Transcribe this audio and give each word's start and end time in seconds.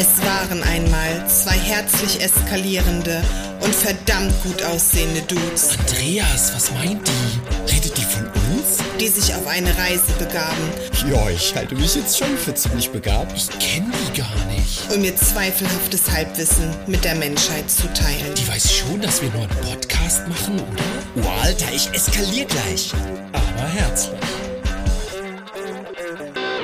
Es 0.00 0.24
waren 0.24 0.62
einmal 0.62 1.28
zwei 1.28 1.58
herzlich 1.58 2.22
eskalierende 2.22 3.22
und 3.60 3.74
verdammt 3.74 4.32
gut 4.42 4.62
aussehende 4.62 5.20
Dudes, 5.22 5.76
Andreas, 5.78 6.54
was 6.54 6.70
meint 6.72 7.06
die? 7.06 7.70
Redet 7.70 7.98
die 7.98 8.04
von 8.04 8.24
uns? 8.24 8.78
die 8.98 9.08
sich 9.08 9.34
auf 9.34 9.46
eine 9.46 9.76
Reise 9.76 10.12
begaben, 10.18 10.70
Ja, 11.10 11.28
ich 11.30 11.54
halte 11.54 11.74
mich 11.74 11.94
jetzt 11.94 12.18
schon 12.18 12.36
für 12.38 12.54
ziemlich 12.54 12.90
begabt. 12.90 13.32
Ich 13.36 13.48
kenne 13.58 13.90
die 14.08 14.18
gar 14.18 14.34
nicht. 14.46 14.90
um 14.94 15.02
mir 15.02 15.14
zweifelhaftes 15.16 16.10
Halbwissen 16.10 16.74
mit 16.86 17.04
der 17.04 17.14
Menschheit 17.16 17.70
zu 17.70 17.90
teilen. 17.92 18.34
Die 18.36 18.48
weiß 18.48 18.72
schon, 18.72 19.00
dass 19.02 19.20
wir 19.20 19.30
nur 19.30 19.42
einen 19.42 19.60
Podcast 19.66 20.26
machen, 20.28 20.60
oder? 20.60 21.26
Oh, 21.26 21.42
Alter, 21.42 21.66
ich 21.74 21.92
eskalier 21.94 22.46
gleich. 22.46 22.92
Aber 23.32 23.68
herzlich. 23.68 24.18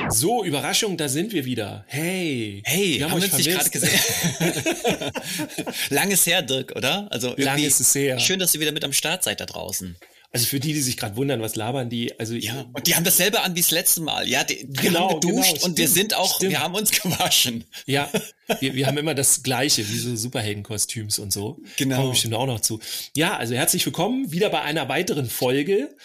So, 0.09 0.43
Überraschung, 0.43 0.97
da 0.97 1.09
sind 1.09 1.33
wir 1.33 1.45
wieder. 1.45 1.83
Hey. 1.87 2.61
Hey, 2.65 2.99
wir 2.99 3.09
haben, 3.09 3.17
euch 3.17 3.25
uns 3.25 3.37
nicht 3.37 3.49
gerade 3.49 3.69
gesehen? 3.69 3.99
Lang 5.89 6.11
ist 6.11 6.25
her, 6.25 6.41
Dirk, 6.41 6.73
oder? 6.75 7.07
Also 7.11 7.35
Lang 7.37 7.61
ist 7.61 7.79
es 7.79 7.93
her. 7.93 8.19
Schön, 8.19 8.39
dass 8.39 8.53
ihr 8.53 8.59
wieder 8.61 8.71
mit 8.71 8.83
am 8.83 8.93
Start 8.93 9.23
seid 9.23 9.41
da 9.41 9.45
draußen. 9.45 9.97
Also 10.31 10.45
für 10.45 10.59
die, 10.59 10.73
die 10.73 10.81
sich 10.81 10.97
gerade 10.97 11.15
wundern, 11.15 11.41
was 11.41 11.55
labern 11.55 11.89
die? 11.89 12.17
Also 12.19 12.35
Ja, 12.35 12.65
und 12.73 12.85
die 12.85 12.95
haben 12.95 13.05
dasselbe 13.05 13.41
an 13.41 13.55
wie 13.55 13.61
das 13.61 13.71
letzte 13.71 14.01
Mal. 14.01 14.27
Ja, 14.27 14.43
die, 14.43 14.67
wir 14.69 14.89
Genau, 14.89 15.09
haben 15.09 15.19
geduscht 15.21 15.53
genau, 15.53 15.65
und 15.65 15.77
wir 15.77 15.87
stimmt, 15.87 15.97
sind 15.97 16.13
auch, 16.15 16.35
stimmt. 16.35 16.51
wir 16.51 16.59
haben 16.59 16.75
uns 16.75 16.91
gewaschen. 16.91 17.63
Ja, 17.85 18.09
wir, 18.59 18.75
wir 18.75 18.87
haben 18.87 18.97
immer 18.97 19.15
das 19.15 19.41
Gleiche, 19.41 19.87
wie 19.89 19.97
so 19.97 20.15
Superheldenkostüms 20.15 21.19
und 21.19 21.31
so. 21.31 21.59
Genau. 21.77 21.95
Kommen 21.95 22.07
wir 22.07 22.11
bestimmt 22.11 22.33
auch 22.33 22.45
noch 22.45 22.59
zu. 22.59 22.79
Ja, 23.15 23.37
also 23.37 23.55
herzlich 23.55 23.85
willkommen 23.85 24.31
wieder 24.31 24.49
bei 24.49 24.61
einer 24.61 24.89
weiteren 24.89 25.29
Folge. 25.29 25.95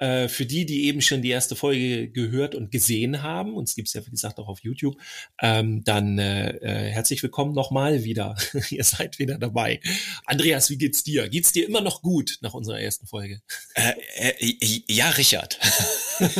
Äh, 0.00 0.28
für 0.28 0.46
die, 0.46 0.64
die 0.64 0.86
eben 0.86 1.02
schon 1.02 1.20
die 1.20 1.28
erste 1.28 1.54
Folge 1.54 2.08
gehört 2.08 2.54
und 2.54 2.70
gesehen 2.70 3.22
haben, 3.22 3.54
uns 3.54 3.74
gibt's 3.74 3.92
ja 3.92 4.04
wie 4.06 4.10
gesagt 4.10 4.38
auch 4.38 4.48
auf 4.48 4.60
YouTube, 4.60 4.96
ähm, 5.42 5.84
dann 5.84 6.18
äh, 6.18 6.56
äh, 6.56 6.90
herzlich 6.90 7.22
willkommen 7.22 7.52
nochmal 7.54 8.02
wieder. 8.02 8.34
Ihr 8.70 8.82
seid 8.84 9.18
wieder 9.18 9.36
dabei. 9.36 9.78
Andreas, 10.24 10.70
wie 10.70 10.78
geht's 10.78 11.04
dir? 11.04 11.28
Geht's 11.28 11.52
dir 11.52 11.66
immer 11.66 11.82
noch 11.82 12.00
gut 12.00 12.38
nach 12.40 12.54
unserer 12.54 12.80
ersten 12.80 13.06
Folge? 13.06 13.42
Äh, 13.74 13.92
äh, 14.16 14.82
ja, 14.88 15.10
Richard. 15.10 15.58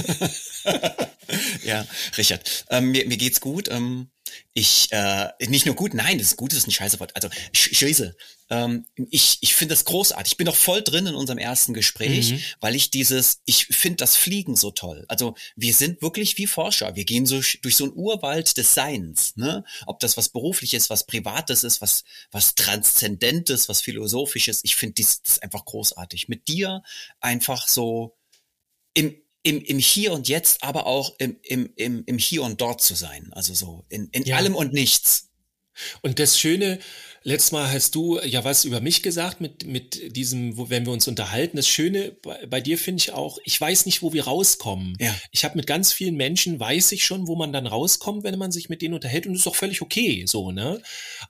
ja, 1.64 1.86
Richard. 2.16 2.64
Ähm, 2.70 2.92
mir, 2.92 3.06
mir 3.06 3.18
geht's 3.18 3.40
gut. 3.42 3.68
Ähm, 3.68 4.08
ich, 4.54 4.88
äh, 4.90 5.28
nicht 5.48 5.66
nur 5.66 5.74
gut, 5.74 5.92
nein, 5.92 6.16
das 6.18 6.28
ist 6.28 6.36
gut, 6.36 6.52
das 6.52 6.60
ist 6.60 6.68
ein 6.68 6.72
scheiße 6.72 6.98
Wort. 6.98 7.14
Also, 7.14 7.28
Sch- 7.54 7.74
Scheiße. 7.74 8.16
Ähm, 8.50 8.84
ich 9.10 9.38
ich 9.40 9.54
finde 9.54 9.74
das 9.74 9.84
großartig. 9.84 10.32
Ich 10.32 10.36
bin 10.36 10.46
noch 10.46 10.56
voll 10.56 10.82
drin 10.82 11.06
in 11.06 11.14
unserem 11.14 11.38
ersten 11.38 11.72
Gespräch, 11.72 12.32
Mhm. 12.32 12.40
weil 12.60 12.74
ich 12.74 12.90
dieses, 12.90 13.40
ich 13.44 13.66
finde 13.66 13.96
das 13.98 14.16
Fliegen 14.16 14.56
so 14.56 14.70
toll. 14.72 15.04
Also, 15.08 15.36
wir 15.56 15.72
sind 15.72 16.02
wirklich 16.02 16.36
wie 16.36 16.46
Forscher. 16.48 16.96
Wir 16.96 17.04
gehen 17.04 17.26
so 17.26 17.40
durch 17.62 17.76
so 17.76 17.84
einen 17.84 17.92
Urwald 17.94 18.56
des 18.56 18.74
Seins, 18.74 19.36
ne? 19.36 19.64
Ob 19.86 20.00
das 20.00 20.16
was 20.16 20.28
berufliches, 20.30 20.90
was 20.90 21.06
privates 21.06 21.62
ist, 21.64 21.80
was, 21.80 22.02
was 22.32 22.54
transzendentes, 22.56 23.68
was 23.68 23.80
philosophisches. 23.80 24.60
Ich 24.64 24.74
finde 24.76 24.94
dies, 24.94 25.22
das 25.22 25.38
einfach 25.38 25.64
großartig. 25.64 26.28
Mit 26.28 26.48
dir 26.48 26.82
einfach 27.20 27.68
so, 27.68 28.16
im, 28.94 29.14
im, 29.42 29.62
im 29.62 29.78
Hier 29.78 30.12
und 30.12 30.28
Jetzt, 30.28 30.62
aber 30.64 30.86
auch 30.86 31.14
im, 31.18 31.38
im, 31.42 31.72
im, 31.76 32.02
im 32.04 32.18
Hier 32.18 32.42
und 32.42 32.60
Dort 32.60 32.82
zu 32.82 32.94
sein. 32.94 33.32
Also 33.32 33.54
so 33.54 33.84
in, 33.88 34.08
in 34.10 34.24
Ja. 34.24 34.36
allem 34.36 34.54
und 34.56 34.72
nichts. 34.72 35.28
Und 36.02 36.18
das 36.18 36.38
Schöne, 36.38 36.78
letztes 37.22 37.52
Mal 37.52 37.70
hast 37.70 37.94
du 37.94 38.18
ja 38.20 38.44
was 38.44 38.64
über 38.64 38.80
mich 38.80 39.02
gesagt 39.02 39.40
mit, 39.40 39.66
mit 39.66 40.16
diesem, 40.16 40.56
wo, 40.56 40.70
wenn 40.70 40.86
wir 40.86 40.92
uns 40.92 41.06
unterhalten. 41.08 41.56
Das 41.56 41.68
Schöne 41.68 42.16
bei, 42.22 42.46
bei 42.46 42.60
dir 42.60 42.78
finde 42.78 43.00
ich 43.00 43.12
auch, 43.12 43.38
ich 43.44 43.60
weiß 43.60 43.86
nicht, 43.86 44.02
wo 44.02 44.12
wir 44.12 44.24
rauskommen. 44.24 44.96
Ja. 44.98 45.14
Ich 45.30 45.44
habe 45.44 45.56
mit 45.56 45.66
ganz 45.66 45.92
vielen 45.92 46.16
Menschen, 46.16 46.58
weiß 46.58 46.92
ich 46.92 47.04
schon, 47.04 47.26
wo 47.26 47.36
man 47.36 47.52
dann 47.52 47.66
rauskommt, 47.66 48.24
wenn 48.24 48.38
man 48.38 48.52
sich 48.52 48.68
mit 48.68 48.82
denen 48.82 48.94
unterhält. 48.94 49.26
Und 49.26 49.34
das 49.34 49.42
ist 49.42 49.48
auch 49.48 49.56
völlig 49.56 49.82
okay, 49.82 50.24
so, 50.26 50.50
ne? 50.50 50.82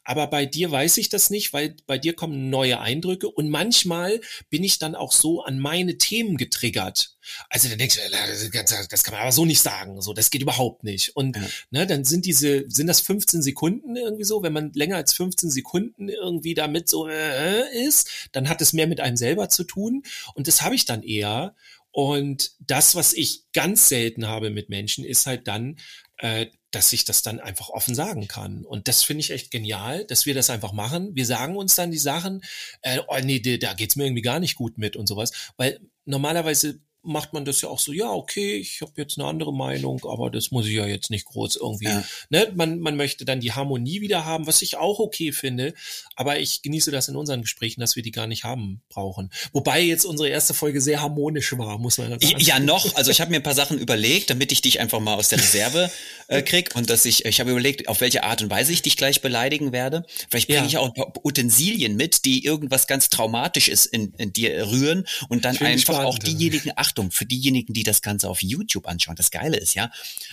Aber 0.05 0.27
bei 0.27 0.47
dir 0.47 0.71
weiß 0.71 0.99
ich 0.99 1.09
das 1.09 1.31
nicht, 1.31 1.53
weil 1.53 1.77
bei 1.87 1.99
dir 1.99 2.15
kommen 2.15 2.51
neue 2.51 2.81
Eindrücke 2.81 3.29
und 3.29 3.51
manchmal 3.51 4.21
bin 4.49 4.65
ich 4.65 4.79
dann 4.79 4.95
auch 4.95 5.13
so 5.13 5.43
an 5.43 5.59
meine 5.59 5.99
Themen 5.99 6.37
getriggert. 6.37 7.17
Also 7.49 7.69
dann 7.69 7.79
denkst 7.79 7.97
du, 7.97 8.87
das 8.89 9.03
kann 9.03 9.13
man 9.13 9.23
aber 9.23 9.33
so 9.33 9.45
nicht 9.45 9.61
sagen, 9.61 10.01
so, 10.01 10.13
das 10.13 10.31
geht 10.31 10.43
überhaupt 10.43 10.85
nicht. 10.85 11.17
Und 11.17 11.37
Ja. 11.37 11.43
ne, 11.71 11.87
dann 11.87 12.05
sind 12.05 12.27
diese, 12.27 12.65
sind 12.69 12.87
das 12.87 13.01
15 13.01 13.43
Sekunden 13.43 13.97
irgendwie 13.97 14.25
so, 14.25 14.43
wenn 14.43 14.53
man 14.53 14.73
länger 14.73 14.97
als 14.97 15.13
15 15.15 15.51
Sekunden 15.51 16.09
irgendwie 16.09 16.55
damit 16.55 16.89
so 16.89 17.09
äh, 17.09 17.71
ist, 17.87 18.09
dann 18.33 18.49
hat 18.49 18.61
es 18.61 18.73
mehr 18.73 18.87
mit 18.87 19.01
einem 19.01 19.17
selber 19.17 19.49
zu 19.49 19.65
tun. 19.65 20.03
Und 20.35 20.49
das 20.49 20.63
habe 20.63 20.75
ich 20.75 20.85
dann 20.85 21.03
eher. 21.03 21.55
Und 21.93 22.53
das, 22.61 22.95
was 22.95 23.13
ich 23.13 23.43
ganz 23.53 23.89
selten 23.89 24.27
habe 24.27 24.51
mit 24.51 24.69
Menschen, 24.69 25.05
ist 25.05 25.27
halt 25.27 25.49
dann, 25.49 25.77
äh, 26.19 26.47
dass 26.71 26.93
ich 26.93 27.05
das 27.05 27.23
dann 27.23 27.41
einfach 27.41 27.69
offen 27.71 27.97
sagen 27.97 28.29
kann. 28.29 28.65
Und 28.65 28.87
das 28.87 29.03
finde 29.03 29.23
ich 29.23 29.33
echt 29.33 29.51
genial, 29.51 30.05
dass 30.05 30.25
wir 30.25 30.35
das 30.35 30.51
einfach 30.51 30.71
machen. 30.73 31.17
Wir 31.17 31.27
sagen 31.27 31.57
uns 31.57 31.75
dann 31.75 31.91
die 31.91 31.99
Sachen, 31.99 32.45
äh, 32.83 33.01
oh 33.09 33.19
nee, 33.25 33.41
da 33.41 33.57
da 33.57 33.75
geht's 33.75 33.97
mir 33.97 34.05
irgendwie 34.05 34.23
gar 34.23 34.39
nicht 34.39 34.55
gut 34.55 34.79
mit 34.79 34.95
und 34.95 35.09
sowas. 35.09 35.33
Weil 35.57 35.81
normalerweise 36.05 36.79
macht 37.03 37.33
man 37.33 37.45
das 37.45 37.61
ja 37.63 37.69
auch 37.69 37.79
so, 37.79 37.93
ja, 37.93 38.11
okay, 38.11 38.57
ich 38.57 38.81
habe 38.83 38.93
jetzt 38.97 39.19
eine 39.19 39.27
andere 39.27 39.55
Meinung, 39.55 40.03
aber 40.05 40.31
das 40.31 40.51
muss 40.51 40.67
ich 40.67 40.75
ja 40.75 40.87
jetzt 40.87 41.11
nicht 41.11 41.25
groß 41.25 41.57
irgendwie. 41.57 41.87
Ja. 41.87 42.05
Ne? 42.29 42.53
Man, 42.55 42.79
man 42.81 42.97
möchte 42.97 43.25
dann 43.25 43.41
die 43.41 43.53
Harmonie 43.53 44.01
wieder 44.01 44.25
haben, 44.25 44.47
was 44.47 44.61
ich 44.63 44.77
auch 44.77 44.99
okay 44.99 45.33
finde, 45.33 45.73
aber 46.17 46.39
ich 46.41 46.63
genieße 46.63 46.91
das 46.91 47.09
in 47.09 47.17
unseren 47.17 47.43
Gesprächen, 47.43 47.81
dass 47.81 47.97
wir 47.97 48.03
die 48.03 48.11
gar 48.11 48.27
nicht 48.27 48.45
haben 48.45 48.83
brauchen. 48.91 49.31
Wobei 49.53 49.81
jetzt 49.81 50.05
unsere 50.05 50.29
erste 50.29 50.53
Folge 50.55 50.81
sehr 50.81 51.01
harmonisch 51.01 51.57
war, 51.57 51.79
muss 51.79 51.99
man 51.99 52.11
ja 52.11 52.19
sagen. 52.21 52.35
Ja, 52.39 52.59
noch. 52.61 52.95
Also 52.97 53.11
ich 53.11 53.21
habe 53.21 53.31
mir 53.31 53.37
ein 53.39 53.43
paar 53.43 53.55
Sachen 53.55 53.79
überlegt, 53.79 54.29
damit 54.31 54.53
ich 54.53 54.61
dich 54.61 54.81
einfach 54.81 55.01
mal 55.01 55.15
aus 55.15 55.29
der 55.29 55.39
Reserve 55.39 55.91
äh, 56.29 56.43
krieg 56.43 56.75
und 56.77 56.91
dass 56.91 57.05
ich, 57.07 57.25
ich 57.25 57.41
habe 57.41 57.51
überlegt, 57.51 57.89
auf 57.89 58.01
welche 58.01 58.25
Art 58.25 58.43
und 58.43 58.51
Weise 58.51 58.73
ich 58.73 58.83
dich 58.83 58.97
gleich 58.97 59.23
beleidigen 59.23 59.73
werde. 59.73 60.05
Vielleicht 60.29 60.49
bringe 60.49 60.61
Ja. 60.61 60.67
ich 60.67 60.77
auch 60.79 60.87
ein 60.87 60.95
paar 60.95 61.13
Utensilien 61.25 61.97
mit, 61.97 62.25
die 62.25 62.45
irgendwas 62.45 62.87
ganz 62.87 63.09
Traumatisches 63.09 63.87
in, 63.87 64.13
in 64.19 64.33
dir 64.33 64.71
rühren 64.71 65.07
und 65.29 65.45
dann 65.45 65.55
Ich 65.55 65.61
bin 65.61 65.69
einfach 65.69 65.95
gespannt. 65.95 66.09
auch 66.09 66.19
diejenigen, 66.19 66.71
Achtung, 66.91 67.13
für 67.13 67.25
diejenigen, 67.25 67.73
die 67.73 67.85
das 67.85 68.03
Ganze 68.03 68.29
auf 68.29 68.43
YouTube 68.43 68.89
anschauen. 68.89 69.15
Das 69.15 69.31
Geile 69.31 69.57
ist 69.57 69.75
ja, 69.75 69.93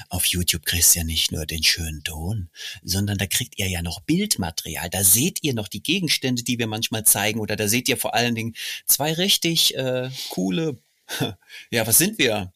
auf 0.09 0.25
YouTube 0.25 0.66
kriegst 0.66 0.95
du 0.95 1.00
ja 1.00 1.06
nicht 1.06 1.31
nur 1.31 1.45
den 1.45 1.63
schönen 1.63 2.03
Ton, 2.03 2.50
sondern 2.81 3.19
da 3.19 3.28
kriegt 3.28 3.59
ihr 3.59 3.68
ja 3.68 3.84
noch 3.84 4.00
Bildmaterial. 4.01 4.90
Da 4.90 5.03
seht 5.03 5.44
ihr 5.44 5.53
noch 5.53 5.67
die 5.67 5.84
Gegenstände, 5.84 6.41
die 6.41 6.57
wir 6.57 6.66
manchmal 6.66 7.06
zeigen 7.06 7.40
oder 7.40 7.56
da 7.56 7.67
seht 7.67 7.88
ihr 7.88 7.97
vor 7.97 8.16
allen 8.16 8.34
Dingen 8.34 8.56
zwei 8.88 9.13
richtig 9.13 9.75
äh, 9.75 10.09
coole, 10.29 10.78
ja, 11.69 11.85
was 11.85 12.00
sind 12.00 12.17
wir? 12.17 12.51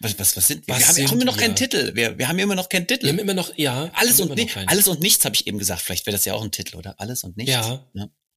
Was, 0.00 0.18
was, 0.18 0.36
was 0.36 0.46
sind 0.46 0.66
wir? 0.66 0.74
Was 0.74 0.80
wir 0.80 0.86
haben, 0.88 0.94
sind 0.94 1.12
immer 1.12 1.24
noch 1.24 1.36
wir? 1.36 1.44
keinen 1.44 1.56
Titel. 1.56 1.94
Wir, 1.94 2.18
wir 2.18 2.28
haben 2.28 2.38
immer 2.38 2.54
noch 2.54 2.68
keinen 2.68 2.86
Titel. 2.86 3.04
Wir 3.04 3.12
haben 3.12 3.18
immer 3.18 3.34
noch, 3.34 3.56
ja. 3.56 3.90
alles 3.94 4.20
und 4.20 4.36
keinen. 4.36 4.68
Alles 4.68 4.88
und 4.88 5.00
nichts 5.00 5.24
habe 5.24 5.34
ich 5.34 5.46
eben 5.46 5.58
gesagt. 5.58 5.80
Vielleicht 5.80 6.04
wäre 6.04 6.16
das 6.16 6.26
ja 6.26 6.34
auch 6.34 6.44
ein 6.44 6.52
Titel, 6.52 6.76
oder? 6.76 7.00
Alles 7.00 7.24
und 7.24 7.38
nichts. 7.38 7.50
Ja. 7.50 7.82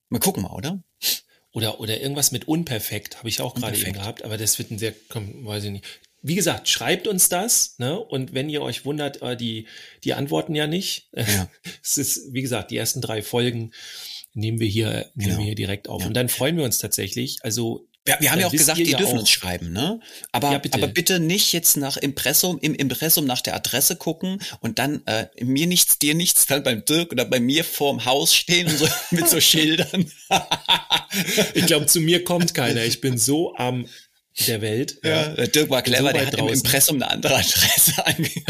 Mal 0.09 0.19
gucken 0.19 0.43
mal, 0.43 0.51
oder? 0.51 0.81
Oder, 1.53 1.79
oder 1.79 1.99
irgendwas 1.99 2.31
mit 2.31 2.47
unperfekt, 2.47 3.17
habe 3.17 3.27
ich 3.29 3.41
auch 3.41 3.55
gerade 3.55 3.77
eben 3.77 3.93
gehabt, 3.93 4.23
aber 4.23 4.37
das 4.37 4.57
wird 4.57 4.71
ein 4.71 4.79
sehr, 4.79 4.93
komm, 5.09 5.45
weiß 5.45 5.65
ich 5.65 5.71
nicht. 5.71 5.85
Wie 6.21 6.35
gesagt, 6.35 6.69
schreibt 6.69 7.07
uns 7.07 7.29
das, 7.29 7.77
ne? 7.79 7.99
Und 7.99 8.33
wenn 8.33 8.47
ihr 8.47 8.61
euch 8.61 8.85
wundert, 8.85 9.21
äh, 9.21 9.35
die, 9.35 9.65
die 10.03 10.13
antworten 10.13 10.53
ja 10.55 10.67
nicht. 10.67 11.09
Ja. 11.15 11.49
es 11.83 11.97
ist, 11.97 12.31
wie 12.33 12.41
gesagt, 12.41 12.71
die 12.71 12.77
ersten 12.77 13.01
drei 13.01 13.21
Folgen 13.21 13.71
nehmen 14.33 14.59
wir 14.59 14.67
hier, 14.67 15.09
nehmen 15.15 15.29
Genau. 15.29 15.37
wir 15.39 15.45
hier 15.45 15.55
direkt 15.55 15.89
auf. 15.89 16.01
Ja. 16.01 16.07
Und 16.07 16.13
dann 16.13 16.29
freuen 16.29 16.57
wir 16.57 16.63
uns 16.63 16.77
tatsächlich. 16.77 17.39
Also, 17.41 17.87
Wir, 18.03 18.17
wir 18.19 18.31
haben 18.31 18.39
ja 18.39 18.47
auch 18.47 18.51
gesagt, 18.51 18.79
die 18.79 18.83
ja 18.89 18.97
dürfen 18.97 19.15
auch- 19.17 19.19
uns 19.19 19.29
schreiben, 19.29 19.71
ne? 19.71 19.99
Aber, 20.31 20.51
Ja, 20.53 20.57
bitte. 20.57 20.75
aber 20.75 20.87
bitte 20.87 21.19
nicht 21.19 21.53
jetzt 21.53 21.77
nach 21.77 21.97
Impressum, 21.97 22.57
im 22.59 22.73
Impressum 22.73 23.25
nach 23.25 23.41
der 23.41 23.55
Adresse 23.55 23.95
gucken 23.95 24.41
und 24.59 24.79
dann 24.79 25.05
äh, 25.05 25.27
mir 25.43 25.67
nichts, 25.67 25.99
dir 25.99 26.15
nichts, 26.15 26.47
dann 26.47 26.63
beim 26.63 26.83
Dirk 26.83 27.11
oder 27.11 27.25
bei 27.25 27.39
mir 27.39 27.63
vorm 27.63 28.05
Haus 28.05 28.33
stehen 28.33 28.67
und 28.67 28.77
so 28.77 28.87
mit 29.11 29.29
so 29.29 29.39
Schildern. 29.39 30.11
ich 31.53 31.65
glaube, 31.67 31.85
zu 31.85 31.99
mir 32.01 32.23
kommt 32.23 32.53
keiner. 32.55 32.83
Ich 32.85 33.01
bin 33.01 33.17
so 33.19 33.55
am 33.55 33.85
der 34.47 34.61
Welt. 34.61 34.97
Ja, 35.03 35.27
der 35.29 35.47
Dirk 35.47 35.69
war 35.69 35.83
Bin 35.83 35.93
so 35.93 35.99
clever, 35.99 36.13
der 36.13 36.25
hat 36.25 36.33
im 36.33 36.39
draußen. 36.39 36.55
Impressum 36.65 36.95
eine 36.95 37.11
andere 37.11 37.35
Adresse 37.35 37.93
angegeben. 38.05 38.45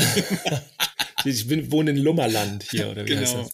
Ich 1.26 1.48
bin, 1.48 1.72
wohne 1.72 1.92
in 1.92 1.98
Lummerland 1.98 2.64
hier, 2.70 2.90
oder 2.90 3.06
wie 3.06 3.18
heißt 3.18 3.34
Genau. 3.34 3.44
das? 3.44 3.54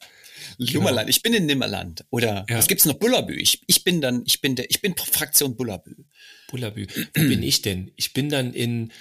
Lummerland. 0.57 1.09
Ich 1.09 1.21
bin 1.21 1.33
in 1.33 1.45
Nimmerland. 1.45 2.03
Oder 2.09 2.45
Ja. 2.49 2.57
was 2.57 2.67
gibt's 2.67 2.85
noch? 2.85 2.95
Bullabü. 2.95 3.35
Ich, 3.35 3.61
ich 3.67 3.83
bin 3.83 4.01
dann, 4.01 4.23
ich 4.25 4.41
bin 4.41 4.55
der, 4.55 4.69
ich 4.69 4.81
bin 4.81 4.95
Fraktion 4.95 5.55
Bullabü. 5.55 5.95
Bullabü. 6.49 6.87
Wo 7.15 7.21
bin 7.21 7.43
ich 7.43 7.61
denn? 7.61 7.91
Ich 7.95 8.13
bin 8.13 8.29
dann 8.29 8.53
in 8.53 8.91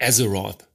Azeroth, 0.00 0.66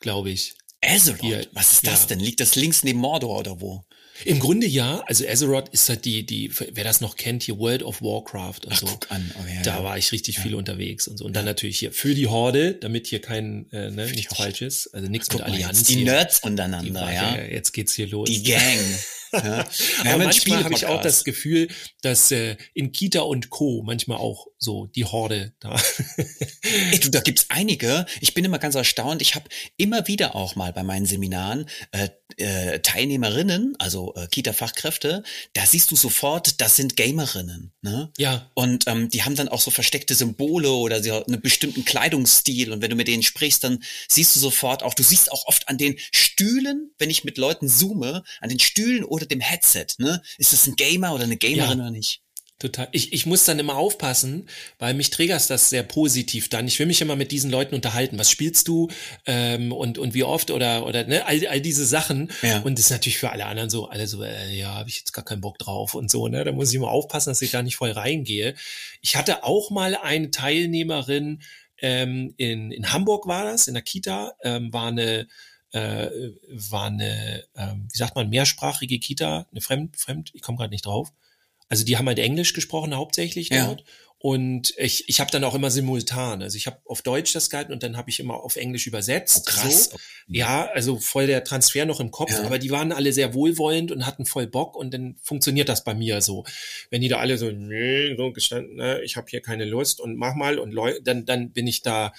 glaube 0.00 0.30
ich. 0.30 0.54
Azeroth. 0.84 1.20
Hier, 1.20 1.46
was 1.52 1.72
ist 1.74 1.86
das 1.86 2.02
ja. 2.02 2.06
denn? 2.08 2.20
Liegt 2.20 2.40
das 2.40 2.54
links 2.56 2.82
neben 2.82 2.98
Mordor 2.98 3.38
oder 3.38 3.60
wo? 3.60 3.84
Im 4.24 4.38
Grunde 4.40 4.66
ja, 4.66 5.00
also 5.06 5.26
Azeroth 5.26 5.68
ist 5.70 5.88
halt 5.88 6.04
die, 6.04 6.24
die, 6.26 6.50
wer 6.72 6.84
das 6.84 7.00
noch 7.00 7.16
kennt, 7.16 7.42
hier 7.44 7.58
World 7.58 7.82
of 7.82 8.02
Warcraft 8.02 8.66
und 8.66 8.72
Ach, 8.72 8.78
so. 8.78 8.86
guck 8.86 9.10
an. 9.10 9.32
Oh, 9.40 9.46
ja, 9.48 9.62
Da 9.62 9.78
ja. 9.78 9.84
war 9.84 9.96
ich 9.98 10.12
richtig 10.12 10.38
viel 10.38 10.54
unterwegs 10.54 11.08
und 11.08 11.16
so. 11.16 11.24
Und 11.24 11.34
dann 11.34 11.44
natürlich 11.44 11.78
hier 11.78 11.92
für 11.92 12.14
die 12.14 12.26
Horde, 12.28 12.74
damit 12.74 13.06
hier 13.06 13.20
kein, 13.20 13.70
äh, 13.72 13.90
ne, 13.90 14.06
nichts. 14.06 14.36
Falsches, 14.36 14.92
also 14.92 15.08
nichts 15.08 15.32
mit 15.32 15.40
Allianz. 15.42 15.84
die. 15.84 16.04
Nerds 16.04 16.40
Die 16.42 16.46
untereinander, 16.48 17.00
war- 17.00 17.12
ja. 17.12 17.42
Jetzt 17.42 17.72
geht's 17.72 17.94
hier 17.94 18.06
los. 18.08 18.28
Die 18.28 18.42
Gang. 18.42 18.60
Ja. 19.42 19.66
Aber 20.00 20.24
manchmal 20.24 20.62
habe 20.62 20.74
ich 20.74 20.86
auch 20.86 21.00
das 21.00 21.24
Gefühl, 21.24 21.68
dass 22.02 22.30
äh, 22.30 22.56
in 22.74 22.92
Kita 22.92 23.20
und 23.20 23.50
Co. 23.50 23.82
manchmal 23.84 24.18
auch 24.18 24.46
so 24.58 24.86
die 24.86 25.04
Horde 25.04 25.54
da. 25.58 25.80
Ey, 26.92 27.00
du, 27.00 27.10
da 27.10 27.20
gibt's 27.20 27.46
einige. 27.48 28.06
Ich 28.20 28.34
bin 28.34 28.44
immer 28.44 28.58
ganz 28.58 28.74
erstaunt. 28.74 29.22
Ich 29.22 29.34
habe 29.34 29.48
immer 29.76 30.06
wieder 30.06 30.36
auch 30.36 30.54
mal 30.54 30.72
bei 30.72 30.82
meinen 30.82 31.06
Seminaren 31.06 31.66
äh, 31.92 32.10
äh, 32.36 32.80
Teilnehmerinnen, 32.80 33.74
also 33.78 34.14
äh, 34.14 34.26
Kita-Fachkräfte, 34.26 35.22
da 35.54 35.66
siehst 35.66 35.90
du 35.90 35.96
sofort, 35.96 36.60
das 36.60 36.76
sind 36.76 36.96
Gamerinnen. 36.96 37.72
Ne? 37.82 38.10
Ja. 38.18 38.50
Und 38.54 38.86
ähm, 38.86 39.08
die 39.08 39.22
haben 39.22 39.34
dann 39.34 39.48
auch 39.48 39.60
so 39.60 39.70
versteckte 39.70 40.14
Symbole 40.14 40.70
oder 40.70 41.02
so 41.02 41.24
einen 41.24 41.40
bestimmten 41.40 41.84
Kleidungsstil. 41.84 42.72
Und 42.72 42.82
wenn 42.82 42.90
du 42.90 42.96
mit 42.96 43.08
denen 43.08 43.22
sprichst, 43.22 43.64
dann 43.64 43.82
siehst 44.08 44.36
du 44.36 44.40
sofort 44.40 44.82
auch, 44.82 44.94
du 44.94 45.02
siehst 45.02 45.32
auch 45.32 45.46
oft 45.46 45.68
an 45.68 45.78
den 45.78 45.96
Stühlen, 46.12 46.92
wenn 46.98 47.10
ich 47.10 47.24
mit 47.24 47.38
Leuten 47.38 47.68
zoome, 47.68 48.22
an 48.40 48.48
den 48.48 48.60
Stühlen 48.60 49.04
oder 49.04 49.21
dem 49.30 49.40
Headset, 49.40 49.86
ne? 49.98 50.22
Ist 50.38 50.52
das 50.52 50.66
ein 50.66 50.76
Gamer 50.76 51.14
oder 51.14 51.24
eine 51.24 51.36
Gamerin 51.36 51.78
ja. 51.78 51.84
oder 51.84 51.90
nicht? 51.90 52.22
Total. 52.62 52.88
Ich, 52.92 53.12
ich 53.12 53.26
muss 53.26 53.44
dann 53.44 53.58
immer 53.58 53.74
aufpassen, 53.74 54.48
weil 54.78 54.94
mich 54.94 55.10
triggerst 55.10 55.50
das 55.50 55.68
sehr 55.68 55.82
positiv 55.82 56.48
dann. 56.48 56.68
Ich 56.68 56.78
will 56.78 56.86
mich 56.86 57.00
immer 57.00 57.16
mit 57.16 57.32
diesen 57.32 57.50
Leuten 57.50 57.74
unterhalten. 57.74 58.20
Was 58.20 58.30
spielst 58.30 58.68
du 58.68 58.88
ähm, 59.26 59.72
und 59.72 59.98
und 59.98 60.14
wie 60.14 60.22
oft 60.22 60.52
oder 60.52 60.86
oder 60.86 61.04
ne 61.04 61.26
all, 61.26 61.44
all 61.48 61.60
diese 61.60 61.84
Sachen. 61.84 62.30
Ja. 62.40 62.60
Und 62.60 62.78
das 62.78 62.84
ist 62.84 62.92
natürlich 62.92 63.18
für 63.18 63.32
alle 63.32 63.46
anderen 63.46 63.68
so, 63.68 63.88
alle 63.88 64.06
so, 64.06 64.22
äh, 64.22 64.54
ja, 64.54 64.74
habe 64.76 64.88
ich 64.88 64.98
jetzt 64.98 65.12
gar 65.12 65.24
keinen 65.24 65.40
Bock 65.40 65.58
drauf 65.58 65.94
und 65.94 66.08
so. 66.08 66.28
Ne, 66.28 66.44
da 66.44 66.52
muss 66.52 66.68
ich 66.68 66.76
immer 66.76 66.92
aufpassen, 66.92 67.30
dass 67.30 67.42
ich 67.42 67.50
da 67.50 67.64
nicht 67.64 67.74
voll 67.74 67.90
reingehe. 67.90 68.54
Ich 69.00 69.16
hatte 69.16 69.42
auch 69.42 69.70
mal 69.70 69.96
eine 69.96 70.30
Teilnehmerin 70.30 71.42
ähm, 71.78 72.32
in 72.36 72.70
in 72.70 72.92
Hamburg 72.92 73.26
war 73.26 73.42
das 73.42 73.66
in 73.66 73.74
der 73.74 73.82
Kita 73.82 74.34
ähm, 74.44 74.72
war 74.72 74.86
eine 74.86 75.26
äh, 75.72 76.10
war 76.48 76.86
eine, 76.86 77.44
ähm, 77.56 77.88
wie 77.90 77.98
sagt 77.98 78.14
man, 78.14 78.28
mehrsprachige 78.28 78.98
Kita, 78.98 79.46
eine 79.50 79.60
Fremd, 79.60 79.96
Fremd, 79.96 80.30
ich 80.34 80.42
komme 80.42 80.58
gerade 80.58 80.70
nicht 80.70 80.86
drauf. 80.86 81.12
Also 81.68 81.84
die 81.84 81.96
haben 81.96 82.06
halt 82.06 82.18
Englisch 82.18 82.52
gesprochen 82.52 82.94
hauptsächlich 82.94 83.48
ja. 83.48 83.66
dort. 83.66 83.84
Und 84.18 84.74
ich, 84.76 85.08
ich 85.08 85.18
habe 85.18 85.32
dann 85.32 85.42
auch 85.42 85.54
immer 85.54 85.72
simultan. 85.72 86.42
Also 86.42 86.56
ich 86.56 86.68
habe 86.68 86.78
auf 86.84 87.02
Deutsch 87.02 87.32
das 87.32 87.50
gehalten 87.50 87.72
und 87.72 87.82
dann 87.82 87.96
habe 87.96 88.08
ich 88.08 88.20
immer 88.20 88.34
auf 88.34 88.54
Englisch 88.54 88.86
übersetzt. 88.86 89.48
Oh, 89.48 89.50
krass. 89.50 89.84
So. 89.86 89.96
Ja, 90.28 90.70
also 90.72 90.98
voll 91.00 91.26
der 91.26 91.42
Transfer 91.42 91.86
noch 91.86 91.98
im 91.98 92.12
Kopf. 92.12 92.30
Ja. 92.30 92.44
Aber 92.44 92.60
die 92.60 92.70
waren 92.70 92.92
alle 92.92 93.12
sehr 93.12 93.34
wohlwollend 93.34 93.90
und 93.90 94.06
hatten 94.06 94.24
voll 94.24 94.46
Bock 94.46 94.76
und 94.76 94.94
dann 94.94 95.16
funktioniert 95.24 95.68
das 95.68 95.82
bei 95.82 95.94
mir 95.94 96.20
so. 96.20 96.44
Wenn 96.90 97.00
die 97.00 97.08
da 97.08 97.18
alle 97.18 97.36
so, 97.36 97.50
nee, 97.50 98.14
so 98.16 98.32
gestanden, 98.32 98.76
ne, 98.76 99.02
ich 99.02 99.16
habe 99.16 99.26
hier 99.28 99.40
keine 99.40 99.64
Lust 99.64 100.00
und 100.00 100.14
mach 100.14 100.36
mal 100.36 100.60
und 100.60 100.78
dann, 101.02 101.24
dann 101.24 101.50
bin 101.50 101.66
ich 101.66 101.82
da 101.82 102.12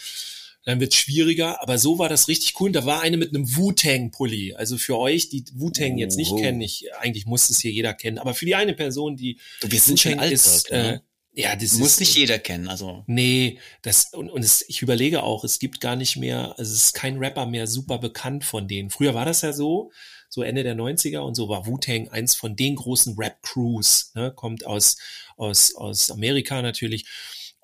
dann 0.66 0.80
wird's 0.80 0.96
schwieriger. 0.96 1.62
Aber 1.62 1.78
so 1.78 2.00
war 2.00 2.10
das 2.10 2.28
richtig 2.28 2.60
cool. 2.60 2.68
Und 2.68 2.74
da 2.74 2.86
war 2.86 3.02
eine 3.02 3.18
mit 3.18 3.30
einem 3.30 3.56
Wu-Tang-Pulli. 3.56 4.54
Also 4.56 4.78
für 4.78 4.98
euch, 4.98 5.30
die 5.30 5.44
Wu-Tang 5.54 5.98
jetzt 5.98 6.18
nicht 6.18 6.32
oh. 6.32 6.38
kennen, 6.38 6.62
ich, 6.62 6.86
eigentlich 7.00 7.26
muss 7.26 7.50
es 7.50 7.60
hier 7.60 7.72
jeder 7.72 7.94
kennen. 7.94 8.18
Aber 8.18 8.34
für 8.34 8.46
die 8.46 8.56
eine 8.56 8.74
Person, 8.74 9.16
die 9.18 9.40
Wir 9.62 9.80
sind 9.80 10.00
schon 10.00 10.20
alt, 10.20 10.32
ist, 10.32 10.72
ne? 10.72 10.96
äh, 10.96 11.00
ja, 11.36 11.56
das 11.56 11.74
muss 11.74 11.94
ist, 11.94 12.00
nicht 12.00 12.16
jeder 12.16 12.38
kennen, 12.38 12.68
also. 12.68 13.04
Nee, 13.08 13.58
das, 13.82 14.14
und, 14.14 14.30
und 14.30 14.44
es, 14.44 14.64
ich 14.68 14.84
überlege 14.84 15.24
auch, 15.24 15.44
es 15.44 15.58
gibt 15.58 15.82
gar 15.82 15.96
nicht 15.96 16.16
mehr, 16.16 16.54
also 16.60 16.72
es 16.72 16.86
ist 16.86 16.94
kein 16.94 17.18
Rapper 17.18 17.48
mehr 17.48 17.66
super 17.66 17.98
bekannt 17.98 18.44
von 18.44 18.68
denen. 18.68 18.92
Früher 18.92 19.16
war 19.16 19.26
das 19.26 19.42
ja 19.42 19.52
so, 19.52 19.92
so 20.30 20.44
Ende 20.44 20.62
der 20.62 20.76
90er 20.76 21.20
und 21.20 21.34
so 21.34 21.50
war 21.50 21.66
Wu-Tang 21.66 22.10
eins 22.10 22.36
von 22.36 22.56
den 22.56 22.76
großen 22.76 23.16
Rap-Crews, 23.18 24.12
ne, 24.14 24.32
kommt 24.32 24.68
aus, 24.68 24.98
aus, 25.36 25.74
aus 25.74 26.12
Amerika 26.12 26.62
natürlich. 26.62 27.06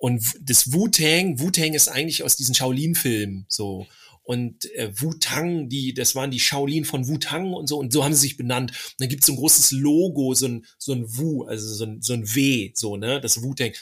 Und 0.00 0.24
das 0.40 0.72
Wu-Tang, 0.72 1.40
Wu-Tang 1.40 1.74
ist 1.74 1.88
eigentlich 1.88 2.22
aus 2.22 2.34
diesen 2.34 2.54
Shaolin-Filmen 2.54 3.44
so. 3.48 3.86
Und 4.22 4.64
äh, 4.74 4.90
Wu-Tang, 4.98 5.68
die, 5.68 5.92
das 5.92 6.14
waren 6.14 6.30
die 6.30 6.40
Shaolin 6.40 6.86
von 6.86 7.06
Wu-Tang 7.06 7.52
und 7.52 7.68
so, 7.68 7.78
und 7.78 7.92
so 7.92 8.02
haben 8.02 8.14
sie 8.14 8.22
sich 8.22 8.38
benannt. 8.38 8.70
Und 8.70 8.94
dann 9.00 9.08
gibt's 9.10 9.26
so 9.26 9.34
ein 9.34 9.36
großes 9.36 9.72
Logo, 9.72 10.32
so 10.32 10.48
ein, 10.48 10.64
so 10.78 10.92
ein 10.92 11.04
Wu, 11.18 11.44
also 11.44 11.74
so 11.74 11.84
ein, 11.84 12.00
so 12.00 12.14
ein 12.14 12.34
W, 12.34 12.72
so, 12.74 12.96
ne, 12.96 13.20
das 13.20 13.42
Wu-Tang. 13.42 13.72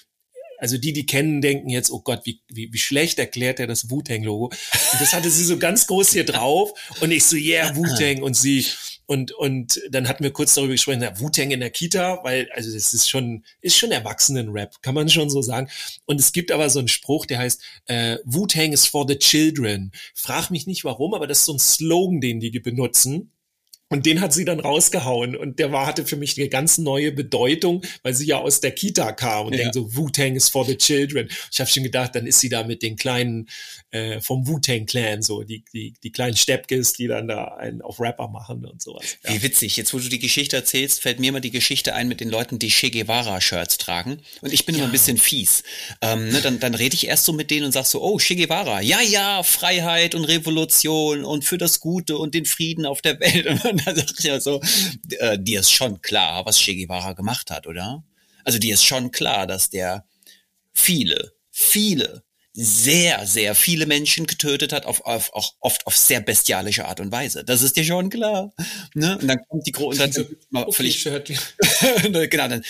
Also 0.58 0.76
die, 0.76 0.92
die 0.92 1.06
kennen, 1.06 1.40
denken 1.40 1.68
jetzt, 1.68 1.92
oh 1.92 2.00
Gott, 2.00 2.22
wie, 2.24 2.40
wie, 2.48 2.72
wie 2.72 2.78
schlecht 2.78 3.20
erklärt 3.20 3.60
er 3.60 3.68
das 3.68 3.88
Wu-Tang-Logo. 3.88 4.46
Und 4.46 5.00
das 5.00 5.12
hatte 5.12 5.30
sie 5.30 5.44
so 5.44 5.56
ganz 5.56 5.86
groß 5.86 6.10
hier 6.10 6.24
drauf. 6.24 6.72
Und 7.00 7.12
ich 7.12 7.24
so, 7.26 7.36
yeah, 7.36 7.76
Wu-Tang. 7.76 8.22
Und 8.24 8.34
sie, 8.34 8.66
und, 9.08 9.32
und 9.32 9.80
dann 9.90 10.06
hatten 10.06 10.22
wir 10.22 10.32
kurz 10.34 10.54
darüber 10.54 10.72
gesprochen, 10.72 11.00
ja, 11.00 11.18
Wu-Tang 11.18 11.50
in 11.50 11.60
der 11.60 11.70
Kita, 11.70 12.20
weil, 12.24 12.46
also 12.52 12.70
das 12.70 12.92
ist 12.92 13.08
schon, 13.08 13.42
ist 13.62 13.78
schon 13.78 13.90
Erwachsenen-Rap, 13.90 14.82
kann 14.82 14.94
man 14.94 15.08
schon 15.08 15.30
so 15.30 15.40
sagen. 15.40 15.70
Und 16.04 16.20
es 16.20 16.32
gibt 16.32 16.52
aber 16.52 16.68
so 16.68 16.78
einen 16.78 16.88
Spruch, 16.88 17.24
der 17.24 17.38
heißt, 17.38 17.62
äh, 17.86 18.18
Wu-Tang 18.24 18.74
is 18.74 18.86
for 18.86 19.06
the 19.08 19.18
children. 19.18 19.92
Frag 20.14 20.50
mich 20.50 20.66
nicht 20.66 20.84
warum, 20.84 21.14
aber 21.14 21.26
das 21.26 21.38
ist 21.38 21.44
so 21.46 21.54
ein 21.54 21.58
Slogan, 21.58 22.20
den 22.20 22.38
die 22.38 22.50
benutzen. 22.60 23.32
Und 23.90 24.04
den 24.04 24.20
hat 24.20 24.34
sie 24.34 24.44
dann 24.44 24.60
rausgehauen 24.60 25.34
und 25.34 25.58
der 25.58 25.72
war 25.72 25.86
hatte 25.86 26.04
für 26.04 26.16
mich 26.16 26.36
eine 26.36 26.50
ganz 26.50 26.76
neue 26.76 27.10
Bedeutung, 27.10 27.82
weil 28.02 28.12
sie 28.12 28.26
ja 28.26 28.36
aus 28.36 28.60
der 28.60 28.72
Kita 28.72 29.12
kam 29.12 29.46
und 29.46 29.54
ja. 29.54 29.60
denkt 29.60 29.74
so 29.74 29.96
Wu-Tang 29.96 30.36
is 30.36 30.50
for 30.50 30.66
the 30.66 30.76
children. 30.76 31.28
Ich 31.50 31.58
habe 31.58 31.70
schon 31.70 31.84
gedacht, 31.84 32.14
dann 32.14 32.26
ist 32.26 32.40
sie 32.40 32.50
da 32.50 32.64
mit 32.64 32.82
den 32.82 32.96
kleinen 32.96 33.48
äh, 33.90 34.20
vom 34.20 34.46
Wu-Tang 34.46 34.84
Clan 34.84 35.22
so 35.22 35.42
die 35.42 35.64
die 35.72 35.94
die 36.02 36.12
kleinen 36.12 36.36
Steppkes, 36.36 36.92
die 36.92 37.06
dann 37.06 37.28
da 37.28 37.44
einen 37.56 37.80
auf 37.80 37.98
Rapper 37.98 38.28
machen 38.28 38.66
und 38.66 38.82
sowas. 38.82 39.16
Ja. 39.24 39.32
Wie 39.32 39.42
witzig. 39.42 39.78
Jetzt 39.78 39.94
wo 39.94 39.98
du 39.98 40.08
die 40.10 40.18
Geschichte 40.18 40.56
erzählst, 40.56 41.00
fällt 41.00 41.18
mir 41.18 41.30
immer 41.30 41.40
die 41.40 41.50
Geschichte 41.50 41.94
ein 41.94 42.08
mit 42.08 42.20
den 42.20 42.28
Leuten, 42.28 42.58
die 42.58 42.68
Che 42.68 42.90
Guevara 42.90 43.40
Shirts 43.40 43.78
tragen 43.78 44.20
und 44.42 44.52
ich 44.52 44.66
bin 44.66 44.74
ja. 44.74 44.80
immer 44.80 44.90
ein 44.90 44.92
bisschen 44.92 45.16
fies. 45.16 45.62
Ähm, 46.02 46.28
ne, 46.28 46.42
dann 46.42 46.60
dann 46.60 46.74
rede 46.74 46.94
ich 46.94 47.06
erst 47.06 47.24
so 47.24 47.32
mit 47.32 47.50
denen 47.50 47.64
und 47.64 47.72
sag 47.72 47.86
so, 47.86 48.02
oh 48.02 48.18
Che 48.18 48.36
Guevara, 48.36 48.82
ja 48.82 49.00
ja, 49.00 49.42
Freiheit 49.42 50.14
und 50.14 50.24
Revolution 50.24 51.24
und 51.24 51.46
für 51.46 51.56
das 51.56 51.80
Gute 51.80 52.18
und 52.18 52.34
den 52.34 52.44
Frieden 52.44 52.84
auf 52.84 53.00
der 53.00 53.18
Welt. 53.20 53.46
Und 53.78 53.86
dann 53.96 53.96
sagt 53.96 54.24
ja 54.24 54.40
so, 54.40 54.60
äh, 55.18 55.38
dir 55.38 55.60
ist 55.60 55.72
schon 55.72 56.00
klar, 56.02 56.44
was 56.46 56.58
Che 56.58 56.74
Guevara 56.74 57.12
gemacht 57.12 57.50
hat, 57.50 57.66
oder? 57.66 58.04
Also 58.44 58.58
dir 58.58 58.74
ist 58.74 58.84
schon 58.84 59.10
klar, 59.10 59.46
dass 59.46 59.70
der 59.70 60.06
viele, 60.72 61.32
viele, 61.50 62.22
sehr, 62.60 63.24
sehr 63.26 63.54
viele 63.54 63.86
Menschen 63.86 64.26
getötet 64.26 64.72
hat, 64.72 64.84
auf, 64.84 65.02
auf, 65.02 65.32
auch 65.32 65.54
oft 65.60 65.86
auf 65.86 65.96
sehr 65.96 66.20
bestialische 66.20 66.86
Art 66.86 66.98
und 66.98 67.12
Weise. 67.12 67.44
Das 67.44 67.62
ist 67.62 67.76
dir 67.76 67.84
schon 67.84 68.10
klar. 68.10 68.52
Ne? 68.94 69.16
Und 69.18 69.28
dann 69.28 69.38
kommt 69.48 69.66
die 69.66 69.72
große, 69.72 69.98
dann 69.98 70.12
sind 70.12 70.36
okay, 70.52 70.72
völlig, 70.72 71.04
genau, 72.30 72.48
dann 72.48 72.64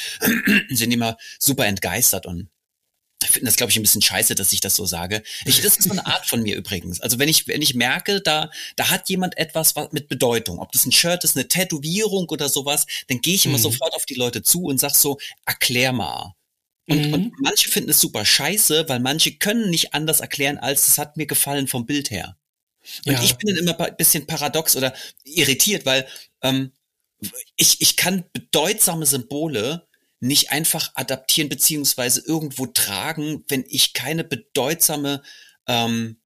sind 0.68 0.90
die 0.90 0.96
mal 0.96 1.16
super 1.38 1.66
entgeistert 1.66 2.26
und 2.26 2.50
finden 3.26 3.46
das, 3.46 3.56
glaube 3.56 3.70
ich, 3.70 3.76
ein 3.78 3.82
bisschen 3.82 4.02
scheiße, 4.02 4.34
dass 4.34 4.52
ich 4.52 4.60
das 4.60 4.76
so 4.76 4.86
sage. 4.86 5.22
Ich, 5.44 5.60
das 5.60 5.76
ist 5.76 5.82
so 5.82 5.90
eine 5.90 6.06
Art 6.06 6.26
von 6.26 6.42
mir 6.42 6.56
übrigens. 6.56 7.00
Also 7.00 7.18
wenn 7.18 7.28
ich, 7.28 7.48
wenn 7.48 7.62
ich 7.62 7.74
merke, 7.74 8.20
da, 8.20 8.50
da 8.76 8.90
hat 8.90 9.08
jemand 9.08 9.36
etwas 9.36 9.74
was 9.74 9.92
mit 9.92 10.08
Bedeutung, 10.08 10.60
ob 10.60 10.70
das 10.72 10.86
ein 10.86 10.92
Shirt 10.92 11.24
ist, 11.24 11.36
eine 11.36 11.48
Tätowierung 11.48 12.28
oder 12.28 12.48
sowas, 12.48 12.86
dann 13.08 13.20
gehe 13.20 13.34
ich 13.34 13.44
immer 13.44 13.58
mhm. 13.58 13.62
sofort 13.62 13.94
auf 13.94 14.06
die 14.06 14.14
Leute 14.14 14.42
zu 14.42 14.64
und 14.64 14.78
sag 14.78 14.94
so, 14.94 15.18
erklär 15.44 15.92
mal. 15.92 16.34
Und, 16.88 17.06
mhm. 17.06 17.14
und 17.14 17.32
manche 17.40 17.68
finden 17.68 17.90
es 17.90 18.00
super 18.00 18.24
scheiße, 18.24 18.88
weil 18.88 19.00
manche 19.00 19.36
können 19.36 19.68
nicht 19.68 19.94
anders 19.94 20.20
erklären, 20.20 20.58
als 20.58 20.88
es 20.88 20.98
hat 20.98 21.16
mir 21.16 21.26
gefallen 21.26 21.66
vom 21.66 21.86
Bild 21.86 22.10
her. 22.10 22.36
Und 23.04 23.12
ja. 23.12 23.22
ich 23.22 23.34
bin 23.36 23.54
dann 23.54 23.58
immer 23.58 23.78
ein 23.78 23.96
bisschen 23.96 24.26
paradox 24.26 24.76
oder 24.76 24.94
irritiert, 25.24 25.84
weil 25.84 26.06
ähm, 26.42 26.72
ich, 27.56 27.80
ich 27.80 27.96
kann 27.96 28.24
bedeutsame 28.32 29.04
Symbole 29.04 29.87
nicht 30.20 30.50
einfach 30.50 30.92
adaptieren 30.94 31.48
beziehungsweise 31.48 32.22
irgendwo 32.24 32.66
tragen, 32.66 33.44
wenn 33.48 33.64
ich 33.68 33.92
keine 33.92 34.24
bedeutsame 34.24 35.22
ähm, 35.66 36.16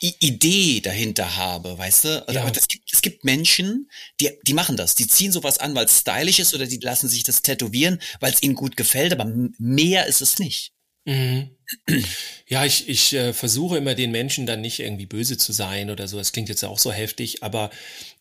Idee 0.00 0.80
dahinter 0.80 1.36
habe, 1.36 1.78
weißt 1.78 2.04
du? 2.04 2.24
Ja. 2.30 2.42
Aber 2.42 2.54
es 2.54 2.68
gibt, 2.68 2.92
es 2.92 3.00
gibt 3.00 3.24
Menschen, 3.24 3.90
die, 4.20 4.30
die 4.46 4.52
machen 4.52 4.76
das. 4.76 4.94
Die 4.94 5.06
ziehen 5.06 5.32
sowas 5.32 5.58
an, 5.58 5.74
weil 5.74 5.86
es 5.86 6.00
stylisch 6.00 6.38
ist 6.38 6.54
oder 6.54 6.66
die 6.66 6.78
lassen 6.78 7.08
sich 7.08 7.24
das 7.24 7.42
tätowieren, 7.42 8.00
weil 8.20 8.32
es 8.32 8.42
ihnen 8.42 8.54
gut 8.54 8.76
gefällt, 8.76 9.12
aber 9.12 9.24
mehr 9.58 10.06
ist 10.06 10.20
es 10.20 10.38
nicht. 10.38 10.72
Mhm. 11.06 11.50
Ja, 12.48 12.64
ich, 12.64 12.88
ich 12.88 13.12
äh, 13.12 13.32
versuche 13.32 13.78
immer 13.78 13.94
den 13.96 14.12
Menschen 14.12 14.46
dann 14.46 14.60
nicht 14.60 14.78
irgendwie 14.78 15.06
böse 15.06 15.36
zu 15.36 15.52
sein 15.52 15.90
oder 15.90 16.06
so. 16.06 16.16
Das 16.16 16.30
klingt 16.30 16.48
jetzt 16.48 16.64
auch 16.64 16.78
so 16.78 16.92
heftig, 16.92 17.42
aber 17.42 17.70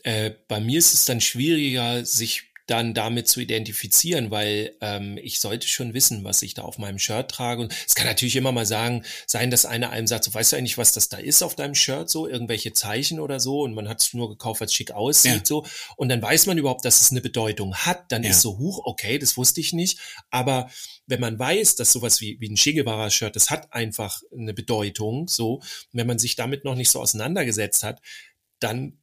äh, 0.03 0.31
bei 0.47 0.59
mir 0.59 0.79
ist 0.79 0.93
es 0.93 1.05
dann 1.05 1.21
schwieriger, 1.21 2.05
sich 2.05 2.45
dann 2.67 2.93
damit 2.95 3.27
zu 3.27 3.39
identifizieren, 3.41 4.31
weil 4.31 4.75
ähm, 4.81 5.19
ich 5.21 5.39
sollte 5.39 5.67
schon 5.67 5.93
wissen, 5.93 6.23
was 6.23 6.41
ich 6.41 6.55
da 6.55 6.63
auf 6.63 6.79
meinem 6.79 6.97
Shirt 6.97 7.29
trage. 7.29 7.61
Und 7.61 7.73
es 7.87 7.93
kann 7.93 8.07
natürlich 8.07 8.35
immer 8.35 8.51
mal 8.51 8.65
sagen, 8.65 9.03
sein, 9.27 9.51
dass 9.51 9.65
einer 9.65 9.91
einem 9.91 10.07
sagt, 10.07 10.23
so, 10.23 10.33
weißt 10.33 10.53
du 10.53 10.57
eigentlich, 10.57 10.77
was 10.77 10.91
das 10.91 11.09
da 11.09 11.17
ist 11.17 11.43
auf 11.43 11.55
deinem 11.55 11.75
Shirt, 11.75 12.09
so 12.09 12.27
irgendwelche 12.27 12.73
Zeichen 12.73 13.19
oder 13.19 13.39
so, 13.39 13.61
und 13.61 13.75
man 13.75 13.87
hat 13.87 14.01
es 14.01 14.13
nur 14.13 14.29
gekauft, 14.29 14.61
weil 14.61 14.67
es 14.67 14.73
schick 14.73 14.91
aussieht, 14.91 15.33
ja. 15.33 15.45
so. 15.45 15.65
Und 15.95 16.09
dann 16.09 16.21
weiß 16.21 16.47
man 16.47 16.57
überhaupt, 16.57 16.85
dass 16.85 17.01
es 17.01 17.11
eine 17.11 17.21
Bedeutung 17.21 17.75
hat. 17.75 18.11
Dann 18.11 18.23
ja. 18.23 18.31
ist 18.31 18.41
so 18.41 18.57
hoch, 18.57 18.81
okay, 18.85 19.19
das 19.19 19.37
wusste 19.37 19.61
ich 19.61 19.73
nicht. 19.73 19.99
Aber 20.31 20.69
wenn 21.05 21.19
man 21.19 21.37
weiß, 21.37 21.75
dass 21.75 21.91
sowas 21.91 22.19
wie, 22.19 22.39
wie 22.39 22.49
ein 22.49 22.55
Che 22.55 22.73
Guevara-Shirt, 22.73 23.35
das 23.35 23.51
hat 23.51 23.73
einfach 23.73 24.21
eine 24.35 24.55
Bedeutung, 24.55 25.27
so, 25.27 25.61
wenn 25.91 26.07
man 26.07 26.17
sich 26.17 26.35
damit 26.35 26.65
noch 26.65 26.75
nicht 26.75 26.89
so 26.89 26.99
auseinandergesetzt 26.99 27.83
hat, 27.83 28.01
dann 28.59 28.97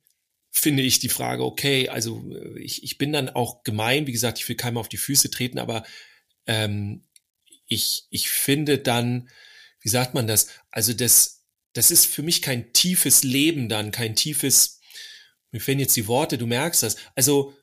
finde 0.52 0.82
ich 0.82 0.99
die 0.99 1.09
Frage, 1.09 1.44
okay, 1.44 1.88
also 1.88 2.23
äh, 2.30 2.61
ich, 2.61 2.85
ich 2.85 2.99
bin 2.99 3.12
dann 3.12 3.30
auch 3.30 3.64
gemein, 3.64 4.06
wie 4.06 4.12
gesagt, 4.12 4.38
ich 4.38 4.49
will 4.49 4.56
keinem 4.56 4.76
auf 4.76 4.88
die 4.88 4.99
Füße 4.99 5.30
treten, 5.30 5.59
aber 5.59 5.82
ähm, 6.47 7.09
ich, 7.66 8.06
ich 8.11 8.28
finde 8.28 8.78
dann, 8.78 9.30
wie 9.80 9.88
sagt 9.88 10.14
man 10.14 10.26
das, 10.26 10.49
also 10.71 10.92
das, 10.92 11.47
das 11.73 11.90
ist 11.90 12.06
für 12.06 12.23
mich 12.23 12.42
kein 12.42 12.73
tiefes 12.75 13.25
Leben 13.25 13.71
dann, 13.71 13.90
kein 13.90 14.14
tiefes, 14.14 14.80
mir 15.50 15.61
fehlen 15.61 15.80
jetzt 15.80 15.97
die 15.97 16.06
Worte, 16.06 16.37
du 16.37 16.47
merkst 16.47 16.82
das, 16.82 16.97
also 17.14 17.56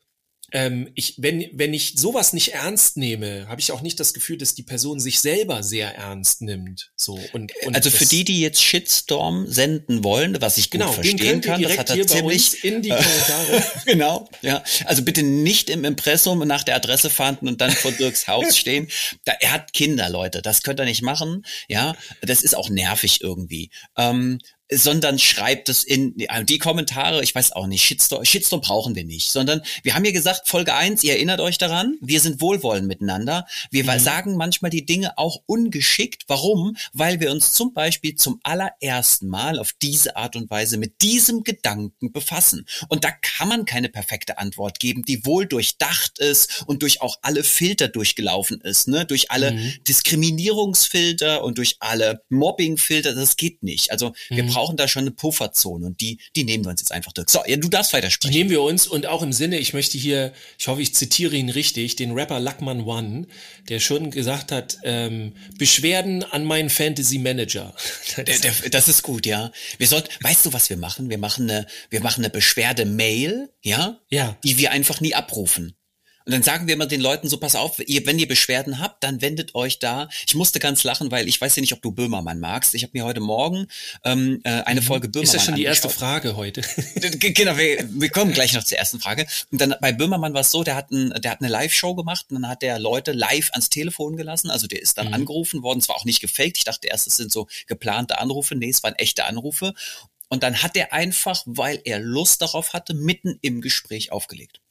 ähm, 0.51 0.89
ich, 0.95 1.15
wenn, 1.17 1.45
wenn 1.53 1.73
ich 1.73 1.93
sowas 1.97 2.33
nicht 2.33 2.53
ernst 2.53 2.97
nehme, 2.97 3.47
habe 3.47 3.61
ich 3.61 3.71
auch 3.71 3.81
nicht 3.81 3.99
das 3.99 4.13
Gefühl, 4.13 4.37
dass 4.37 4.55
die 4.55 4.63
Person 4.63 4.99
sich 4.99 5.19
selber 5.19 5.63
sehr 5.63 5.95
ernst 5.95 6.41
nimmt. 6.41 6.91
So 6.95 7.19
und, 7.33 7.51
und 7.65 7.75
also 7.75 7.89
für 7.89 8.05
die, 8.05 8.23
die 8.23 8.41
jetzt 8.41 8.61
Shitstorm 8.63 9.47
senden 9.47 10.03
wollen, 10.03 10.41
was 10.41 10.57
ich 10.57 10.71
gut 10.71 10.81
genau, 10.81 10.91
verstehen 10.91 11.41
kann, 11.41 11.61
das 11.61 11.77
hat 11.77 11.89
er 11.89 12.07
ziemlich 12.07 12.63
in 12.63 12.81
die 12.81 12.89
Kommentare. 12.89 13.63
genau, 13.85 14.29
ja. 14.41 14.63
Also 14.85 15.03
bitte 15.03 15.23
nicht 15.23 15.69
im 15.69 15.85
Impressum 15.85 16.39
nach 16.47 16.63
der 16.63 16.75
Adresse 16.75 17.09
fanden 17.09 17.47
und 17.47 17.61
dann 17.61 17.71
vor 17.71 17.91
Dirks 17.91 18.27
Haus 18.27 18.57
stehen. 18.57 18.87
Da, 19.25 19.33
er 19.39 19.51
hat 19.51 19.73
Kinder, 19.73 20.09
Leute. 20.09 20.41
Das 20.41 20.63
könnt 20.63 20.79
ihr 20.79 20.85
nicht 20.85 21.01
machen. 21.01 21.45
Ja, 21.67 21.95
das 22.21 22.41
ist 22.41 22.55
auch 22.55 22.69
nervig 22.69 23.21
irgendwie. 23.21 23.71
Ähm, 23.97 24.39
sondern 24.71 25.17
schreibt 25.17 25.67
es 25.69 25.83
in 25.83 26.13
die 26.43 26.59
Kommentare, 26.59 27.23
ich 27.23 27.33
weiß 27.33 27.53
auch 27.53 27.65
nicht, 27.65 27.83
Shitstorm, 27.83 28.23
Shitstorm 28.23 28.61
brauchen 28.61 28.95
wir 28.95 29.03
nicht, 29.03 29.31
sondern 29.31 29.61
wir 29.83 29.95
haben 29.95 30.05
ja 30.05 30.11
gesagt, 30.11 30.47
Folge 30.47 30.75
eins, 30.75 31.03
ihr 31.03 31.13
erinnert 31.13 31.39
euch 31.39 31.57
daran, 31.57 31.97
wir 32.01 32.19
sind 32.19 32.39
wohlwollend 32.39 32.87
miteinander. 32.87 33.47
Wir 33.71 33.83
mhm. 33.83 33.99
sagen 33.99 34.37
manchmal 34.37 34.69
die 34.69 34.85
Dinge 34.85 35.17
auch 35.17 35.41
ungeschickt. 35.47 36.25
Warum? 36.27 36.77
Weil 36.93 37.19
wir 37.19 37.31
uns 37.31 37.53
zum 37.53 37.73
Beispiel 37.73 38.15
zum 38.15 38.39
allerersten 38.43 39.27
Mal 39.27 39.57
auf 39.57 39.73
diese 39.81 40.15
Art 40.15 40.35
und 40.35 40.49
Weise 40.51 40.77
mit 40.77 41.01
diesem 41.01 41.43
Gedanken 41.43 42.11
befassen. 42.11 42.65
Und 42.89 43.03
da 43.03 43.11
kann 43.11 43.49
man 43.49 43.65
keine 43.65 43.89
perfekte 43.89 44.37
Antwort 44.37 44.79
geben, 44.79 45.03
die 45.03 45.25
wohl 45.25 45.47
durchdacht 45.47 46.19
ist 46.19 46.63
und 46.67 46.83
durch 46.83 47.01
auch 47.01 47.17
alle 47.23 47.43
Filter 47.43 47.87
durchgelaufen 47.87 48.61
ist, 48.61 48.87
ne? 48.87 49.05
durch 49.05 49.31
alle 49.31 49.53
mhm. 49.53 49.73
Diskriminierungsfilter 49.87 51.43
und 51.43 51.57
durch 51.57 51.77
alle 51.79 52.21
Mobbingfilter. 52.29 53.15
Das 53.15 53.35
geht 53.35 53.63
nicht. 53.63 53.91
Also 53.91 54.13
wir 54.29 54.43
mhm 54.43 54.58
brauchen 54.58 54.58
da 54.77 54.87
schon 54.87 55.01
eine 55.01 55.11
Pufferzone 55.11 55.85
und 55.85 56.01
die, 56.01 56.19
die 56.35 56.43
nehmen 56.43 56.65
wir 56.65 56.71
uns 56.71 56.81
jetzt 56.81 56.91
einfach 56.91 57.13
durch. 57.13 57.29
So, 57.29 57.39
ja, 57.45 57.57
du 57.57 57.69
darfst 57.69 57.93
weitersprechen. 57.93 58.31
Die 58.31 58.37
nehmen 58.37 58.49
wir 58.49 58.61
uns 58.61 58.87
und 58.87 59.05
auch 59.05 59.21
im 59.21 59.33
Sinne, 59.33 59.57
ich 59.57 59.73
möchte 59.73 59.97
hier, 59.97 60.33
ich 60.57 60.67
hoffe, 60.67 60.81
ich 60.81 60.95
zitiere 60.95 61.35
ihn 61.35 61.49
richtig, 61.49 61.95
den 61.95 62.11
Rapper 62.11 62.39
Luckman 62.39 62.81
One, 62.81 63.27
der 63.69 63.79
schon 63.79 64.11
gesagt 64.11 64.51
hat, 64.51 64.77
ähm, 64.83 65.33
Beschwerden 65.57 66.23
an 66.23 66.45
meinen 66.45 66.69
Fantasy 66.69 67.17
Manager. 67.17 67.73
der, 68.17 68.23
der, 68.23 68.53
das 68.71 68.87
ist 68.87 69.03
gut, 69.03 69.25
ja. 69.25 69.51
Wir 69.77 69.87
sollten, 69.87 70.09
weißt 70.21 70.45
du, 70.45 70.53
was 70.53 70.69
wir 70.69 70.77
machen? 70.77 71.09
Wir 71.09 71.17
machen 71.17 71.49
eine, 71.49 71.67
wir 71.89 72.01
machen 72.01 72.23
eine 72.23 72.29
Beschwerde-Mail, 72.29 73.49
ja? 73.61 73.99
Ja. 74.09 74.37
Die 74.43 74.57
wir 74.57 74.71
einfach 74.71 75.01
nie 75.01 75.15
abrufen. 75.15 75.75
Und 76.29 76.33
dann 76.33 76.43
sagen 76.43 76.67
wir 76.67 76.75
immer 76.75 76.85
den 76.85 77.01
Leuten 77.01 77.27
so, 77.27 77.37
pass 77.37 77.55
auf, 77.55 77.79
ihr, 77.87 78.05
wenn 78.05 78.19
ihr 78.19 78.27
Beschwerden 78.27 78.77
habt, 78.77 79.03
dann 79.03 79.19
wendet 79.19 79.55
euch 79.55 79.79
da. 79.79 80.09
Ich 80.27 80.35
musste 80.35 80.59
ganz 80.59 80.83
lachen, 80.83 81.09
weil 81.09 81.27
ich 81.27 81.41
weiß 81.41 81.55
ja 81.55 81.61
nicht, 81.61 81.73
ob 81.73 81.81
du 81.81 81.91
Böhmermann 81.91 82.39
magst. 82.39 82.75
Ich 82.75 82.83
habe 82.83 82.91
mir 82.93 83.03
heute 83.03 83.19
Morgen 83.19 83.65
ähm, 84.03 84.39
äh, 84.43 84.61
eine 84.61 84.81
mhm. 84.81 84.85
Folge 84.85 85.09
Böhmermann 85.09 85.23
Ist 85.23 85.33
ja 85.33 85.39
schon 85.39 85.55
die 85.55 85.63
erste 85.63 85.89
Frage 85.89 86.35
heute. 86.35 86.61
genau, 87.19 87.57
wir, 87.57 87.83
wir 87.89 88.09
kommen 88.11 88.31
gleich 88.31 88.53
noch 88.53 88.63
zur 88.63 88.77
ersten 88.77 88.99
Frage. 88.99 89.25
Und 89.51 89.59
dann 89.59 89.73
bei 89.81 89.91
Böhmermann 89.91 90.35
war 90.35 90.41
es 90.41 90.51
so, 90.51 90.63
der 90.63 90.75
hat, 90.75 90.91
ein, 90.91 91.09
der 91.19 91.31
hat 91.31 91.41
eine 91.41 91.49
Live-Show 91.49 91.95
gemacht 91.95 92.27
und 92.29 92.43
dann 92.43 92.51
hat 92.51 92.61
der 92.61 92.77
Leute 92.77 93.11
live 93.11 93.49
ans 93.53 93.71
Telefon 93.71 94.15
gelassen. 94.15 94.51
Also 94.51 94.67
der 94.67 94.83
ist 94.83 94.99
dann 94.99 95.07
mhm. 95.07 95.15
angerufen 95.15 95.63
worden, 95.63 95.81
zwar 95.81 95.95
auch 95.95 96.05
nicht 96.05 96.19
gefaked. 96.19 96.57
Ich 96.57 96.63
dachte 96.63 96.89
erst, 96.89 97.07
es 97.07 97.15
sind 97.15 97.31
so 97.31 97.47
geplante 97.65 98.19
Anrufe. 98.19 98.53
Nee, 98.53 98.69
es 98.69 98.83
waren 98.83 98.93
echte 98.93 99.25
Anrufe. 99.25 99.73
Und 100.27 100.43
dann 100.43 100.61
hat 100.61 100.77
er 100.77 100.93
einfach, 100.93 101.41
weil 101.47 101.81
er 101.85 101.97
Lust 101.97 102.43
darauf 102.43 102.73
hatte, 102.73 102.93
mitten 102.93 103.39
im 103.41 103.61
Gespräch 103.61 104.11
aufgelegt. 104.11 104.61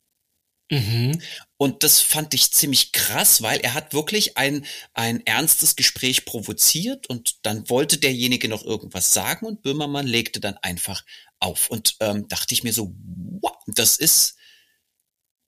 Mhm. 0.71 1.21
Und 1.57 1.83
das 1.83 2.01
fand 2.01 2.35
ich 2.35 2.53
ziemlich 2.53 2.93
krass, 2.93 3.43
weil 3.43 3.61
er 3.61 3.75
hat 3.75 3.95
wirklich 3.95 4.37
ein, 4.37 4.67
ein 4.93 5.25
ernstes 5.27 5.77
Gespräch 5.77 6.25
provoziert 6.25 7.09
und 7.09 7.39
dann 7.43 7.69
wollte 7.71 7.99
derjenige 7.99 8.49
noch 8.49 8.65
irgendwas 8.65 9.13
sagen 9.13 9.47
und 9.47 9.63
Böhmermann 9.63 10.07
legte 10.07 10.41
dann 10.41 10.57
einfach 10.59 11.05
auf. 11.41 11.71
Und 11.71 11.97
ähm, 12.01 12.29
dachte 12.29 12.55
ich 12.55 12.65
mir 12.65 12.73
so, 12.73 12.95
wow, 13.41 13.57
das 13.67 13.97
ist, 13.97 14.37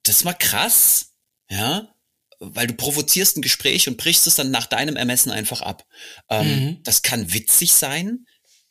das 0.03 0.25
mal 0.25 0.35
krass, 0.35 1.13
ja, 1.51 1.95
weil 2.39 2.67
du 2.67 2.75
provozierst 2.75 3.37
ein 3.37 3.43
Gespräch 3.43 3.87
und 3.87 3.99
brichst 3.99 4.27
es 4.27 4.37
dann 4.37 4.51
nach 4.51 4.67
deinem 4.67 4.97
Ermessen 4.97 5.31
einfach 5.31 5.61
ab. 5.61 5.87
Ähm, 6.31 6.47
mhm. 6.47 6.83
Das 6.83 7.03
kann 7.03 7.35
witzig 7.35 7.73
sein, 7.73 8.25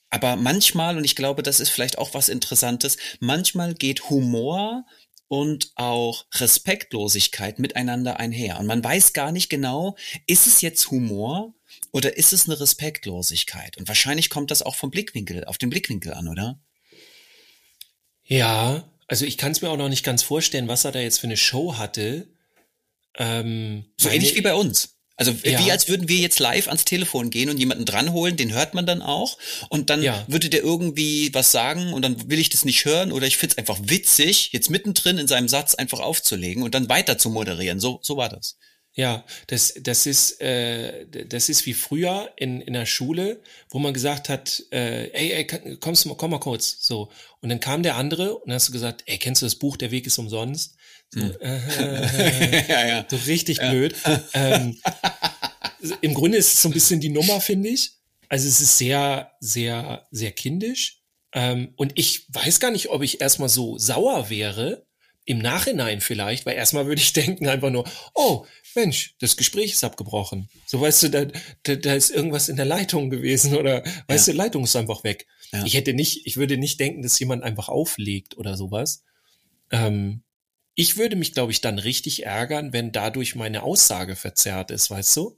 aber 0.10 0.36
manchmal, 0.36 0.98
und 0.98 1.04
ich 1.04 1.16
glaube, 1.16 1.44
das 1.44 1.60
ist 1.60 1.70
vielleicht 1.70 2.00
auch 2.00 2.14
was 2.14 2.30
Interessantes, 2.30 2.98
manchmal 3.20 3.76
geht 3.76 4.10
Humor 4.10 4.86
und 5.30 5.72
auch 5.76 6.26
Respektlosigkeit 6.34 7.60
miteinander 7.60 8.20
einher. 8.20 8.60
Und 8.60 8.66
man 8.66 8.84
weiß 8.84 9.14
gar 9.14 9.32
nicht 9.32 9.50
genau, 9.50 9.96
ist 10.28 10.48
es 10.48 10.60
jetzt 10.60 10.92
Humor 10.92 11.54
oder 11.92 12.18
ist 12.18 12.34
es 12.34 12.50
eine 12.50 12.60
Respektlosigkeit? 12.60 13.78
Und 13.78 13.88
wahrscheinlich 13.88 14.30
kommt 14.30 14.52
das 14.52 14.64
auch 14.64 14.76
vom 14.76 14.92
Blickwinkel, 14.92 15.46
auf 15.46 15.58
den 15.58 15.70
Blickwinkel 15.70 16.14
an, 16.14 16.28
oder? 16.28 16.60
Ja, 18.26 18.92
also 19.08 19.26
ich 19.26 19.38
kann 19.38 19.52
es 19.54 19.62
mir 19.62 19.70
auch 19.70 19.78
noch 19.78 19.90
nicht 19.90 20.04
ganz 20.04 20.24
vorstellen, 20.24 20.68
was 20.68 20.84
er 20.84 20.92
da 20.92 21.00
jetzt 21.00 21.20
für 21.20 21.28
eine 21.28 21.38
Show 21.38 21.78
hatte. 21.78 22.28
Ähm, 23.16 23.86
so 23.98 24.10
ähnlich 24.10 24.36
wie 24.36 24.42
bei 24.42 24.56
uns. 24.56 24.99
Also 25.20 25.36
ja. 25.44 25.60
wie 25.60 25.70
als 25.70 25.90
würden 25.90 26.08
wir 26.08 26.18
jetzt 26.18 26.40
live 26.40 26.68
ans 26.68 26.86
Telefon 26.86 27.30
gehen 27.30 27.50
und 27.50 27.58
jemanden 27.58 27.84
dranholen, 27.84 28.38
den 28.38 28.54
hört 28.54 28.74
man 28.74 28.86
dann 28.86 29.02
auch. 29.02 29.38
Und 29.68 29.90
dann 29.90 30.02
ja. 30.02 30.24
würde 30.30 30.48
der 30.48 30.64
irgendwie 30.64 31.34
was 31.34 31.52
sagen 31.52 31.92
und 31.92 32.04
dann 32.04 32.30
will 32.30 32.40
ich 32.40 32.48
das 32.48 32.64
nicht 32.64 32.86
hören 32.86 33.12
oder 33.12 33.28
ich 33.28 33.36
find's 33.36 33.58
einfach 33.58 33.78
witzig, 33.84 34.52
jetzt 34.54 34.70
mittendrin 34.70 35.18
in 35.18 35.28
seinem 35.28 35.50
Satz 35.50 35.76
einfach 35.76 36.00
aufzulegen 36.00 36.64
und 36.64 36.74
dann 36.74 36.88
weiter 36.88 37.18
zu 37.18 37.30
moderieren. 37.30 37.82
So, 37.82 38.00
so 38.02 38.16
war 38.16 38.30
das. 38.30 38.56
Ja, 38.94 39.24
das, 39.48 39.76
das 39.82 40.06
ist, 40.06 40.42
äh, 40.42 41.06
das 41.26 41.48
ist 41.48 41.66
wie 41.66 41.74
früher 41.74 42.32
in, 42.36 42.60
in 42.60 42.74
der 42.74 42.86
Schule, 42.86 43.42
wo 43.70 43.80
man 43.80 43.94
gesagt 43.94 44.30
hat, 44.30 44.64
äh, 44.72 45.10
ey, 45.12 45.32
ey, 45.32 45.78
kommst 45.78 46.08
komm 46.18 46.32
mal 46.32 46.40
kurz, 46.40 46.78
so. 46.82 47.12
Und 47.40 47.50
dann 47.50 47.60
kam 47.60 47.84
der 47.84 47.96
andere 47.96 48.36
und 48.36 48.48
dann 48.48 48.56
hast 48.56 48.68
du 48.68 48.74
gesagt, 48.74 49.04
ey, 49.06 49.18
kennst 49.18 49.42
du 49.42 49.46
das 49.46 49.56
Buch, 49.56 49.78
der 49.78 49.92
Weg 49.92 50.08
ist 50.08 50.18
umsonst? 50.18 50.76
So, 51.12 51.22
hm. 51.22 51.36
äh, 51.40 52.68
ja, 52.70 52.88
ja. 52.88 53.06
so 53.10 53.18
richtig 53.18 53.58
ja. 53.58 53.70
blöd. 53.70 53.96
Ähm, 54.34 54.78
Im 56.02 56.14
Grunde 56.14 56.38
ist 56.38 56.54
es 56.54 56.62
so 56.62 56.70
ein 56.70 56.74
bisschen 56.74 57.00
die 57.00 57.10
Nummer, 57.10 57.40
finde 57.40 57.70
ich. 57.70 57.92
Also 58.28 58.48
es 58.48 58.60
ist 58.60 58.78
sehr, 58.78 59.32
sehr, 59.40 60.08
sehr 60.12 60.32
kindisch. 60.32 61.02
Ähm, 61.34 61.74
und 61.78 61.94
ich 61.96 62.26
weiß 62.34 62.60
gar 62.60 62.72
nicht, 62.72 62.90
ob 62.90 63.02
ich 63.02 63.22
erstmal 63.22 63.50
so 63.50 63.78
sauer 63.78 64.30
wäre, 64.30 64.86
im 65.26 65.40
Nachhinein 65.40 66.02
vielleicht, 66.02 66.46
weil 66.46 66.56
erstmal 66.56 66.88
würde 66.88 67.02
ich 67.02 67.14
denken 67.14 67.48
einfach 67.48 67.70
nur, 67.70 67.90
oh, 68.14 68.46
Mensch, 68.76 69.16
das 69.20 69.38
Gespräch 69.38 69.74
ist 69.74 69.84
abgebrochen. 69.84 70.50
So 70.66 70.80
weißt 70.82 71.04
du, 71.04 71.10
da, 71.10 71.26
da, 71.64 71.76
da 71.76 71.94
ist 71.94 72.12
irgendwas 72.12 72.50
in 72.50 72.56
der 72.56 72.66
Leitung 72.66 73.10
gewesen 73.10 73.56
oder 73.56 73.84
weißt 74.08 74.28
ja. 74.28 74.34
du, 74.34 74.38
Leitung 74.38 74.64
ist 74.64 74.76
einfach 74.76 75.04
weg. 75.04 75.28
Ja. 75.52 75.66
Ich 75.66 75.74
hätte 75.74 75.94
nicht, 75.94 76.26
ich 76.26 76.38
würde 76.38 76.58
nicht 76.58 76.80
denken, 76.80 77.02
dass 77.02 77.20
jemand 77.20 77.44
einfach 77.44 77.70
auflegt 77.70 78.38
oder 78.38 78.56
sowas. 78.56 79.04
Ähm, 79.72 80.24
ich 80.76 80.98
würde 80.98 81.16
mich, 81.16 81.34
glaube 81.34 81.52
ich, 81.52 81.62
dann 81.62 81.80
richtig 81.80 82.26
ärgern, 82.26 82.74
wenn 82.74 82.92
dadurch 82.92 83.36
meine 83.36 83.64
Aussage 83.64 84.16
verzerrt 84.16 84.72
ist, 84.72 84.90
weißt 84.90 85.18
du? 85.18 85.38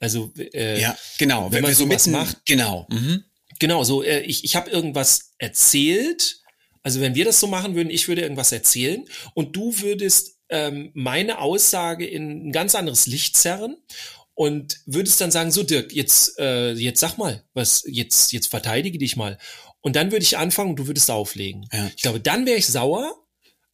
Also 0.00 0.32
äh, 0.36 0.80
ja, 0.80 0.98
genau, 1.18 1.44
wenn, 1.46 1.58
wenn 1.58 1.62
man 1.62 1.74
so 1.74 1.86
mitten 1.86 2.10
macht, 2.10 2.44
genau, 2.44 2.88
mhm. 2.90 3.22
genau, 3.60 3.84
so 3.84 4.02
äh, 4.02 4.22
ich 4.22 4.42
ich 4.42 4.56
habe 4.56 4.68
irgendwas 4.68 5.34
erzählt. 5.38 6.41
Also 6.82 7.00
wenn 7.00 7.14
wir 7.14 7.24
das 7.24 7.40
so 7.40 7.46
machen 7.46 7.74
würden, 7.74 7.90
ich 7.90 8.08
würde 8.08 8.22
irgendwas 8.22 8.52
erzählen 8.52 9.04
und 9.34 9.54
du 9.56 9.78
würdest 9.80 10.38
ähm, 10.48 10.90
meine 10.94 11.38
Aussage 11.38 12.06
in 12.06 12.48
ein 12.48 12.52
ganz 12.52 12.74
anderes 12.74 13.06
Licht 13.06 13.36
zerren 13.36 13.76
und 14.34 14.80
würdest 14.86 15.20
dann 15.20 15.30
sagen, 15.30 15.50
so 15.50 15.62
Dirk, 15.62 15.92
jetzt 15.92 16.38
äh, 16.38 16.72
jetzt 16.72 17.00
sag 17.00 17.18
mal, 17.18 17.44
was 17.54 17.84
jetzt 17.86 18.32
jetzt 18.32 18.48
verteidige 18.48 18.98
dich 18.98 19.16
mal. 19.16 19.38
Und 19.80 19.96
dann 19.96 20.12
würde 20.12 20.24
ich 20.24 20.38
anfangen 20.38 20.70
und 20.70 20.76
du 20.76 20.86
würdest 20.86 21.10
auflegen. 21.10 21.66
Ja. 21.72 21.90
Ich 21.94 22.02
glaube, 22.02 22.20
dann 22.20 22.46
wäre 22.46 22.58
ich 22.58 22.66
sauer 22.66 23.16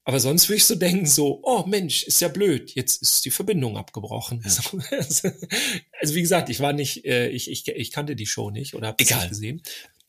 aber 0.08 0.20
sonst 0.20 0.48
würde 0.48 0.56
ich 0.56 0.64
so 0.64 0.74
denken, 0.74 1.04
so, 1.04 1.40
oh 1.42 1.64
Mensch, 1.66 2.02
ist 2.04 2.22
ja 2.22 2.28
blöd, 2.28 2.74
jetzt 2.74 3.02
ist 3.02 3.26
die 3.26 3.30
Verbindung 3.30 3.76
abgebrochen. 3.76 4.42
Ja. 4.42 4.80
also 6.00 6.14
wie 6.14 6.22
gesagt, 6.22 6.48
ich 6.48 6.60
war 6.60 6.72
nicht, 6.72 7.04
äh, 7.04 7.28
ich, 7.28 7.50
ich, 7.50 7.68
ich 7.68 7.92
kannte 7.92 8.16
die 8.16 8.24
Show 8.24 8.48
nicht 8.48 8.72
oder 8.72 8.86
habe 8.86 9.04
das 9.04 9.14
nicht 9.14 9.28
gesehen. 9.28 9.62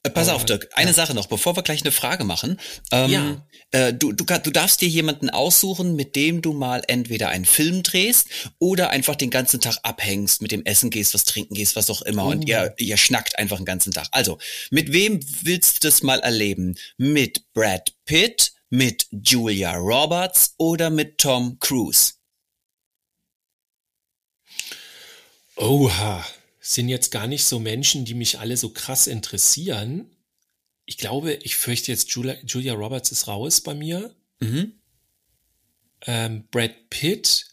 Äh, 0.03 0.11
pass 0.11 0.29
auf, 0.29 0.45
Dirk, 0.45 0.69
eine 0.75 0.91
ja. 0.91 0.93
Sache 0.93 1.13
noch, 1.13 1.27
bevor 1.27 1.57
wir 1.57 1.63
gleich 1.63 1.81
eine 1.81 1.91
Frage 1.91 2.23
machen. 2.23 2.59
Ähm, 2.91 3.11
ja. 3.11 3.47
Äh, 3.71 3.93
du, 3.93 4.13
du, 4.13 4.23
du 4.23 4.51
darfst 4.51 4.79
dir 4.79 4.87
jemanden 4.87 5.29
aussuchen, 5.29 5.95
mit 5.95 6.15
dem 6.15 6.41
du 6.41 6.53
mal 6.53 6.81
entweder 6.87 7.29
einen 7.29 7.43
Film 7.43 7.83
drehst 7.83 8.27
oder 8.59 8.91
einfach 8.91 9.15
den 9.15 9.29
ganzen 9.29 9.59
Tag 9.59 9.77
abhängst, 9.83 10.41
mit 10.41 10.51
dem 10.51 10.65
Essen 10.65 10.89
gehst, 10.89 11.13
was 11.13 11.25
trinken 11.25 11.53
gehst, 11.53 11.75
was 11.75 11.89
auch 11.89 12.01
immer. 12.03 12.25
Oh. 12.25 12.29
Und 12.29 12.47
ihr, 12.47 12.73
ihr 12.77 12.95
schnackt 12.95 13.37
einfach 13.37 13.57
den 13.57 13.65
ganzen 13.65 13.91
Tag. 13.91 14.07
Also, 14.11 14.37
mit 14.71 14.93
wem 14.93 15.19
willst 15.41 15.83
du 15.83 15.87
das 15.87 16.01
mal 16.01 16.19
erleben? 16.19 16.77
Mit 16.97 17.51
Brad 17.53 17.93
Pitt, 18.05 18.53
mit 18.69 19.05
Julia 19.11 19.75
Roberts 19.75 20.53
oder 20.57 20.89
mit 20.89 21.17
Tom 21.17 21.59
Cruise? 21.59 22.13
Oha, 25.57 26.25
sind 26.73 26.87
jetzt 26.89 27.09
gar 27.11 27.27
nicht 27.27 27.45
so 27.45 27.59
Menschen, 27.59 28.05
die 28.05 28.13
mich 28.13 28.39
alle 28.39 28.55
so 28.55 28.69
krass 28.69 29.07
interessieren. 29.07 30.15
Ich 30.85 30.97
glaube, 30.97 31.33
ich 31.41 31.55
fürchte 31.55 31.91
jetzt, 31.91 32.11
Julia, 32.11 32.35
Julia 32.45 32.73
Roberts 32.73 33.11
ist 33.11 33.27
raus 33.27 33.61
bei 33.61 33.73
mir. 33.73 34.15
Mhm. 34.39 34.73
Ähm, 36.05 36.47
Brad 36.51 36.89
Pitt 36.89 37.47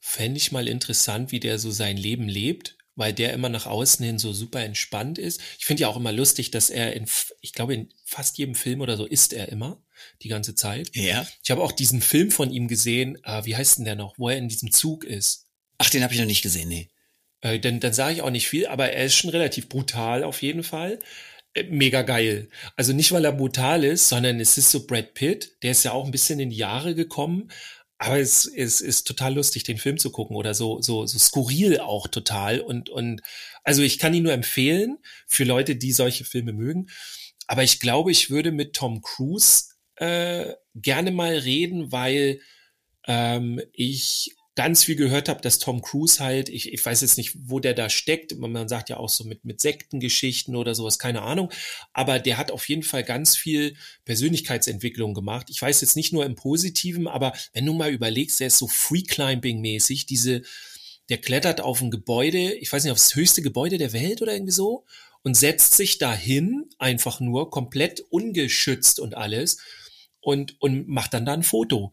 fände 0.00 0.38
ich 0.38 0.52
mal 0.52 0.68
interessant, 0.68 1.32
wie 1.32 1.40
der 1.40 1.58
so 1.58 1.70
sein 1.70 1.96
Leben 1.96 2.28
lebt. 2.28 2.76
weil 2.96 3.12
der 3.12 3.34
immer 3.34 3.50
nach 3.50 3.66
außen 3.66 4.04
hin 4.04 4.18
so 4.18 4.32
super 4.32 4.60
entspannt 4.64 5.18
ist. 5.18 5.40
Ich 5.58 5.66
finde 5.66 5.82
ja 5.82 5.88
auch 5.88 5.96
immer 5.98 6.12
lustig, 6.12 6.50
dass 6.50 6.70
er 6.70 6.94
in, 6.94 7.06
ich 7.42 7.52
glaube, 7.52 7.74
in 7.74 7.92
fast 8.04 8.38
jedem 8.38 8.54
Film 8.54 8.80
oder 8.80 8.96
so 8.96 9.04
ist 9.04 9.34
er 9.34 9.50
immer, 9.50 9.82
die 10.22 10.28
ganze 10.28 10.54
Zeit. 10.54 10.90
Ja. 10.96 11.26
Ich 11.44 11.50
habe 11.50 11.62
auch 11.62 11.72
diesen 11.72 12.00
Film 12.00 12.30
von 12.30 12.50
ihm 12.50 12.68
gesehen, 12.68 13.22
äh, 13.24 13.44
wie 13.44 13.54
heißt 13.54 13.78
denn 13.78 13.84
der 13.84 13.96
noch, 13.96 14.18
wo 14.18 14.30
er 14.30 14.38
in 14.38 14.48
diesem 14.48 14.72
Zug 14.72 15.04
ist. 15.04 15.46
Ach, 15.78 15.90
den 15.90 16.02
habe 16.02 16.14
ich 16.14 16.20
noch 16.20 16.26
nicht 16.26 16.42
gesehen, 16.42 16.68
nee. 16.68 16.88
Äh, 17.46 17.60
dann 17.60 17.80
dann 17.80 17.92
sage 17.92 18.14
ich 18.14 18.22
auch 18.22 18.30
nicht 18.30 18.48
viel, 18.48 18.66
aber 18.66 18.90
er 18.90 19.04
ist 19.04 19.16
schon 19.16 19.30
relativ 19.30 19.68
brutal 19.68 20.24
auf 20.24 20.42
jeden 20.42 20.62
Fall. 20.62 20.98
Äh, 21.54 21.64
Mega 21.64 22.02
geil. 22.02 22.48
Also 22.76 22.92
nicht, 22.92 23.12
weil 23.12 23.24
er 23.24 23.32
brutal 23.32 23.84
ist, 23.84 24.08
sondern 24.08 24.40
es 24.40 24.58
ist 24.58 24.70
so 24.70 24.86
Brad 24.86 25.14
Pitt, 25.14 25.56
der 25.62 25.72
ist 25.72 25.84
ja 25.84 25.92
auch 25.92 26.04
ein 26.04 26.10
bisschen 26.10 26.40
in 26.40 26.50
die 26.50 26.56
Jahre 26.56 26.94
gekommen, 26.94 27.50
aber 27.98 28.18
es, 28.18 28.46
es 28.46 28.80
ist 28.80 29.06
total 29.06 29.34
lustig, 29.34 29.64
den 29.64 29.78
Film 29.78 29.98
zu 29.98 30.10
gucken 30.10 30.36
oder 30.36 30.54
so, 30.54 30.82
so, 30.82 31.06
so 31.06 31.18
skurril 31.18 31.80
auch 31.80 32.08
total. 32.08 32.60
Und, 32.60 32.90
und 32.90 33.22
also 33.64 33.82
ich 33.82 33.98
kann 33.98 34.12
ihn 34.12 34.24
nur 34.24 34.32
empfehlen 34.32 34.98
für 35.26 35.44
Leute, 35.44 35.76
die 35.76 35.92
solche 35.92 36.24
Filme 36.24 36.52
mögen. 36.52 36.88
Aber 37.46 37.62
ich 37.62 37.80
glaube, 37.80 38.10
ich 38.12 38.28
würde 38.28 38.52
mit 38.52 38.74
Tom 38.74 39.00
Cruise 39.02 39.66
äh, 39.96 40.52
gerne 40.74 41.10
mal 41.10 41.38
reden, 41.38 41.90
weil 41.90 42.40
ähm, 43.06 43.62
ich 43.72 44.35
ganz 44.56 44.84
viel 44.84 44.96
gehört 44.96 45.28
habe, 45.28 45.42
dass 45.42 45.58
Tom 45.58 45.82
Cruise 45.82 46.18
halt, 46.18 46.48
ich, 46.48 46.72
ich 46.72 46.84
weiß 46.84 47.02
jetzt 47.02 47.18
nicht, 47.18 47.36
wo 47.42 47.60
der 47.60 47.74
da 47.74 47.90
steckt, 47.90 48.36
man 48.38 48.68
sagt 48.68 48.88
ja 48.88 48.96
auch 48.96 49.10
so 49.10 49.22
mit, 49.24 49.44
mit 49.44 49.60
Sektengeschichten 49.60 50.56
oder 50.56 50.74
sowas, 50.74 50.98
keine 50.98 51.22
Ahnung, 51.22 51.52
aber 51.92 52.18
der 52.18 52.38
hat 52.38 52.50
auf 52.50 52.66
jeden 52.68 52.82
Fall 52.82 53.04
ganz 53.04 53.36
viel 53.36 53.76
Persönlichkeitsentwicklung 54.06 55.12
gemacht. 55.12 55.48
Ich 55.50 55.60
weiß 55.60 55.82
jetzt 55.82 55.94
nicht 55.94 56.14
nur 56.14 56.24
im 56.24 56.34
Positiven, 56.34 57.06
aber 57.06 57.34
wenn 57.52 57.66
du 57.66 57.74
mal 57.74 57.92
überlegst, 57.92 58.40
der 58.40 58.46
ist 58.46 58.56
so 58.56 58.66
Free-Climbing-mäßig, 58.66 60.06
diese, 60.06 60.40
der 61.10 61.18
klettert 61.18 61.60
auf 61.60 61.82
ein 61.82 61.90
Gebäude, 61.90 62.54
ich 62.54 62.72
weiß 62.72 62.82
nicht, 62.82 62.92
aufs 62.92 63.14
höchste 63.14 63.42
Gebäude 63.42 63.76
der 63.76 63.92
Welt 63.92 64.22
oder 64.22 64.32
irgendwie 64.32 64.52
so 64.52 64.86
und 65.22 65.36
setzt 65.36 65.74
sich 65.74 65.98
dahin, 65.98 66.64
einfach 66.78 67.20
nur 67.20 67.50
komplett 67.50 68.00
ungeschützt 68.08 69.00
und 69.00 69.18
alles 69.18 69.58
und, 70.20 70.58
und 70.62 70.88
macht 70.88 71.12
dann 71.12 71.26
da 71.26 71.34
ein 71.34 71.42
Foto. 71.42 71.92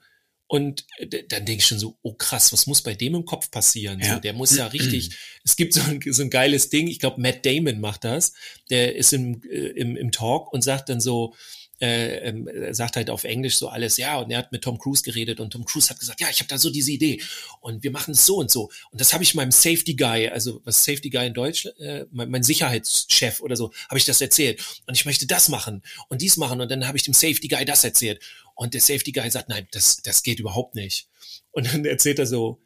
Und 0.54 0.86
d- 1.02 1.26
dann 1.28 1.46
denke 1.48 1.62
ich 1.62 1.66
schon 1.66 1.80
so, 1.80 1.98
oh 2.04 2.14
krass, 2.14 2.54
was 2.54 2.68
muss 2.68 2.84
bei 2.84 2.94
dem 2.94 3.16
im 3.16 3.26
Kopf 3.26 3.50
passieren? 3.50 4.00
Ja. 4.00 4.14
So, 4.14 4.20
der 4.20 4.34
muss 4.34 4.56
ja 4.56 4.68
richtig, 4.68 5.10
es 5.44 5.56
gibt 5.56 5.74
so 5.74 5.82
ein, 5.82 6.00
so 6.06 6.22
ein 6.22 6.30
geiles 6.30 6.70
Ding, 6.70 6.88
ich 6.88 7.00
glaube, 7.00 7.20
Matt 7.20 7.44
Damon 7.44 7.80
macht 7.82 8.04
das, 8.04 8.34
der 8.70 8.96
ist 8.96 9.14
im, 9.14 9.42
äh, 9.50 9.70
im, 9.70 9.98
im 9.98 10.12
Talk 10.12 10.54
und 10.54 10.62
sagt 10.64 10.90
dann 10.90 11.02
so, 11.02 11.34
äh, 11.80 12.32
er 12.68 12.76
sagt 12.76 12.98
halt 12.98 13.10
auf 13.10 13.24
Englisch 13.24 13.58
so 13.58 13.68
alles, 13.68 13.98
ja, 13.98 14.20
und 14.20 14.30
er 14.30 14.38
hat 14.38 14.52
mit 14.52 14.62
Tom 14.64 14.78
Cruise 14.78 15.02
geredet 15.02 15.40
und 15.40 15.50
Tom 15.50 15.66
Cruise 15.66 15.90
hat 15.90 16.00
gesagt, 16.00 16.22
ja, 16.22 16.28
ich 16.30 16.38
habe 16.38 16.48
da 16.48 16.60
so 16.60 16.70
diese 16.70 16.92
Idee 16.92 17.20
und 17.60 17.82
wir 17.82 17.90
machen 17.90 18.12
es 18.14 18.28
so 18.28 18.36
und 18.38 18.52
so. 18.52 18.70
Und 18.92 19.02
das 19.02 19.12
habe 19.12 19.24
ich 19.24 19.34
meinem 19.34 19.52
Safety 19.52 19.96
Guy, 19.96 20.28
also 20.30 20.62
was 20.66 20.84
Safety 20.86 21.10
Guy 21.10 21.26
in 21.26 21.34
Deutsch, 21.34 21.66
äh, 21.80 22.06
mein, 22.12 22.30
mein 22.30 22.44
Sicherheitschef 22.44 23.42
oder 23.42 23.56
so, 23.56 23.74
habe 23.90 23.98
ich 23.98 24.06
das 24.06 24.22
erzählt. 24.22 24.64
Und 24.86 24.94
ich 24.96 25.06
möchte 25.06 25.26
das 25.26 25.50
machen 25.50 25.82
und 26.10 26.22
dies 26.22 26.38
machen 26.38 26.62
und 26.62 26.70
dann 26.70 26.86
habe 26.88 26.96
ich 26.98 27.04
dem 27.04 27.16
Safety 27.16 27.48
Guy 27.48 27.66
das 27.66 27.84
erzählt. 27.84 28.22
Und 28.56 28.74
der 28.74 28.82
Safety 28.82 29.12
Guy 29.12 29.30
sagt, 29.30 29.50
nein, 29.50 29.68
das, 29.72 29.98
das 30.04 30.24
geht 30.24 30.40
überhaupt 30.40 30.76
nicht. 30.76 31.08
Und 31.52 31.72
dann 31.74 31.86
erzählt 31.86 32.20
er 32.20 32.26
so, 32.28 32.62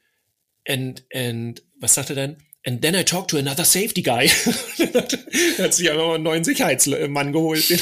and, 0.67 1.03
and, 1.13 1.63
was 1.79 1.94
sagt 1.94 2.10
er 2.10 2.15
dann? 2.15 2.38
And 2.65 2.82
then 2.82 2.96
I 2.96 3.03
talked 3.03 3.29
to 3.32 3.38
another 3.38 3.63
safety 3.63 4.01
guy. 4.01 4.29
dann 4.77 4.94
hat, 5.58 5.74
sich 5.74 5.89
einfach 5.89 6.06
mal 6.08 6.15
einen 6.15 6.24
neuen 6.24 6.44
Sicherheitsmann 6.44 7.32
geholt. 7.32 7.63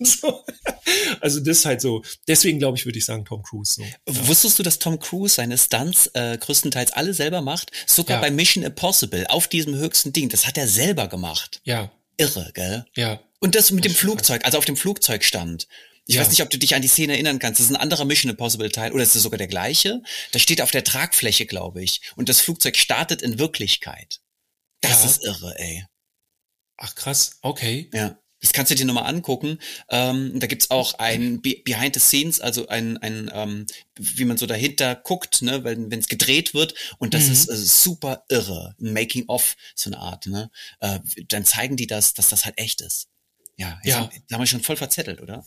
so. 0.00 0.44
Also 1.20 1.40
das 1.40 1.58
ist 1.58 1.64
halt 1.64 1.80
so. 1.80 2.02
Deswegen 2.28 2.58
glaube 2.58 2.76
ich, 2.76 2.84
würde 2.84 2.98
ich 2.98 3.04
sagen 3.06 3.24
Tom 3.24 3.42
Cruise. 3.42 3.74
So. 3.74 3.84
Wusstest 4.26 4.58
du, 4.58 4.62
dass 4.62 4.78
Tom 4.78 4.98
Cruise 4.98 5.36
seine 5.36 5.56
Stunts 5.56 6.08
äh, 6.12 6.36
größtenteils 6.38 6.92
alle 6.92 7.14
selber 7.14 7.40
macht? 7.40 7.70
Sogar 7.86 8.18
Ja. 8.18 8.20
bei 8.20 8.30
Mission 8.30 8.62
Impossible 8.62 9.26
auf 9.28 9.48
diesem 9.48 9.74
höchsten 9.76 10.12
Ding. 10.12 10.28
Das 10.28 10.46
hat 10.46 10.58
er 10.58 10.68
selber 10.68 11.08
gemacht. 11.08 11.62
Ja, 11.64 11.90
Irre, 12.18 12.50
gell? 12.52 12.84
ja. 12.94 13.20
Und 13.40 13.54
das 13.54 13.70
mit 13.70 13.84
dem 13.84 13.92
ist 13.92 13.98
schon 13.98 14.10
Flugzeug, 14.10 14.44
also 14.44 14.58
auf 14.58 14.64
dem 14.64 14.76
Flugzeug 14.76 15.22
stand. 15.24 15.66
Ich 16.06 16.14
Ja. 16.14 16.20
weiß 16.22 16.30
nicht, 16.30 16.42
ob 16.42 16.50
du 16.50 16.58
dich 16.58 16.74
an 16.74 16.82
die 16.82 16.88
Szene 16.88 17.14
erinnern 17.14 17.38
kannst. 17.38 17.58
Das 17.60 17.66
ist 17.66 17.72
ein 17.72 17.80
anderer 17.80 18.04
Mission 18.04 18.30
Impossible 18.30 18.70
Teil 18.70 18.92
oder 18.92 19.02
ist 19.02 19.16
es 19.16 19.22
sogar 19.22 19.38
der 19.38 19.48
gleiche? 19.48 20.02
Da 20.32 20.38
steht 20.38 20.60
auf 20.60 20.70
der 20.70 20.84
Tragfläche, 20.84 21.46
glaube 21.46 21.82
ich. 21.82 22.00
Und 22.16 22.28
das 22.28 22.40
Flugzeug 22.40 22.76
startet 22.76 23.22
in 23.22 23.38
Wirklichkeit. 23.38 24.20
Das 24.80 25.02
Ja. 25.02 25.06
ist 25.10 25.24
irre, 25.24 25.58
ey. 25.58 25.84
Ach 26.76 26.94
krass, 26.94 27.38
okay. 27.42 27.90
Ja. 27.92 28.18
Das 28.42 28.52
kannst 28.52 28.70
du 28.70 28.74
dir 28.76 28.84
nochmal 28.84 29.06
angucken. 29.06 29.58
Ähm, 29.88 30.38
da 30.38 30.46
gibt's 30.46 30.70
auch 30.70 30.94
ein 30.98 31.40
Be 31.40 31.56
Behind 31.64 31.94
the 31.94 32.00
Scenes, 32.00 32.38
also 32.40 32.68
ein, 32.68 32.98
ein 32.98 33.30
ähm, 33.32 33.66
wie 33.98 34.26
man 34.26 34.36
so 34.36 34.44
dahinter 34.46 34.94
guckt, 34.94 35.40
ne, 35.42 35.64
wenn 35.64 35.90
es 35.90 36.06
gedreht 36.06 36.52
wird. 36.54 36.74
Und 36.98 37.14
das 37.14 37.24
Mhm. 37.26 37.32
ist 37.32 37.48
äh, 37.48 37.56
super 37.56 38.24
irre. 38.28 38.76
Ein 38.78 38.92
Making-of, 38.92 39.56
so 39.74 39.88
eine 39.88 39.98
Art, 39.98 40.26
ne? 40.26 40.50
Äh, 40.80 41.00
dann 41.28 41.44
zeigen 41.46 41.76
die 41.76 41.86
das, 41.86 42.12
dass 42.14 42.28
das 42.28 42.44
halt 42.44 42.58
echt 42.58 42.82
ist. 42.82 43.08
Ja, 43.56 43.80
jetzt 43.82 43.86
Ja. 43.94 44.00
Haben, 44.00 44.10
da 44.28 44.34
haben 44.34 44.42
wir 44.42 44.46
schon 44.46 44.62
voll 44.62 44.76
verzettelt, 44.76 45.22
oder? 45.22 45.44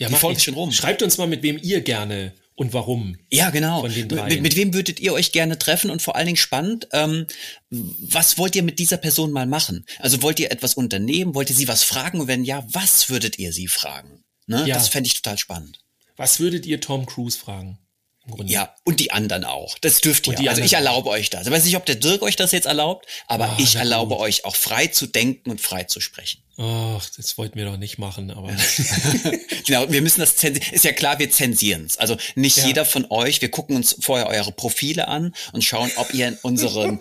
Ja, 0.00 0.08
Die 0.08 0.14
ist 0.32 0.44
schon 0.44 0.54
rum. 0.54 0.72
Schreibt 0.72 1.02
uns 1.02 1.18
mal, 1.18 1.26
mit 1.26 1.42
wem 1.42 1.58
ihr 1.62 1.82
gerne 1.82 2.32
und 2.54 2.72
warum. 2.72 3.16
Ja, 3.30 3.50
genau. 3.50 3.80
Von 3.82 3.92
den 3.92 4.06
Mit, 4.06 4.40
mit 4.40 4.56
wem 4.56 4.72
würdet 4.72 4.98
ihr 4.98 5.12
euch 5.12 5.30
gerne 5.30 5.58
treffen 5.58 5.90
und 5.90 6.00
vor 6.00 6.16
allen 6.16 6.26
Dingen 6.26 6.38
spannend, 6.38 6.88
ähm, 6.92 7.26
was 7.68 8.38
wollt 8.38 8.56
ihr 8.56 8.62
mit 8.62 8.78
dieser 8.78 8.96
Person 8.96 9.30
mal 9.30 9.46
machen? 9.46 9.84
Also 9.98 10.22
wollt 10.22 10.40
ihr 10.40 10.50
etwas 10.50 10.74
unternehmen? 10.74 11.34
Wollt 11.34 11.50
ihr 11.50 11.56
sie 11.56 11.68
was 11.68 11.82
fragen? 11.82 12.20
Und 12.20 12.28
wenn 12.28 12.44
ja, 12.44 12.66
was 12.72 13.10
würdet 13.10 13.38
ihr 13.38 13.52
sie 13.52 13.68
fragen? 13.68 14.24
Ne? 14.46 14.64
Ja. 14.66 14.74
Das 14.74 14.88
fände 14.88 15.06
ich 15.06 15.14
total 15.14 15.36
spannend. 15.36 15.80
Was 16.16 16.40
würdet 16.40 16.64
ihr 16.64 16.80
Tom 16.80 17.04
Cruise 17.04 17.38
fragen? 17.38 17.78
Im 18.30 18.36
Grunde. 18.36 18.52
Ja, 18.52 18.74
und 18.84 19.00
die 19.00 19.10
anderen 19.12 19.44
auch. 19.44 19.76
Das 19.80 20.00
dürft 20.00 20.26
ihr. 20.28 20.48
Also 20.50 20.62
ich 20.62 20.72
erlaube 20.74 21.08
euch 21.10 21.30
das. 21.30 21.46
Ich 21.46 21.52
weiß 21.52 21.64
nicht, 21.64 21.76
ob 21.76 21.84
der 21.86 21.96
Dirk 21.96 22.22
euch 22.22 22.36
das 22.36 22.52
jetzt 22.52 22.66
erlaubt, 22.66 23.06
aber 23.26 23.50
Ah, 23.50 23.56
ich 23.58 23.74
erlaube 23.76 24.14
gut. 24.16 24.24
euch 24.24 24.44
auch 24.44 24.56
frei 24.56 24.86
zu 24.86 25.06
denken 25.06 25.50
und 25.50 25.60
frei 25.60 25.84
zu 25.84 26.00
sprechen. 26.00 26.40
Ach, 26.62 27.08
das 27.16 27.38
wollten 27.38 27.58
wir 27.58 27.64
doch 27.64 27.78
nicht 27.78 27.98
machen, 27.98 28.30
aber 28.30 28.50
Genau, 29.66 29.90
wir 29.90 30.02
müssen 30.02 30.20
das 30.20 30.36
zensieren. 30.36 30.74
Ist 30.74 30.84
ja 30.84 30.92
klar, 30.92 31.18
wir 31.18 31.30
zensieren 31.30 31.86
es. 31.86 31.96
Also 31.96 32.16
nicht 32.34 32.58
Ja. 32.58 32.66
jeder 32.66 32.84
von 32.84 33.06
euch, 33.10 33.40
wir 33.40 33.50
gucken 33.50 33.76
uns 33.76 33.96
vorher 34.00 34.26
eure 34.28 34.52
Profile 34.52 35.08
an 35.08 35.34
und 35.52 35.64
schauen, 35.64 35.90
ob 35.96 36.12
ihr 36.12 36.28
in 36.28 36.34
unseren 36.42 37.00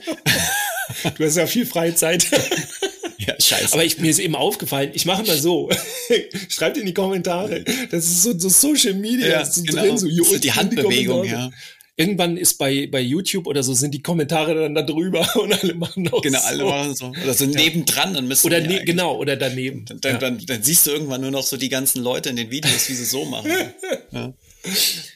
du 1.17 1.25
hast 1.25 1.35
ja 1.35 1.45
viel 1.47 1.65
Freizeit. 1.65 2.25
ja, 3.29 3.35
scheiße. 3.41 3.73
Aber 3.73 3.83
ich, 3.83 3.97
mir 3.99 4.09
ist 4.09 4.19
eben 4.19 4.35
aufgefallen, 4.35 4.91
ich 4.93 5.05
mache 5.05 5.23
mal 5.23 5.37
so. 5.37 5.69
Schreibt 6.49 6.77
in 6.77 6.85
die 6.85 6.93
Kommentare. 6.93 7.63
Das 7.91 8.05
ist 8.05 8.23
so, 8.23 8.37
so 8.37 8.49
Social 8.49 8.93
Media. 8.93 9.27
Ja, 9.27 9.41
ist 9.41 9.55
so 9.55 9.63
genau. 9.63 9.81
drin, 9.81 9.97
so, 9.97 10.07
unten 10.07 10.41
die 10.41 10.51
Handbewegung, 10.51 11.17
Kommentare. 11.17 11.51
ja. 11.51 11.57
Irgendwann 11.95 12.37
ist 12.37 12.57
bei, 12.57 12.87
bei 12.89 13.01
YouTube 13.01 13.45
oder 13.45 13.61
so 13.61 13.73
sind 13.73 13.93
die 13.93 14.01
Kommentare 14.01 14.55
dann 14.55 14.73
da 14.73 14.83
drüber 14.83 15.27
und 15.35 15.51
alle 15.61 15.73
machen 15.73 16.07
auch 16.13 16.21
Genau, 16.21 16.39
alle 16.43 16.59
so. 16.59 16.69
machen 16.69 16.95
so. 16.95 17.05
Oder 17.23 17.33
so 17.33 17.45
nebendran, 17.45 18.13
dann 18.13 18.25
müssen 18.25 18.47
Oder 18.47 18.61
ne, 18.61 18.85
genau, 18.85 19.17
oder 19.17 19.35
daneben. 19.35 19.83
Dann, 19.85 19.99
dann, 19.99 20.13
ja. 20.13 20.17
dann, 20.17 20.45
dann 20.45 20.63
siehst 20.63 20.87
du 20.87 20.91
irgendwann 20.91 21.19
nur 21.19 21.31
noch 21.31 21.43
so 21.43 21.57
die 21.57 21.67
ganzen 21.67 22.01
Leute 22.01 22.29
in 22.29 22.37
den 22.37 22.51
Videos, 22.51 22.87
wie 22.87 22.93
sie 22.93 23.03
so 23.03 23.25
machen. 23.25 23.51
ja. 24.11 24.33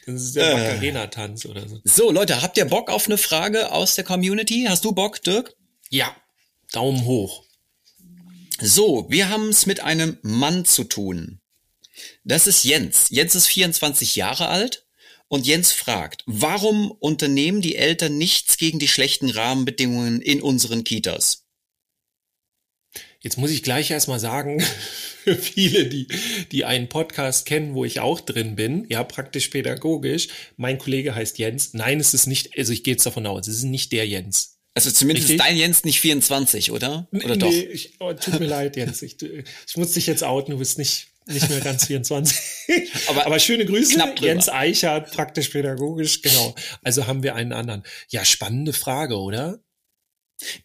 Das 0.06 0.22
ist 0.22 0.36
der 0.36 0.50
Äh. 0.50 0.54
Macarena-Tanz 0.54 1.46
oder 1.46 1.66
so. 1.66 1.80
So, 1.84 2.10
Leute, 2.10 2.42
habt 2.42 2.58
ihr 2.58 2.66
Bock 2.66 2.90
auf 2.90 3.06
eine 3.06 3.16
Frage 3.16 3.72
aus 3.72 3.94
der 3.94 4.04
Community? 4.04 4.66
Hast 4.68 4.84
du 4.84 4.92
Bock, 4.92 5.22
Dirk? 5.22 5.54
Ja, 5.88 6.14
Daumen 6.72 7.06
hoch. 7.06 7.43
So, 8.60 9.06
wir 9.08 9.30
haben 9.30 9.48
es 9.48 9.66
mit 9.66 9.80
einem 9.80 10.18
Mann 10.22 10.64
zu 10.64 10.84
tun. 10.84 11.40
Das 12.24 12.46
ist 12.46 12.64
Jens. 12.64 13.06
Jens 13.10 13.34
ist 13.34 13.46
24 13.48 14.16
Jahre 14.16 14.48
alt 14.48 14.86
und 15.28 15.46
Jens 15.46 15.72
fragt, 15.72 16.22
warum 16.26 16.90
unternehmen 16.90 17.60
die 17.60 17.76
Eltern 17.76 18.16
nichts 18.16 18.56
gegen 18.56 18.78
die 18.78 18.88
schlechten 18.88 19.30
Rahmenbedingungen 19.30 20.20
in 20.20 20.40
unseren 20.40 20.84
Kitas? 20.84 21.46
Jetzt 23.20 23.38
muss 23.38 23.50
ich 23.50 23.62
gleich 23.62 23.90
erstmal 23.90 24.20
sagen, 24.20 24.60
für 25.24 25.34
viele, 25.34 25.86
die, 25.86 26.08
die 26.52 26.64
einen 26.64 26.88
Podcast 26.88 27.46
kennen, 27.46 27.74
wo 27.74 27.84
ich 27.84 28.00
auch 28.00 28.20
drin 28.20 28.54
bin, 28.54 28.86
ja, 28.88 29.02
praktisch 29.02 29.48
pädagogisch, 29.48 30.28
mein 30.56 30.78
Kollege 30.78 31.14
heißt 31.14 31.38
Jens. 31.38 31.74
Nein, 31.74 31.98
es 31.98 32.14
ist 32.14 32.26
nicht, 32.26 32.56
also 32.58 32.72
ich 32.72 32.84
gehe 32.84 32.94
jetzt 32.94 33.06
davon 33.06 33.26
aus, 33.26 33.48
es 33.48 33.56
ist 33.56 33.64
nicht 33.64 33.92
der 33.92 34.06
Jens. 34.06 34.53
Also 34.74 34.90
zumindest 34.90 35.28
Richtig. 35.28 35.40
ist 35.40 35.48
dein 35.48 35.56
Jens 35.56 35.84
nicht 35.84 36.00
24, 36.00 36.72
oder? 36.72 37.06
Oder 37.12 37.28
nee, 37.28 37.36
doch? 37.36 37.50
Ich, 37.50 37.94
oh, 38.00 38.12
tut 38.12 38.40
mir 38.40 38.46
leid, 38.46 38.76
Jens. 38.76 39.02
Ich, 39.02 39.16
ich 39.22 39.76
muss 39.76 39.92
dich 39.92 40.06
jetzt 40.08 40.24
outen, 40.24 40.50
du 40.50 40.58
bist 40.58 40.78
nicht, 40.78 41.08
nicht 41.26 41.48
mehr 41.48 41.60
ganz 41.60 41.86
24. 41.86 42.36
Aber 43.06 43.24
Aber 43.24 43.38
schöne 43.38 43.66
Grüße. 43.66 43.96
Jens 44.20 44.48
Eichert, 44.48 45.12
praktisch 45.12 45.50
pädagogisch, 45.50 46.22
genau. 46.22 46.56
Also 46.82 47.06
haben 47.06 47.22
wir 47.22 47.36
einen 47.36 47.52
anderen. 47.52 47.84
Ja, 48.08 48.24
spannende 48.24 48.72
Frage, 48.72 49.16
oder? 49.16 49.60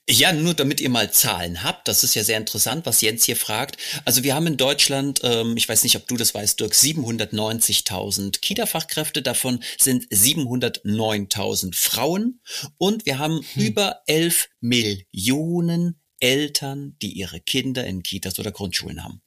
Ja, 0.10 0.34
nur 0.34 0.54
damit 0.54 0.82
ihr 0.82 0.90
mal 0.90 1.12
Zahlen 1.12 1.64
habt, 1.64 1.88
das 1.88 2.04
ist 2.04 2.16
ja 2.16 2.24
sehr 2.24 2.38
interessant, 2.38 2.86
was 2.86 3.02
Jens 3.02 3.26
hier 3.26 3.36
fragt. 3.36 3.78
Also 4.06 4.24
wir 4.24 4.36
haben 4.36 4.48
in 4.48 4.58
Deutschland, 4.58 5.22
ähm, 5.24 5.56
ich 5.58 5.68
weiß 5.68 5.84
nicht, 5.84 5.96
ob 5.96 6.08
du 6.08 6.18
das 6.18 6.34
weißt, 6.34 6.60
Dirk, 6.60 6.74
790.000 6.74 8.40
Kita-Fachkräfte, 8.40 9.22
davon 9.22 9.64
sind 9.80 10.06
709.000 10.12 11.76
Frauen 11.76 12.42
und 12.78 13.06
wir 13.06 13.20
haben 13.20 13.46
über 13.56 14.02
11 14.08 14.50
Millionen 14.60 16.02
Eltern, 16.20 16.96
die 17.02 17.14
ihre 17.14 17.40
Kinder 17.40 17.86
in 17.86 18.04
Kitas 18.04 18.40
oder 18.40 18.52
Grundschulen 18.52 19.04
haben. 19.04 19.22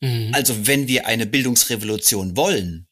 Mhm. 0.00 0.30
Also 0.32 0.66
wenn 0.66 0.88
wir 0.88 1.06
eine 1.06 1.26
Bildungsrevolution 1.26 2.36
wollen, 2.36 2.86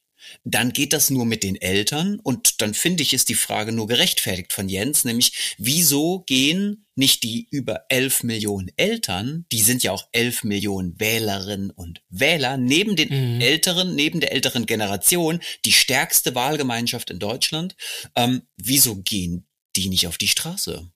dann 0.45 0.73
geht 0.73 0.93
das 0.93 1.11
nur 1.11 1.25
mit 1.25 1.43
den 1.43 1.57
Eltern 1.57 2.21
und 2.21 2.61
dann 2.61 2.75
finde 2.75 3.03
ich, 3.03 3.13
ist 3.15 3.29
die 3.29 3.35
Frage 3.35 3.73
nur 3.73 3.87
gerechtfertigt 3.87 4.53
von 4.53 4.69
Jens, 4.69 5.05
nämlich 5.05 5.57
wieso 5.59 6.21
gehen 6.21 6.87
nicht 6.95 7.23
die 7.23 7.49
über 7.51 7.87
11 7.89 8.25
Millionen 8.25 8.71
Eltern, 8.77 9.47
die 9.53 9.63
sind 9.63 9.83
ja 9.83 9.93
auch 9.93 10.07
11 10.13 10.45
Millionen 10.45 11.01
Wählerinnen 11.01 11.71
und 11.71 12.03
Wähler, 12.11 12.57
neben 12.57 12.95
den 12.95 13.09
mhm. 13.37 13.41
älteren, 13.41 13.95
neben 13.95 14.21
der 14.21 14.33
älteren 14.33 14.67
Generation, 14.67 15.41
die 15.65 15.73
stärkste 15.73 16.35
Wahlgemeinschaft 16.35 17.11
in 17.11 17.19
Deutschland, 17.19 17.75
ähm, 18.17 18.43
wieso 18.57 18.97
gehen 18.97 19.47
die 19.77 19.89
nicht 19.89 20.07
auf 20.07 20.19
die 20.19 20.29
Straße? 20.29 20.91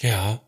Ja. 0.00 0.42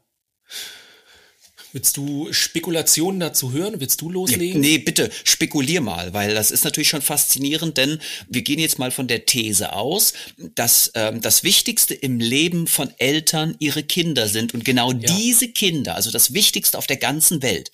Willst 1.75 1.97
du 1.97 2.33
Spekulationen 2.33 3.19
dazu 3.19 3.51
hören? 3.51 3.81
Willst 3.81 4.01
du 4.01 4.09
loslegen? 4.09 4.61
Nee, 4.61 4.79
bitte, 4.79 5.11
spekulier 5.25 5.81
mal, 5.81 6.13
weil 6.13 6.33
das 6.33 6.53
ist 6.53 6.63
natürlich 6.63 6.89
schon 6.89 7.03
faszinierend, 7.03 7.77
denn 7.77 8.01
wir 8.29 8.43
gehen 8.43 8.61
jetzt 8.61 8.79
mal 8.79 8.93
von 8.93 9.09
der 9.09 9.27
These 9.27 9.73
aus, 9.73 10.13
dass 10.55 10.93
ähm, 10.95 11.21
das 11.21 11.43
Wichtigste 11.43 11.93
im 11.93 12.21
Leben 12.21 12.69
von 12.69 12.95
Eltern 12.99 13.57
ihre 13.59 13.83
Kinder 13.83 14.29
sind 14.29 14.55
und 14.55 14.65
genau 14.65 14.93
ja. 14.93 14.99
diese 15.17 15.49
Kinder, 15.49 15.97
also 15.97 16.13
das 16.13 16.33
Wichtigste 16.33 16.79
auf 16.79 16.87
der 16.87 16.99
ganzen 16.99 17.43
Welt, 17.43 17.73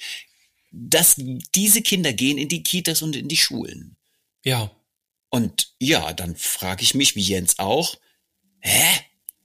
dass 0.73 1.17
diese 1.55 1.83
Kinder 1.83 2.15
gehen 2.15 2.39
in 2.39 2.49
die 2.49 2.63
Kitas 2.63 3.03
und 3.03 3.15
in 3.17 3.29
die 3.29 3.37
Schulen. 3.37 3.97
Ja. 4.47 4.71
Und 5.29 5.75
ja, 5.79 6.15
dann 6.15 6.37
frage 6.37 6.85
ich 6.85 6.95
mich, 6.95 7.17
wie 7.17 7.21
Jens 7.21 7.59
auch, 7.59 7.99
hä? 8.61 9.01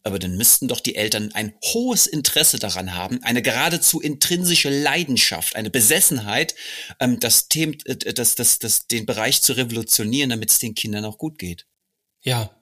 Aber 0.05 0.19
dann 0.19 0.37
müssten 0.37 0.67
doch 0.67 0.81
die 0.81 0.95
Eltern 0.95 1.31
ein 1.33 1.55
hohes 1.63 2.05
Interesse 2.05 2.59
daran 2.59 2.93
haben, 2.93 3.23
eine 3.23 3.41
geradezu 3.41 3.99
intrinsische 3.99 4.69
Leidenschaft, 4.69 5.55
eine 5.55 5.71
Besessenheit, 5.71 6.53
ähm, 6.99 7.19
das, 7.19 7.49
Thema, 7.49 7.73
äh, 7.85 8.13
das, 8.13 8.35
das, 8.35 8.59
das, 8.59 8.85
den 8.85 9.07
Bereich 9.07 9.41
zu 9.41 9.53
revolutionieren, 9.53 10.29
damit 10.29 10.51
es 10.51 10.59
den 10.59 10.75
Kindern 10.75 11.05
auch 11.05 11.17
gut 11.17 11.39
geht. 11.39 11.65
Ja. 12.21 12.55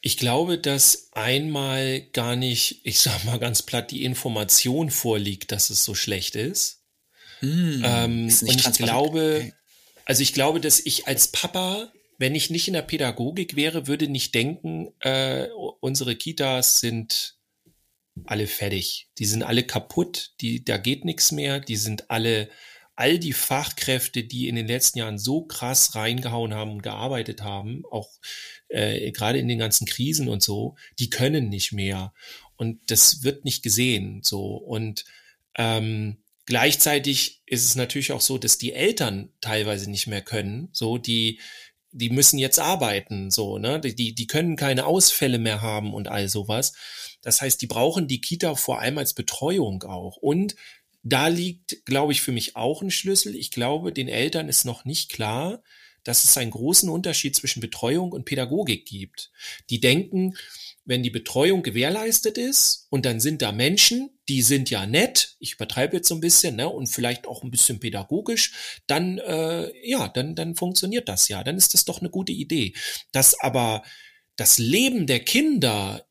Ich 0.00 0.18
glaube, 0.18 0.56
dass 0.56 1.08
einmal 1.12 2.00
gar 2.12 2.36
nicht, 2.36 2.80
ich 2.84 3.00
sag 3.00 3.24
mal 3.24 3.40
ganz 3.40 3.62
platt, 3.62 3.90
die 3.90 4.04
Information 4.04 4.90
vorliegt, 4.90 5.50
dass 5.50 5.68
es 5.68 5.84
so 5.84 5.96
schlecht 5.96 6.36
ist. 6.36 6.84
Hm, 7.40 7.82
ähm, 7.84 8.28
ist 8.28 8.44
und 8.44 8.54
ich 8.54 8.72
glaube, 8.74 9.52
also 10.04 10.22
ich 10.22 10.32
glaube, 10.32 10.60
dass 10.60 10.78
ich 10.78 11.08
als 11.08 11.28
Papa 11.32 11.92
wenn 12.20 12.34
ich 12.34 12.50
nicht 12.50 12.68
in 12.68 12.74
der 12.74 12.82
Pädagogik 12.82 13.56
wäre, 13.56 13.86
würde 13.86 14.06
nicht 14.06 14.34
denken, 14.34 14.92
äh, 15.00 15.48
unsere 15.80 16.16
Kitas 16.16 16.78
sind 16.78 17.38
alle 18.26 18.46
fertig. 18.46 19.08
Die 19.18 19.24
sind 19.24 19.42
alle 19.42 19.62
kaputt, 19.62 20.32
die, 20.42 20.62
da 20.62 20.76
geht 20.76 21.06
nichts 21.06 21.32
mehr, 21.32 21.60
die 21.60 21.76
sind 21.76 22.10
alle, 22.10 22.50
all 22.94 23.18
die 23.18 23.32
Fachkräfte, 23.32 24.22
die 24.22 24.48
in 24.48 24.56
den 24.56 24.66
letzten 24.66 24.98
Jahren 24.98 25.16
so 25.16 25.46
krass 25.46 25.94
reingehauen 25.94 26.52
haben 26.52 26.72
und 26.72 26.82
gearbeitet 26.82 27.40
haben, 27.40 27.84
auch 27.90 28.10
äh, 28.68 29.10
gerade 29.12 29.38
in 29.38 29.48
den 29.48 29.58
ganzen 29.58 29.86
Krisen 29.86 30.28
und 30.28 30.42
so, 30.42 30.76
die 30.98 31.08
können 31.08 31.48
nicht 31.48 31.72
mehr. 31.72 32.12
Und 32.54 32.90
das 32.90 33.22
wird 33.22 33.46
nicht 33.46 33.62
gesehen. 33.62 34.20
So. 34.22 34.56
Und 34.56 35.06
ähm, 35.56 36.18
gleichzeitig 36.44 37.40
ist 37.46 37.64
es 37.64 37.76
natürlich 37.76 38.12
auch 38.12 38.20
so, 38.20 38.36
dass 38.36 38.58
die 38.58 38.74
Eltern 38.74 39.32
teilweise 39.40 39.90
nicht 39.90 40.06
mehr 40.06 40.20
können. 40.20 40.68
So, 40.72 40.98
die, 40.98 41.40
die 41.92 42.10
müssen 42.10 42.38
jetzt 42.38 42.58
arbeiten, 42.58 43.30
so, 43.30 43.58
ne? 43.58 43.80
Die, 43.80 44.14
die 44.14 44.26
können 44.26 44.56
keine 44.56 44.86
Ausfälle 44.86 45.38
mehr 45.38 45.60
haben 45.60 45.92
und 45.92 46.08
all 46.08 46.28
sowas. 46.28 46.72
Das 47.22 47.40
heißt, 47.40 47.60
die 47.60 47.66
brauchen 47.66 48.06
die 48.06 48.20
Kita 48.20 48.54
vor 48.54 48.80
allem 48.80 48.98
als 48.98 49.14
Betreuung 49.14 49.82
auch. 49.82 50.16
Und 50.16 50.54
da 51.02 51.28
liegt, 51.28 51.84
glaube 51.86 52.12
ich, 52.12 52.22
für 52.22 52.32
mich 52.32 52.56
auch 52.56 52.82
ein 52.82 52.90
Schlüssel. 52.90 53.34
Ich 53.34 53.50
glaube, 53.50 53.92
den 53.92 54.08
Eltern 54.08 54.48
ist 54.48 54.64
noch 54.64 54.84
nicht 54.84 55.10
klar, 55.10 55.62
dass 56.04 56.24
es 56.24 56.36
einen 56.36 56.50
großen 56.50 56.88
Unterschied 56.88 57.36
zwischen 57.36 57.60
Betreuung 57.60 58.12
und 58.12 58.24
Pädagogik 58.24 58.86
gibt. 58.86 59.30
Die 59.68 59.80
denken, 59.80 60.34
wenn 60.84 61.02
die 61.02 61.10
Betreuung 61.10 61.62
gewährleistet 61.62 62.38
ist 62.38 62.86
und 62.90 63.06
dann 63.06 63.20
sind 63.20 63.42
da 63.42 63.52
Menschen, 63.52 64.10
die 64.28 64.42
sind 64.42 64.70
ja 64.70 64.86
nett, 64.86 65.36
ich 65.38 65.54
übertreibe 65.54 65.96
jetzt 65.96 66.08
so 66.08 66.14
ein 66.14 66.20
bisschen, 66.20 66.56
ne, 66.56 66.68
und 66.68 66.86
vielleicht 66.86 67.26
auch 67.26 67.42
ein 67.42 67.50
bisschen 67.50 67.80
pädagogisch, 67.80 68.80
dann 68.86 69.18
äh, 69.18 69.70
ja, 69.88 70.08
dann 70.08 70.34
dann 70.34 70.56
funktioniert 70.56 71.08
das 71.08 71.28
ja, 71.28 71.44
dann 71.44 71.56
ist 71.56 71.74
das 71.74 71.84
doch 71.84 72.00
eine 72.00 72.10
gute 72.10 72.32
Idee. 72.32 72.74
Dass 73.12 73.38
aber 73.40 73.82
das 74.36 74.58
Leben 74.58 75.06
der 75.06 75.20
Kinder 75.20 76.06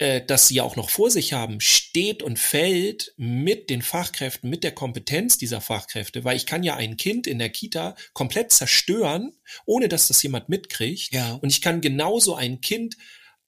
äh, 0.00 0.24
das 0.24 0.48
sie 0.48 0.54
ja 0.54 0.62
auch 0.62 0.76
noch 0.76 0.88
vor 0.88 1.10
sich 1.10 1.34
haben, 1.34 1.60
steht 1.60 2.22
und 2.22 2.38
fällt 2.38 3.12
mit 3.18 3.68
den 3.68 3.82
Fachkräften, 3.82 4.48
mit 4.48 4.64
der 4.64 4.72
Kompetenz 4.72 5.36
dieser 5.36 5.60
Fachkräfte, 5.60 6.24
weil 6.24 6.38
ich 6.38 6.46
kann 6.46 6.62
ja 6.62 6.74
ein 6.76 6.96
Kind 6.96 7.26
in 7.26 7.38
der 7.38 7.50
Kita 7.50 7.94
komplett 8.14 8.50
zerstören, 8.50 9.36
ohne 9.66 9.88
dass 9.88 10.08
das 10.08 10.22
jemand 10.22 10.48
mitkriegt. 10.48 11.12
Ja. 11.12 11.34
Und 11.34 11.50
ich 11.50 11.60
kann 11.60 11.82
genauso 11.82 12.34
ein 12.34 12.62
Kind 12.62 12.96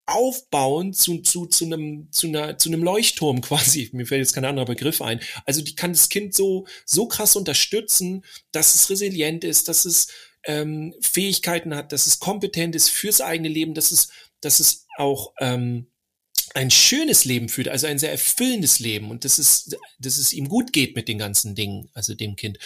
aufbauen 0.06 0.92
zu, 0.92 1.20
zu, 1.20 1.46
zu 1.46 1.64
einem, 1.64 2.12
zu 2.12 2.28
einer, 2.28 2.58
zu 2.58 2.68
einem 2.68 2.84
Leuchtturm 2.84 3.40
quasi. 3.42 3.90
Mir 3.94 4.06
fällt 4.06 4.20
jetzt 4.20 4.34
kein 4.34 4.44
anderer 4.44 4.66
Begriff 4.66 5.02
ein. 5.02 5.22
Also 5.46 5.62
die 5.62 5.76
kann 5.76 5.94
das 5.94 6.10
Kind 6.10 6.34
so, 6.34 6.68
so 6.86 7.08
krass 7.08 7.38
unterstützen, 7.38 8.26
dass 8.52 8.76
es 8.76 8.90
resilient 8.90 9.46
ist, 9.46 9.70
dass 9.70 9.86
es 9.86 10.08
ähm, 10.44 10.94
Fähigkeiten 11.00 11.74
hat, 11.74 11.94
dass 11.94 12.08
es 12.08 12.20
kompetent 12.20 12.76
ist 12.76 12.90
fürs 12.90 13.22
eigene 13.22 13.48
Leben, 13.48 13.74
dass 13.74 13.94
es, 13.94 14.10
dass 14.42 14.60
es 14.60 14.86
auch 14.98 15.34
ähm, 15.40 15.91
ein 16.54 16.72
schönes 16.72 17.26
Leben 17.26 17.50
führt, 17.50 17.70
also 17.70 17.88
ein 17.88 18.00
sehr 18.00 18.12
erfüllendes 18.12 18.80
Leben 18.80 19.10
und 19.10 19.26
dass 19.26 19.38
es, 19.38 19.76
dass 20.00 20.18
es 20.18 20.34
ihm 20.34 20.50
gut 20.50 20.74
geht 20.74 20.96
mit 20.96 21.08
den 21.08 21.18
ganzen 21.18 21.56
Dingen, 21.56 21.90
also 21.94 22.14
dem 22.14 22.36
Kind. 22.36 22.60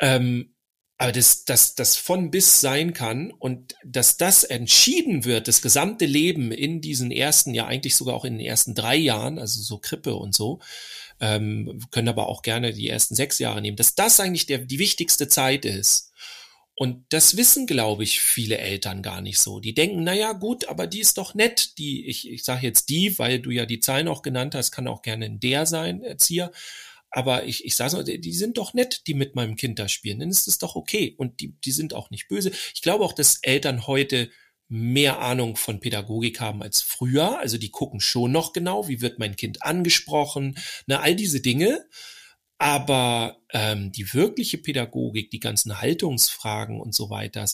Ähm, 0.00 0.52
aber 0.98 1.12
dass 1.12 1.44
das, 1.44 1.74
das 1.74 1.96
von 1.96 2.30
bis 2.30 2.60
sein 2.60 2.94
kann 2.94 3.30
und 3.30 3.74
dass 3.84 4.16
das 4.16 4.44
entschieden 4.44 5.24
wird, 5.24 5.46
das 5.46 5.60
gesamte 5.60 6.06
Leben 6.06 6.52
in 6.52 6.80
diesen 6.80 7.10
ersten, 7.10 7.52
ja 7.52 7.66
eigentlich 7.66 7.96
sogar 7.96 8.14
auch 8.14 8.24
in 8.24 8.38
den 8.38 8.46
ersten 8.46 8.74
drei 8.74 8.96
Jahren, 8.96 9.38
also 9.38 9.60
so 9.60 9.78
Krippe 9.78 10.14
und 10.14 10.34
so, 10.34 10.60
ähm, 11.20 11.80
können 11.90 12.08
aber 12.08 12.28
auch 12.28 12.42
gerne 12.42 12.72
die 12.72 12.88
ersten 12.88 13.14
sechs 13.14 13.38
Jahre 13.38 13.60
nehmen, 13.60 13.76
dass 13.76 13.94
das 13.94 14.20
eigentlich 14.20 14.46
der, 14.46 14.58
die 14.58 14.78
wichtigste 14.78 15.28
Zeit 15.28 15.64
ist. 15.66 16.12
Und 16.78 17.06
das 17.08 17.38
wissen, 17.38 17.66
glaube 17.66 18.04
ich, 18.04 18.20
viele 18.20 18.58
Eltern 18.58 19.02
gar 19.02 19.22
nicht 19.22 19.40
so. 19.40 19.60
Die 19.60 19.72
denken, 19.72 20.04
na 20.04 20.12
ja, 20.12 20.32
gut, 20.32 20.68
aber 20.68 20.86
die 20.86 21.00
ist 21.00 21.16
doch 21.16 21.34
nett. 21.34 21.78
Die, 21.78 22.06
ich, 22.06 22.30
ich 22.30 22.44
sage 22.44 22.66
jetzt 22.66 22.90
die, 22.90 23.18
weil 23.18 23.40
du 23.40 23.50
ja 23.50 23.64
die 23.64 23.80
Zahlen 23.80 24.08
auch 24.08 24.20
genannt 24.20 24.54
hast, 24.54 24.72
kann 24.72 24.86
auch 24.86 25.00
gerne 25.00 25.24
ein 25.24 25.40
der 25.40 25.64
sein, 25.64 26.02
Erzieher. 26.02 26.52
Aber 27.10 27.44
ich, 27.44 27.64
ich 27.64 27.76
sage 27.76 27.90
so, 27.90 28.02
die 28.02 28.32
sind 28.34 28.58
doch 28.58 28.74
nett, 28.74 29.06
die 29.06 29.14
mit 29.14 29.34
meinem 29.34 29.56
Kind 29.56 29.78
da 29.78 29.88
spielen. 29.88 30.20
Dann 30.20 30.28
ist 30.28 30.48
es 30.48 30.58
doch 30.58 30.76
okay. 30.76 31.14
Und 31.16 31.40
die, 31.40 31.56
die 31.64 31.72
sind 31.72 31.94
auch 31.94 32.10
nicht 32.10 32.28
böse. 32.28 32.50
Ich 32.74 32.82
glaube 32.82 33.04
auch, 33.06 33.14
dass 33.14 33.38
Eltern 33.40 33.86
heute 33.86 34.30
mehr 34.68 35.20
Ahnung 35.20 35.56
von 35.56 35.80
Pädagogik 35.80 36.40
haben 36.40 36.62
als 36.62 36.82
früher. 36.82 37.38
Also 37.38 37.56
die 37.56 37.70
gucken 37.70 38.00
schon 38.00 38.32
noch 38.32 38.52
genau, 38.52 38.86
wie 38.86 39.00
wird 39.00 39.18
mein 39.18 39.36
Kind 39.36 39.62
angesprochen, 39.62 40.58
na, 40.86 41.00
all 41.00 41.16
diese 41.16 41.40
Dinge. 41.40 41.86
Aber 42.58 43.36
ähm, 43.52 43.92
die 43.92 44.14
wirkliche 44.14 44.56
Pädagogik, 44.58 45.30
die 45.30 45.40
ganzen 45.40 45.80
Haltungsfragen 45.80 46.80
und 46.80 46.94
so 46.94 47.10
weiter, 47.10 47.46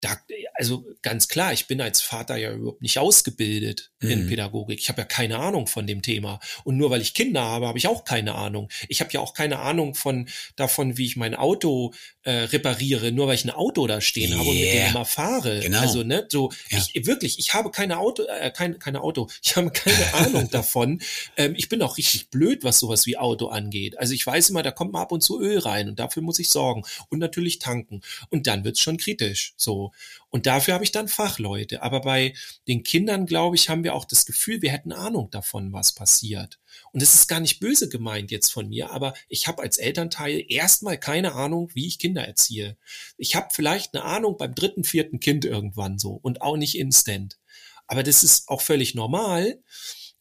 da, 0.00 0.16
also 0.54 0.84
ganz 1.02 1.26
klar, 1.26 1.52
ich 1.52 1.66
bin 1.66 1.80
als 1.80 2.00
Vater 2.02 2.36
ja 2.36 2.52
überhaupt 2.52 2.82
nicht 2.82 2.98
ausgebildet 2.98 3.90
mhm. 4.00 4.10
in 4.10 4.26
Pädagogik. 4.28 4.78
Ich 4.78 4.88
habe 4.88 5.00
ja 5.00 5.04
keine 5.04 5.38
Ahnung 5.38 5.66
von 5.66 5.86
dem 5.86 6.02
Thema. 6.02 6.38
Und 6.62 6.76
nur 6.76 6.90
weil 6.90 7.00
ich 7.00 7.14
Kinder 7.14 7.42
habe, 7.42 7.66
habe 7.66 7.78
ich 7.78 7.88
auch 7.88 8.04
keine 8.04 8.36
Ahnung. 8.36 8.68
Ich 8.88 9.00
habe 9.00 9.10
ja 9.12 9.20
auch 9.20 9.34
keine 9.34 9.58
Ahnung 9.58 9.94
von 9.94 10.28
davon, 10.54 10.96
wie 10.98 11.06
ich 11.06 11.16
mein 11.16 11.34
Auto 11.34 11.92
äh, 12.22 12.30
repariere, 12.30 13.10
nur 13.10 13.26
weil 13.26 13.34
ich 13.34 13.44
ein 13.44 13.50
Auto 13.50 13.86
da 13.88 14.00
stehen 14.00 14.30
yeah. 14.30 14.38
habe 14.38 14.48
und 14.50 14.56
mit 14.56 14.72
dem 14.72 14.88
immer 14.90 15.04
fahre. 15.04 15.60
Genau. 15.60 15.80
Also 15.80 16.04
ne, 16.04 16.26
so 16.28 16.52
ja. 16.70 16.78
ich 16.78 17.06
wirklich, 17.06 17.40
ich 17.40 17.54
habe 17.54 17.70
keine 17.72 17.98
Auto, 17.98 18.22
äh, 18.22 18.50
kein, 18.50 18.78
keine 18.78 19.00
Auto. 19.00 19.28
Ich 19.48 19.56
habe 19.56 19.70
keine 19.70 20.14
Ahnung 20.14 20.50
davon. 20.52 21.00
Ähm, 21.36 21.54
ich 21.56 21.70
bin 21.70 21.80
auch 21.80 21.96
richtig 21.96 22.28
blöd, 22.28 22.64
was 22.64 22.80
sowas 22.80 23.06
wie 23.06 23.16
Auto 23.16 23.46
angeht. 23.46 23.98
Also 23.98 24.12
ich 24.12 24.26
weiß 24.26 24.50
immer, 24.50 24.62
da 24.62 24.72
kommt 24.72 24.92
mal 24.92 25.00
ab 25.00 25.12
und 25.12 25.22
zu 25.22 25.40
Öl 25.40 25.58
rein 25.58 25.88
und 25.88 25.98
dafür 25.98 26.22
muss 26.22 26.38
ich 26.38 26.50
sorgen 26.50 26.82
und 27.08 27.18
natürlich 27.18 27.58
tanken. 27.58 28.02
Und 28.28 28.46
dann 28.46 28.64
wird's 28.64 28.80
schon 28.80 28.98
kritisch. 28.98 29.54
So 29.56 29.87
und 30.30 30.46
dafür 30.46 30.74
habe 30.74 30.84
ich 30.84 30.92
dann 30.92 31.08
Fachleute. 31.08 31.82
Aber 31.82 32.00
bei 32.00 32.34
den 32.66 32.82
Kindern, 32.82 33.26
glaube 33.26 33.56
ich, 33.56 33.68
haben 33.68 33.84
wir 33.84 33.94
auch 33.94 34.04
das 34.04 34.26
Gefühl, 34.26 34.62
wir 34.62 34.70
hätten 34.70 34.92
Ahnung 34.92 35.30
davon, 35.30 35.72
was 35.72 35.92
passiert. 35.92 36.58
Und 36.92 37.02
es 37.02 37.14
ist 37.14 37.28
gar 37.28 37.40
nicht 37.40 37.60
böse 37.60 37.88
gemeint 37.88 38.30
jetzt 38.30 38.52
von 38.52 38.68
mir, 38.68 38.90
aber 38.90 39.14
ich 39.28 39.46
habe 39.46 39.62
als 39.62 39.78
Elternteil 39.78 40.44
erstmal 40.48 40.98
keine 40.98 41.32
Ahnung, 41.34 41.70
wie 41.74 41.86
ich 41.86 41.98
Kinder 41.98 42.26
erziehe. 42.26 42.76
Ich 43.16 43.34
habe 43.34 43.48
vielleicht 43.52 43.94
eine 43.94 44.04
Ahnung 44.04 44.36
beim 44.36 44.54
dritten, 44.54 44.84
vierten 44.84 45.20
Kind 45.20 45.44
irgendwann 45.44 45.98
so 45.98 46.12
und 46.12 46.42
auch 46.42 46.56
nicht 46.56 46.78
instant. 46.78 47.38
Aber 47.86 48.02
das 48.02 48.22
ist 48.22 48.48
auch 48.48 48.60
völlig 48.60 48.94
normal 48.94 49.58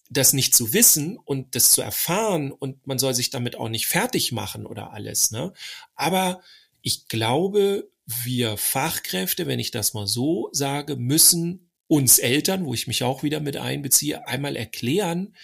das 0.09 0.33
nicht 0.33 0.55
zu 0.55 0.73
wissen 0.73 1.17
und 1.17 1.55
das 1.55 1.71
zu 1.71 1.81
erfahren 1.81 2.51
und 2.51 2.87
man 2.87 2.99
soll 2.99 3.13
sich 3.13 3.29
damit 3.29 3.55
auch 3.55 3.69
nicht 3.69 3.87
fertig 3.87 4.31
machen 4.31 4.65
oder 4.65 4.93
alles, 4.93 5.31
ne? 5.31 5.53
Aber 5.95 6.41
ich 6.81 7.07
glaube, 7.07 7.89
wir 8.07 8.57
Fachkräfte, 8.57 9.45
wenn 9.45 9.59
ich 9.59 9.71
das 9.71 9.93
mal 9.93 10.07
so 10.07 10.49
sage, 10.53 10.95
müssen 10.95 11.69
uns 11.87 12.19
Eltern, 12.19 12.65
wo 12.65 12.73
ich 12.73 12.87
mich 12.87 13.03
auch 13.03 13.21
wieder 13.21 13.39
mit 13.39 13.57
einbeziehe, 13.57 14.27
einmal 14.27 14.55
erklären, 14.55 15.35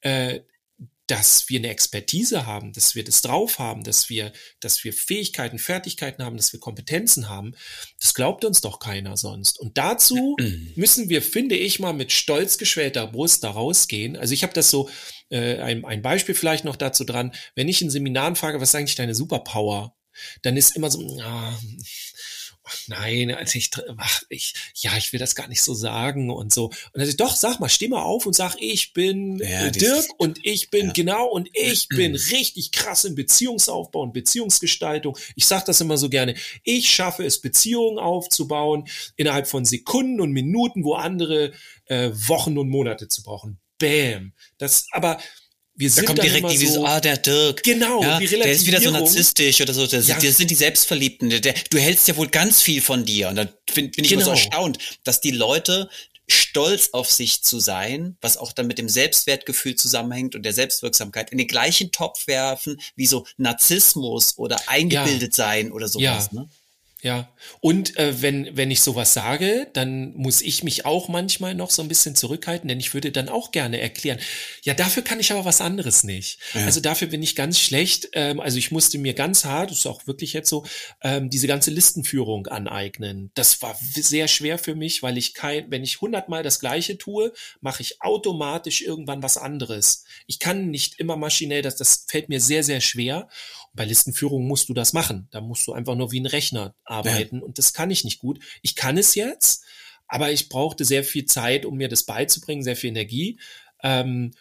äh, 0.00 0.40
dass 1.08 1.48
wir 1.48 1.58
eine 1.58 1.68
Expertise 1.68 2.46
haben, 2.46 2.72
dass 2.72 2.94
wir 2.94 3.04
das 3.04 3.22
drauf 3.22 3.58
haben, 3.58 3.82
dass 3.82 4.08
wir, 4.08 4.32
dass 4.60 4.82
wir 4.84 4.92
Fähigkeiten, 4.92 5.58
Fertigkeiten 5.58 6.24
haben, 6.24 6.36
dass 6.36 6.52
wir 6.52 6.60
Kompetenzen 6.60 7.28
haben, 7.28 7.54
das 8.00 8.14
glaubt 8.14 8.44
uns 8.44 8.60
doch 8.60 8.78
keiner 8.78 9.16
sonst. 9.16 9.58
Und 9.58 9.76
dazu 9.76 10.36
müssen 10.76 11.08
wir, 11.08 11.20
finde 11.20 11.56
ich, 11.56 11.80
mal 11.80 11.92
mit 11.92 12.12
stolz 12.12 12.56
geschwellter 12.56 13.06
Brust 13.08 13.44
da 13.44 13.50
rausgehen. 13.50 14.16
Also 14.16 14.32
ich 14.32 14.42
habe 14.42 14.54
das 14.54 14.70
so, 14.70 14.88
äh, 15.28 15.58
ein, 15.58 15.84
ein 15.84 16.02
Beispiel 16.02 16.34
vielleicht 16.34 16.64
noch 16.64 16.76
dazu 16.76 17.04
dran, 17.04 17.32
wenn 17.56 17.68
ich 17.68 17.82
in 17.82 17.90
Seminaren 17.90 18.36
frage, 18.36 18.60
was 18.60 18.70
ist 18.70 18.74
eigentlich 18.76 18.94
deine 18.94 19.14
Superpower? 19.14 19.96
Dann 20.42 20.56
ist 20.56 20.76
immer 20.76 20.90
so, 20.90 21.20
ah, 21.20 21.58
nein, 22.86 23.34
also 23.34 23.58
ich, 23.58 23.70
ach, 23.96 24.22
ich, 24.28 24.54
ja, 24.76 24.96
ich 24.96 25.12
will 25.12 25.20
das 25.20 25.34
gar 25.34 25.48
nicht 25.48 25.62
so 25.62 25.74
sagen 25.74 26.30
und 26.30 26.52
so. 26.52 26.66
Und 26.66 26.74
dann 26.94 27.08
ich, 27.08 27.16
doch, 27.16 27.34
sag 27.34 27.60
mal, 27.60 27.68
steh 27.68 27.88
mal 27.88 28.02
auf 28.02 28.26
und 28.26 28.34
sag, 28.34 28.56
ich 28.60 28.92
bin 28.92 29.38
ja, 29.38 29.66
äh, 29.66 29.72
Dirk 29.72 30.06
und 30.18 30.38
ich 30.44 30.70
bin 30.70 30.86
ja. 30.86 30.92
genau 30.92 31.26
und 31.26 31.48
ich 31.52 31.88
bin 31.96 32.14
richtig 32.14 32.70
krass 32.72 33.04
im 33.04 33.14
Beziehungsaufbau 33.14 34.02
und 34.02 34.12
Beziehungsgestaltung. 34.12 35.18
Ich 35.34 35.46
sag 35.46 35.64
das 35.64 35.80
immer 35.80 35.96
so 35.96 36.08
gerne. 36.08 36.34
Ich 36.62 36.90
schaffe 36.90 37.24
es, 37.24 37.40
Beziehungen 37.40 37.98
aufzubauen 37.98 38.88
innerhalb 39.16 39.46
von 39.46 39.64
Sekunden 39.64 40.20
und 40.20 40.32
Minuten, 40.32 40.84
wo 40.84 40.94
andere 40.94 41.52
äh, 41.86 42.10
Wochen 42.12 42.58
und 42.58 42.68
Monate 42.68 43.08
zu 43.08 43.22
brauchen. 43.22 43.58
Bam. 43.78 44.32
Das, 44.58 44.86
aber 44.92 45.18
wir 45.74 45.90
sind 45.90 46.04
da 46.04 46.06
kommt 46.06 46.22
direkt 46.22 46.50
die 46.50 46.66
so, 46.66 46.84
ah, 46.84 47.00
der 47.00 47.16
Dirk. 47.16 47.62
Genau, 47.62 48.02
ja, 48.02 48.18
Der 48.18 48.52
ist 48.52 48.66
wieder 48.66 48.80
so 48.80 48.90
narzisstisch 48.90 49.60
oder 49.60 49.72
so. 49.72 49.86
Das, 49.86 50.06
ja. 50.06 50.18
das 50.18 50.36
sind 50.36 50.50
die 50.50 50.54
Selbstverliebten. 50.54 51.30
Der, 51.30 51.40
der, 51.40 51.54
du 51.70 51.78
hältst 51.78 52.08
ja 52.08 52.16
wohl 52.16 52.28
ganz 52.28 52.60
viel 52.60 52.82
von 52.82 53.04
dir. 53.04 53.28
Und 53.28 53.36
dann 53.36 53.48
bin, 53.74 53.90
bin 53.90 54.04
ich 54.04 54.10
genau. 54.10 54.22
immer 54.22 54.24
so 54.24 54.30
genau. 54.32 54.44
erstaunt, 54.44 54.78
dass 55.04 55.20
die 55.20 55.30
Leute 55.30 55.88
stolz 56.28 56.90
auf 56.92 57.10
sich 57.10 57.42
zu 57.42 57.58
sein, 57.58 58.16
was 58.20 58.36
auch 58.36 58.52
dann 58.52 58.66
mit 58.66 58.78
dem 58.78 58.88
Selbstwertgefühl 58.88 59.74
zusammenhängt 59.74 60.34
und 60.34 60.44
der 60.44 60.52
Selbstwirksamkeit, 60.52 61.30
in 61.30 61.38
den 61.38 61.48
gleichen 61.48 61.90
Topf 61.90 62.26
werfen 62.26 62.80
wie 62.94 63.06
so 63.06 63.26
Narzissmus 63.36 64.38
oder 64.38 64.60
eingebildet 64.68 65.36
ja. 65.36 65.44
sein 65.44 65.72
oder 65.72 65.88
sowas. 65.88 66.30
Ja. 66.32 66.40
Ne? 66.40 66.48
Ja, 67.04 67.28
und 67.58 67.96
äh, 67.96 68.22
wenn, 68.22 68.56
wenn 68.56 68.70
ich 68.70 68.80
sowas 68.80 69.12
sage, 69.12 69.68
dann 69.72 70.14
muss 70.14 70.40
ich 70.40 70.62
mich 70.62 70.86
auch 70.86 71.08
manchmal 71.08 71.52
noch 71.56 71.70
so 71.70 71.82
ein 71.82 71.88
bisschen 71.88 72.14
zurückhalten, 72.14 72.68
denn 72.68 72.78
ich 72.78 72.94
würde 72.94 73.10
dann 73.10 73.28
auch 73.28 73.50
gerne 73.50 73.80
erklären, 73.80 74.20
ja, 74.62 74.72
dafür 74.72 75.02
kann 75.02 75.18
ich 75.18 75.32
aber 75.32 75.44
was 75.44 75.60
anderes 75.60 76.04
nicht. 76.04 76.38
Ja. 76.54 76.64
Also 76.64 76.78
dafür 76.78 77.08
bin 77.08 77.20
ich 77.20 77.34
ganz 77.34 77.58
schlecht. 77.58 78.10
Ähm, 78.12 78.38
also 78.38 78.56
ich 78.56 78.70
musste 78.70 78.98
mir 78.98 79.14
ganz 79.14 79.44
hart, 79.44 79.72
das 79.72 79.78
ist 79.78 79.86
auch 79.86 80.06
wirklich 80.06 80.32
jetzt 80.32 80.48
so, 80.48 80.64
ähm, 81.02 81.28
diese 81.28 81.48
ganze 81.48 81.72
Listenführung 81.72 82.46
aneignen. 82.46 83.32
Das 83.34 83.60
war 83.62 83.76
sehr 83.80 84.28
schwer 84.28 84.56
für 84.56 84.76
mich, 84.76 85.02
weil 85.02 85.18
ich 85.18 85.34
kein, 85.34 85.68
wenn 85.72 85.82
ich 85.82 86.00
hundertmal 86.00 86.44
das 86.44 86.60
Gleiche 86.60 86.98
tue, 86.98 87.32
mache 87.60 87.82
ich 87.82 88.00
automatisch 88.00 88.80
irgendwann 88.80 89.24
was 89.24 89.38
anderes. 89.38 90.04
Ich 90.28 90.38
kann 90.38 90.70
nicht 90.70 91.00
immer 91.00 91.16
maschinell, 91.16 91.62
das, 91.62 91.74
das 91.74 92.04
fällt 92.06 92.28
mir 92.28 92.40
sehr, 92.40 92.62
sehr 92.62 92.80
schwer. 92.80 93.28
Und 93.72 93.76
bei 93.76 93.84
Listenführung 93.86 94.46
musst 94.46 94.68
du 94.68 94.74
das 94.74 94.92
machen. 94.92 95.26
Da 95.32 95.40
musst 95.40 95.66
du 95.66 95.72
einfach 95.72 95.96
nur 95.96 96.12
wie 96.12 96.20
ein 96.20 96.26
Rechner 96.26 96.76
arbeiten 96.92 97.38
ja. 97.38 97.42
und 97.42 97.58
das 97.58 97.72
kann 97.72 97.90
ich 97.90 98.04
nicht 98.04 98.18
gut. 98.18 98.38
Ich 98.62 98.76
kann 98.76 98.98
es 98.98 99.14
jetzt, 99.14 99.64
aber 100.06 100.30
ich 100.30 100.48
brauchte 100.48 100.84
sehr 100.84 101.04
viel 101.04 101.24
Zeit, 101.24 101.64
um 101.64 101.76
mir 101.76 101.88
das 101.88 102.04
beizubringen, 102.04 102.62
sehr 102.62 102.76
viel 102.76 102.90
Energie. 102.90 103.40
Ähm, 103.82 104.32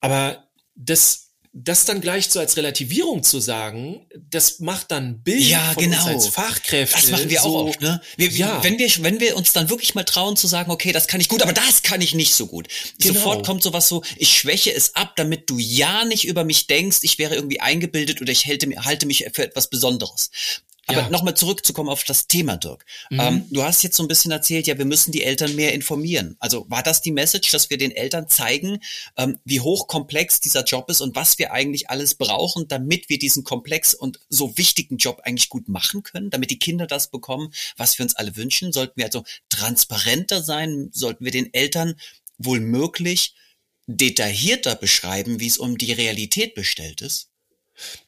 aber 0.00 0.48
das 0.74 1.30
das 1.52 1.84
dann 1.84 2.00
gleich 2.00 2.28
so 2.28 2.38
als 2.38 2.56
Relativierung 2.56 3.24
zu 3.24 3.40
sagen, 3.40 4.06
das 4.30 4.60
macht 4.60 4.92
dann 4.92 5.20
Bild 5.22 5.40
ja, 5.40 5.72
von 5.72 5.82
genau. 5.82 5.96
uns 5.96 6.06
als 6.06 6.26
Fachkräfte. 6.28 7.00
Das 7.00 7.10
machen 7.10 7.28
wir 7.28 7.40
so, 7.40 7.48
auch 7.48 7.66
oft, 7.66 7.80
ne? 7.80 8.00
Wir, 8.16 8.28
ja. 8.28 8.62
wenn 8.62 8.78
wir, 8.78 8.88
wenn 9.00 9.18
wir 9.18 9.36
uns 9.36 9.52
dann 9.52 9.68
wirklich 9.68 9.96
mal 9.96 10.04
trauen 10.04 10.36
zu 10.36 10.46
sagen, 10.46 10.70
okay, 10.70 10.92
das 10.92 11.08
kann 11.08 11.20
ich 11.20 11.28
gut, 11.28 11.42
aber 11.42 11.52
das 11.52 11.82
kann 11.82 12.00
ich 12.00 12.14
nicht 12.14 12.34
so 12.34 12.46
gut. 12.46 12.68
Genau. 13.00 13.14
Sofort 13.14 13.44
kommt 13.44 13.64
sowas 13.64 13.88
so, 13.88 14.04
ich 14.16 14.32
schwäche 14.32 14.72
es 14.72 14.94
ab, 14.94 15.14
damit 15.16 15.50
du 15.50 15.58
ja 15.58 16.04
nicht 16.04 16.24
über 16.24 16.44
mich 16.44 16.68
denkst, 16.68 16.98
ich 17.02 17.18
wäre 17.18 17.34
irgendwie 17.34 17.60
eingebildet 17.60 18.22
oder 18.22 18.30
ich 18.30 18.46
halte, 18.46 18.68
halte 18.84 19.06
mich 19.06 19.26
für 19.32 19.42
etwas 19.42 19.68
Besonderes. 19.68 20.30
Aber 20.90 21.02
ja. 21.02 21.10
nochmal 21.10 21.34
zurückzukommen 21.34 21.88
auf 21.88 22.04
das 22.04 22.26
Thema, 22.26 22.56
Dirk. 22.56 22.84
Mhm. 23.10 23.20
Ähm, 23.20 23.44
du 23.50 23.62
hast 23.62 23.82
jetzt 23.82 23.96
so 23.96 24.02
ein 24.02 24.08
bisschen 24.08 24.30
erzählt, 24.32 24.66
ja, 24.66 24.76
wir 24.76 24.84
müssen 24.84 25.12
die 25.12 25.22
Eltern 25.22 25.54
mehr 25.54 25.72
informieren. 25.72 26.36
Also 26.38 26.66
war 26.68 26.82
das 26.82 27.00
die 27.02 27.12
Message, 27.12 27.50
dass 27.50 27.70
wir 27.70 27.78
den 27.78 27.92
Eltern 27.92 28.28
zeigen, 28.28 28.80
ähm, 29.16 29.38
wie 29.44 29.60
hochkomplex 29.60 30.40
dieser 30.40 30.64
Job 30.64 30.90
ist 30.90 31.00
und 31.00 31.16
was 31.16 31.38
wir 31.38 31.52
eigentlich 31.52 31.90
alles 31.90 32.14
brauchen, 32.14 32.68
damit 32.68 33.08
wir 33.08 33.18
diesen 33.18 33.44
komplex 33.44 33.94
und 33.94 34.20
so 34.28 34.56
wichtigen 34.56 34.96
Job 34.96 35.20
eigentlich 35.24 35.48
gut 35.48 35.68
machen 35.68 36.02
können, 36.02 36.30
damit 36.30 36.50
die 36.50 36.58
Kinder 36.58 36.86
das 36.86 37.10
bekommen, 37.10 37.52
was 37.76 37.98
wir 37.98 38.04
uns 38.04 38.16
alle 38.16 38.36
wünschen? 38.36 38.72
Sollten 38.72 38.94
wir 38.96 39.06
also 39.06 39.24
transparenter 39.48 40.42
sein? 40.42 40.90
Sollten 40.92 41.24
wir 41.24 41.32
den 41.32 41.52
Eltern 41.54 41.94
wohl 42.38 42.60
möglich 42.60 43.34
detaillierter 43.86 44.76
beschreiben, 44.76 45.40
wie 45.40 45.46
es 45.46 45.58
um 45.58 45.78
die 45.78 45.92
Realität 45.92 46.54
bestellt 46.54 47.00
ist? 47.02 47.30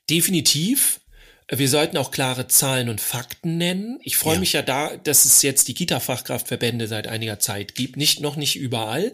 Definitiv. 0.08 1.00
Wir 1.48 1.68
sollten 1.68 1.96
auch 1.96 2.10
klare 2.10 2.48
Zahlen 2.48 2.88
und 2.88 3.00
Fakten 3.00 3.58
nennen. 3.58 3.98
Ich 4.02 4.16
freue 4.16 4.34
ja. 4.34 4.40
mich 4.40 4.52
ja 4.52 4.62
da, 4.62 4.96
dass 4.96 5.24
es 5.24 5.42
jetzt 5.42 5.68
die 5.68 5.74
Kita-Fachkraftverbände 5.74 6.86
seit 6.86 7.08
einiger 7.08 7.38
Zeit 7.38 7.74
gibt. 7.74 7.96
Nicht 7.96 8.20
noch 8.20 8.36
nicht 8.36 8.56
überall, 8.56 9.12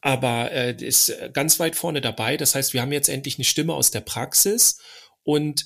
aber 0.00 0.52
äh, 0.52 0.74
ist 0.78 1.12
ganz 1.32 1.58
weit 1.60 1.76
vorne 1.76 2.00
dabei. 2.00 2.36
Das 2.36 2.54
heißt, 2.54 2.74
wir 2.74 2.82
haben 2.82 2.92
jetzt 2.92 3.08
endlich 3.08 3.38
eine 3.38 3.44
Stimme 3.44 3.74
aus 3.74 3.90
der 3.90 4.00
Praxis 4.00 4.78
und 5.22 5.64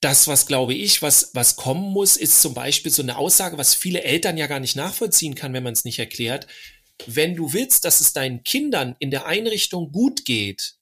das, 0.00 0.28
was 0.28 0.46
glaube 0.46 0.74
ich, 0.74 1.02
was, 1.02 1.30
was 1.32 1.56
kommen 1.56 1.90
muss, 1.92 2.16
ist 2.16 2.42
zum 2.42 2.54
Beispiel 2.54 2.92
so 2.92 3.02
eine 3.02 3.16
Aussage, 3.16 3.58
was 3.58 3.74
viele 3.74 4.02
Eltern 4.02 4.36
ja 4.36 4.46
gar 4.46 4.60
nicht 4.60 4.76
nachvollziehen 4.76 5.34
kann, 5.34 5.52
wenn 5.52 5.62
man 5.62 5.72
es 5.72 5.84
nicht 5.84 5.98
erklärt. 5.98 6.46
Wenn 7.06 7.34
du 7.34 7.52
willst, 7.52 7.84
dass 7.84 8.00
es 8.00 8.12
deinen 8.12 8.42
Kindern 8.42 8.96
in 8.98 9.10
der 9.10 9.26
Einrichtung 9.26 9.92
gut 9.92 10.24
geht, 10.24 10.75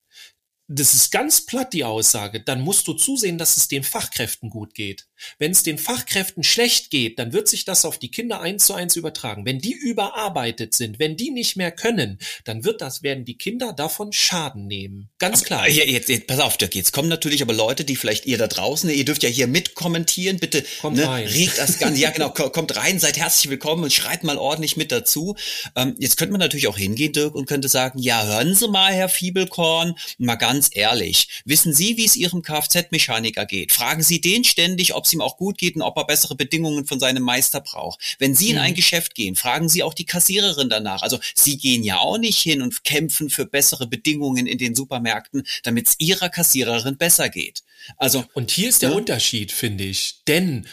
das 0.67 0.95
ist 0.95 1.11
ganz 1.11 1.45
platt 1.45 1.73
die 1.73 1.85
Aussage, 1.85 2.41
dann 2.41 2.63
musst 2.63 2.87
du 2.89 2.95
zusehen, 2.95 3.39
dass 3.39 3.57
es 3.57 3.69
den 3.69 3.85
Fachkräften 3.85 4.51
gut 4.51 4.75
geht. 4.75 5.07
Wenn 5.39 5.53
es 5.53 5.63
den 5.63 5.79
Fachkräften 5.79 6.43
schlecht 6.43 6.91
geht, 6.91 7.19
dann 7.19 7.33
wird 7.33 7.49
sich 7.49 7.65
das 7.65 7.85
auf 7.85 7.99
die 7.99 8.11
Kinder 8.11 8.41
eins 8.41 8.67
zu 8.67 8.75
eins 8.75 8.97
übertragen. 8.97 9.45
Wenn 9.45 9.59
die 9.59 9.73
überarbeitet 9.73 10.75
sind, 10.75 10.99
wenn 10.99 11.17
die 11.17 11.31
nicht 11.31 11.57
mehr 11.57 11.71
können, 11.71 12.19
dann 12.45 12.65
wird 12.65 12.81
das, 12.81 13.03
werden 13.03 13.25
die 13.25 13.37
Kinder 13.37 13.73
davon 13.73 14.13
Schaden 14.13 14.67
nehmen. 14.67 15.09
Ganz 15.19 15.45
klar. 15.45 15.69
Jetzt, 15.69 16.09
jetzt, 16.09 16.27
pass 16.27 16.41
auf, 16.41 16.57
Dirk, 16.57 16.75
jetzt 16.75 16.93
kommen 16.93 17.09
natürlich 17.09 17.43
aber 17.43 17.55
Leute, 17.55 17.85
die 17.85 17.97
vielleicht 17.97 18.27
ihr 18.27 18.39
da 18.39 18.47
draußen, 18.47 18.91
ihr 18.91 19.05
dürft 19.05 19.23
ja 19.23 19.29
hier 19.29 19.47
mitkommentieren, 19.47 20.39
bitte, 20.39 20.65
kommt 20.81 20.97
ne, 20.97 21.09
rein. 21.09 21.27
regt 21.27 21.59
das 21.59 21.79
Ganze, 21.79 22.01
ja 22.01 22.11
genau, 22.11 22.31
kommt 22.55 22.77
rein, 22.77 22.99
seid 23.01 23.17
herzlich 23.17 23.51
willkommen 23.51 23.85
und 23.85 23.93
schreit 23.93 24.25
mal 24.25 24.39
ordentlich 24.39 24.77
mit 24.77 24.93
dazu. 24.93 25.35
Ähm, 25.77 25.97
jetzt 25.99 26.17
könnte 26.17 26.33
man 26.33 26.41
natürlich 26.41 26.69
auch 26.69 26.77
hingehen, 26.77 27.13
Dirk, 27.13 27.35
und 27.35 27.47
könnte 27.47 27.69
sagen, 27.69 27.99
ja, 27.99 28.25
hören 28.25 28.55
Sie 28.55 28.69
mal, 28.69 28.93
Herr 28.93 29.09
Fiebelkorn, 29.09 29.95
mal 30.19 30.37
ganz 30.37 30.69
ehrlich, 30.73 31.29
wissen 31.45 31.73
Sie, 31.73 31.97
wie 31.97 32.05
es 32.05 32.17
Ihrem 32.17 32.43
Kfz-Mechaniker 32.43 33.47
geht? 33.47 33.73
Fragen 33.73 34.03
Sie 34.03 34.21
den 34.21 34.45
ständig, 34.45 34.95
ob 34.95 35.05
es 35.05 35.14
ihm 35.15 35.21
auch 35.21 35.37
gut 35.37 35.59
geht 35.59 35.77
und 35.77 35.83
ob 35.83 35.97
er 35.97 36.05
bessere 36.05 36.35
Bedingungen 36.35 36.87
von 36.87 37.01
seinem 37.01 37.23
Meister 37.23 37.61
braucht. 37.61 38.17
Wenn 38.19 38.35
Sie 38.35 38.51
in 38.51 38.59
ein 38.59 38.73
mhm. 38.73 38.77
Geschäft 38.77 39.15
gehen, 39.15 39.37
fragen 39.37 39.69
Sie 39.69 39.83
auch 39.83 39.95
die 39.95 40.07
Kassiererin 40.07 40.69
danach. 40.69 41.03
Also 41.03 41.19
Sie 41.35 41.57
gehen 41.57 41.83
ja 41.83 41.99
auch 41.99 42.19
nicht 42.19 42.41
hin 42.41 42.63
und 42.63 42.85
kämpfen 42.85 43.31
für 43.31 43.47
bessere 43.47 43.87
Bedingungen 43.87 44.47
in 44.47 44.59
den 44.59 44.75
Supermärkten, 44.75 45.45
damit 45.63 45.89
es 45.89 45.95
Ihrer 45.99 46.29
Kassiererin 46.29 46.97
besser 46.97 47.29
geht. 47.29 47.63
Also 47.97 48.25
und 48.35 48.51
hier 48.51 48.69
ist 48.69 48.83
der 48.83 48.91
ja? 48.91 48.97
Unterschied, 48.97 49.53
finde 49.53 49.85
ich, 49.85 50.23
denn 50.27 50.67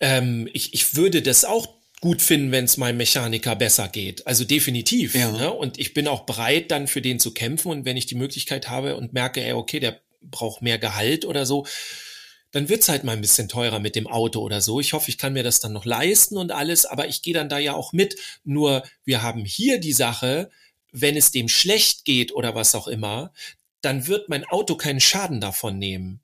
ähm, 0.00 0.48
ich, 0.52 0.74
ich 0.74 0.96
würde 0.96 1.22
das 1.22 1.44
auch 1.44 1.68
gut 2.00 2.22
finden, 2.22 2.50
wenn 2.50 2.64
es 2.64 2.78
meinem 2.78 2.96
Mechaniker 2.96 3.54
besser 3.56 3.88
geht. 3.88 4.26
Also 4.26 4.44
definitiv. 4.44 5.14
Ja. 5.14 5.30
Ne? 5.30 5.52
Und 5.52 5.78
ich 5.78 5.92
bin 5.92 6.08
auch 6.08 6.20
bereit, 6.20 6.70
dann 6.70 6.88
für 6.88 7.02
den 7.02 7.20
zu 7.20 7.32
kämpfen. 7.32 7.70
Und 7.70 7.84
wenn 7.84 7.96
ich 7.96 8.06
die 8.06 8.14
Möglichkeit 8.14 8.68
habe 8.68 8.96
und 8.96 9.12
merke, 9.12 9.44
ey, 9.44 9.52
okay, 9.52 9.80
der 9.80 10.00
braucht 10.22 10.62
mehr 10.62 10.78
Gehalt 10.78 11.24
oder 11.24 11.44
so, 11.44 11.66
dann 12.52 12.68
wird's 12.68 12.88
halt 12.88 13.04
mal 13.04 13.12
ein 13.12 13.20
bisschen 13.20 13.48
teurer 13.48 13.78
mit 13.78 13.94
dem 13.94 14.06
Auto 14.06 14.40
oder 14.40 14.60
so. 14.60 14.80
Ich 14.80 14.92
hoffe, 14.92 15.08
ich 15.08 15.18
kann 15.18 15.32
mir 15.32 15.42
das 15.42 15.60
dann 15.60 15.72
noch 15.72 15.84
leisten 15.84 16.36
und 16.36 16.52
alles, 16.52 16.84
aber 16.84 17.08
ich 17.08 17.22
gehe 17.22 17.34
dann 17.34 17.48
da 17.48 17.58
ja 17.58 17.74
auch 17.74 17.92
mit. 17.92 18.16
Nur 18.44 18.82
wir 19.04 19.22
haben 19.22 19.44
hier 19.44 19.78
die 19.78 19.92
Sache, 19.92 20.50
wenn 20.92 21.16
es 21.16 21.30
dem 21.30 21.48
schlecht 21.48 22.04
geht 22.04 22.32
oder 22.32 22.54
was 22.54 22.74
auch 22.74 22.88
immer, 22.88 23.32
dann 23.82 24.06
wird 24.06 24.28
mein 24.28 24.44
Auto 24.44 24.76
keinen 24.76 25.00
Schaden 25.00 25.40
davon 25.40 25.78
nehmen. 25.78 26.20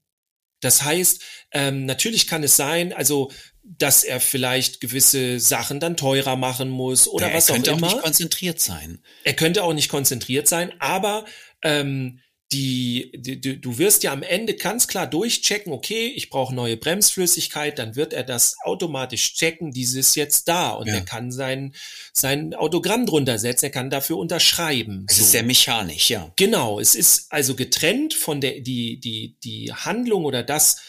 Das 0.60 0.82
heißt, 0.82 1.22
ähm, 1.52 1.86
natürlich 1.86 2.26
kann 2.26 2.42
es 2.42 2.56
sein, 2.56 2.92
also 2.92 3.30
dass 3.62 4.04
er 4.04 4.20
vielleicht 4.20 4.80
gewisse 4.80 5.40
Sachen 5.40 5.80
dann 5.80 5.96
teurer 5.96 6.36
machen 6.36 6.68
muss 6.68 7.08
oder 7.08 7.28
ja, 7.28 7.34
was 7.34 7.50
auch 7.50 7.56
immer. 7.56 7.64
Er 7.64 7.72
könnte 7.72 7.86
auch 7.86 7.92
nicht 7.92 8.02
konzentriert 8.02 8.60
sein. 8.60 9.02
Er 9.24 9.34
könnte 9.34 9.64
auch 9.64 9.74
nicht 9.74 9.88
konzentriert 9.88 10.48
sein, 10.48 10.72
aber 10.78 11.24
ähm, 11.62 12.20
die, 12.52 13.10
die, 13.16 13.60
du 13.60 13.78
wirst 13.78 14.04
ja 14.04 14.12
am 14.12 14.22
Ende 14.22 14.54
ganz 14.54 14.86
klar 14.86 15.08
durchchecken, 15.08 15.72
okay, 15.72 16.06
ich 16.06 16.30
brauche 16.30 16.54
neue 16.54 16.76
Bremsflüssigkeit, 16.76 17.78
dann 17.78 17.96
wird 17.96 18.12
er 18.12 18.22
das 18.22 18.56
automatisch 18.62 19.34
checken, 19.34 19.72
dieses 19.72 20.14
jetzt 20.14 20.46
da 20.46 20.70
und 20.70 20.86
ja. 20.86 20.94
er 20.94 21.00
kann 21.00 21.32
sein, 21.32 21.74
sein 22.12 22.54
Autogramm 22.54 23.04
drunter 23.04 23.38
setzen, 23.38 23.66
er 23.66 23.70
kann 23.72 23.90
dafür 23.90 24.18
unterschreiben. 24.18 25.06
Es 25.08 25.16
so. 25.16 25.22
ist 25.22 25.32
sehr 25.32 25.42
mechanisch, 25.42 26.08
ja. 26.10 26.32
Genau, 26.36 26.78
es 26.78 26.94
ist 26.94 27.32
also 27.32 27.56
getrennt 27.56 28.14
von 28.14 28.40
der, 28.40 28.60
die, 28.60 29.00
die, 29.00 29.36
die 29.42 29.72
Handlung 29.72 30.24
oder 30.24 30.44
das, 30.44 30.80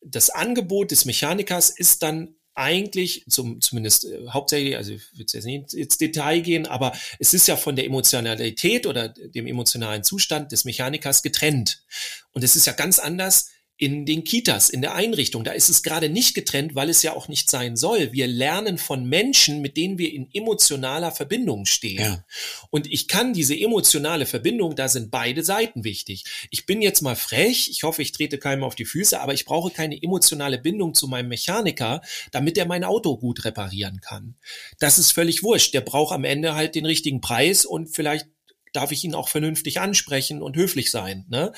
das 0.00 0.30
Angebot 0.30 0.92
des 0.92 1.04
Mechanikers 1.04 1.68
ist 1.68 2.02
dann 2.02 2.36
eigentlich, 2.54 3.24
zum, 3.28 3.60
zumindest 3.60 4.04
äh, 4.04 4.28
hauptsächlich, 4.28 4.76
also 4.76 4.92
ich 4.92 5.02
will 5.12 5.26
jetzt 5.32 5.44
nicht 5.44 5.74
ins 5.74 5.98
Detail 5.98 6.40
gehen, 6.40 6.66
aber 6.66 6.92
es 7.18 7.34
ist 7.34 7.48
ja 7.48 7.56
von 7.56 7.76
der 7.76 7.86
Emotionalität 7.86 8.86
oder 8.86 9.08
dem 9.08 9.46
emotionalen 9.46 10.04
Zustand 10.04 10.52
des 10.52 10.64
Mechanikers 10.64 11.22
getrennt. 11.22 11.82
Und 12.32 12.44
es 12.44 12.56
ist 12.56 12.66
ja 12.66 12.72
ganz 12.72 12.98
anders, 12.98 13.48
in 13.78 14.06
den 14.06 14.22
Kitas, 14.22 14.70
in 14.70 14.80
der 14.80 14.94
Einrichtung. 14.94 15.42
Da 15.42 15.52
ist 15.52 15.68
es 15.68 15.82
gerade 15.82 16.08
nicht 16.08 16.34
getrennt, 16.34 16.74
weil 16.74 16.88
es 16.88 17.02
ja 17.02 17.14
auch 17.14 17.28
nicht 17.28 17.50
sein 17.50 17.76
soll. 17.76 18.12
Wir 18.12 18.28
lernen 18.28 18.78
von 18.78 19.04
Menschen, 19.04 19.60
mit 19.60 19.76
denen 19.76 19.98
wir 19.98 20.12
in 20.12 20.28
emotionaler 20.32 21.10
Verbindung 21.10 21.66
stehen. 21.66 22.00
Ja. 22.00 22.24
Und 22.70 22.86
ich 22.86 23.08
kann 23.08 23.32
diese 23.32 23.58
emotionale 23.58 24.26
Verbindung, 24.26 24.76
da 24.76 24.88
sind 24.88 25.10
beide 25.10 25.42
Seiten 25.42 25.84
wichtig. 25.84 26.24
Ich 26.50 26.64
bin 26.64 26.80
jetzt 26.80 27.02
mal 27.02 27.16
frech, 27.16 27.68
ich 27.70 27.82
hoffe, 27.82 28.02
ich 28.02 28.12
trete 28.12 28.38
keinem 28.38 28.62
auf 28.62 28.74
die 28.74 28.84
Füße, 28.84 29.20
aber 29.20 29.34
ich 29.34 29.46
brauche 29.46 29.70
keine 29.70 30.00
emotionale 30.00 30.58
Bindung 30.58 30.94
zu 30.94 31.08
meinem 31.08 31.28
Mechaniker, 31.28 32.02
damit 32.30 32.56
er 32.58 32.66
mein 32.66 32.84
Auto 32.84 33.16
gut 33.16 33.44
reparieren 33.44 34.00
kann. 34.00 34.36
Das 34.78 34.98
ist 34.98 35.12
völlig 35.12 35.42
wurscht. 35.42 35.74
Der 35.74 35.80
braucht 35.80 36.12
am 36.14 36.24
Ende 36.24 36.54
halt 36.54 36.74
den 36.74 36.86
richtigen 36.86 37.20
Preis 37.20 37.64
und 37.64 37.88
vielleicht 37.88 38.26
darf 38.72 38.92
ich 38.92 39.04
ihn 39.04 39.14
auch 39.14 39.28
vernünftig 39.28 39.80
ansprechen 39.80 40.42
und 40.42 40.56
höflich 40.56 40.90
sein. 40.90 41.26
Ne? 41.28 41.52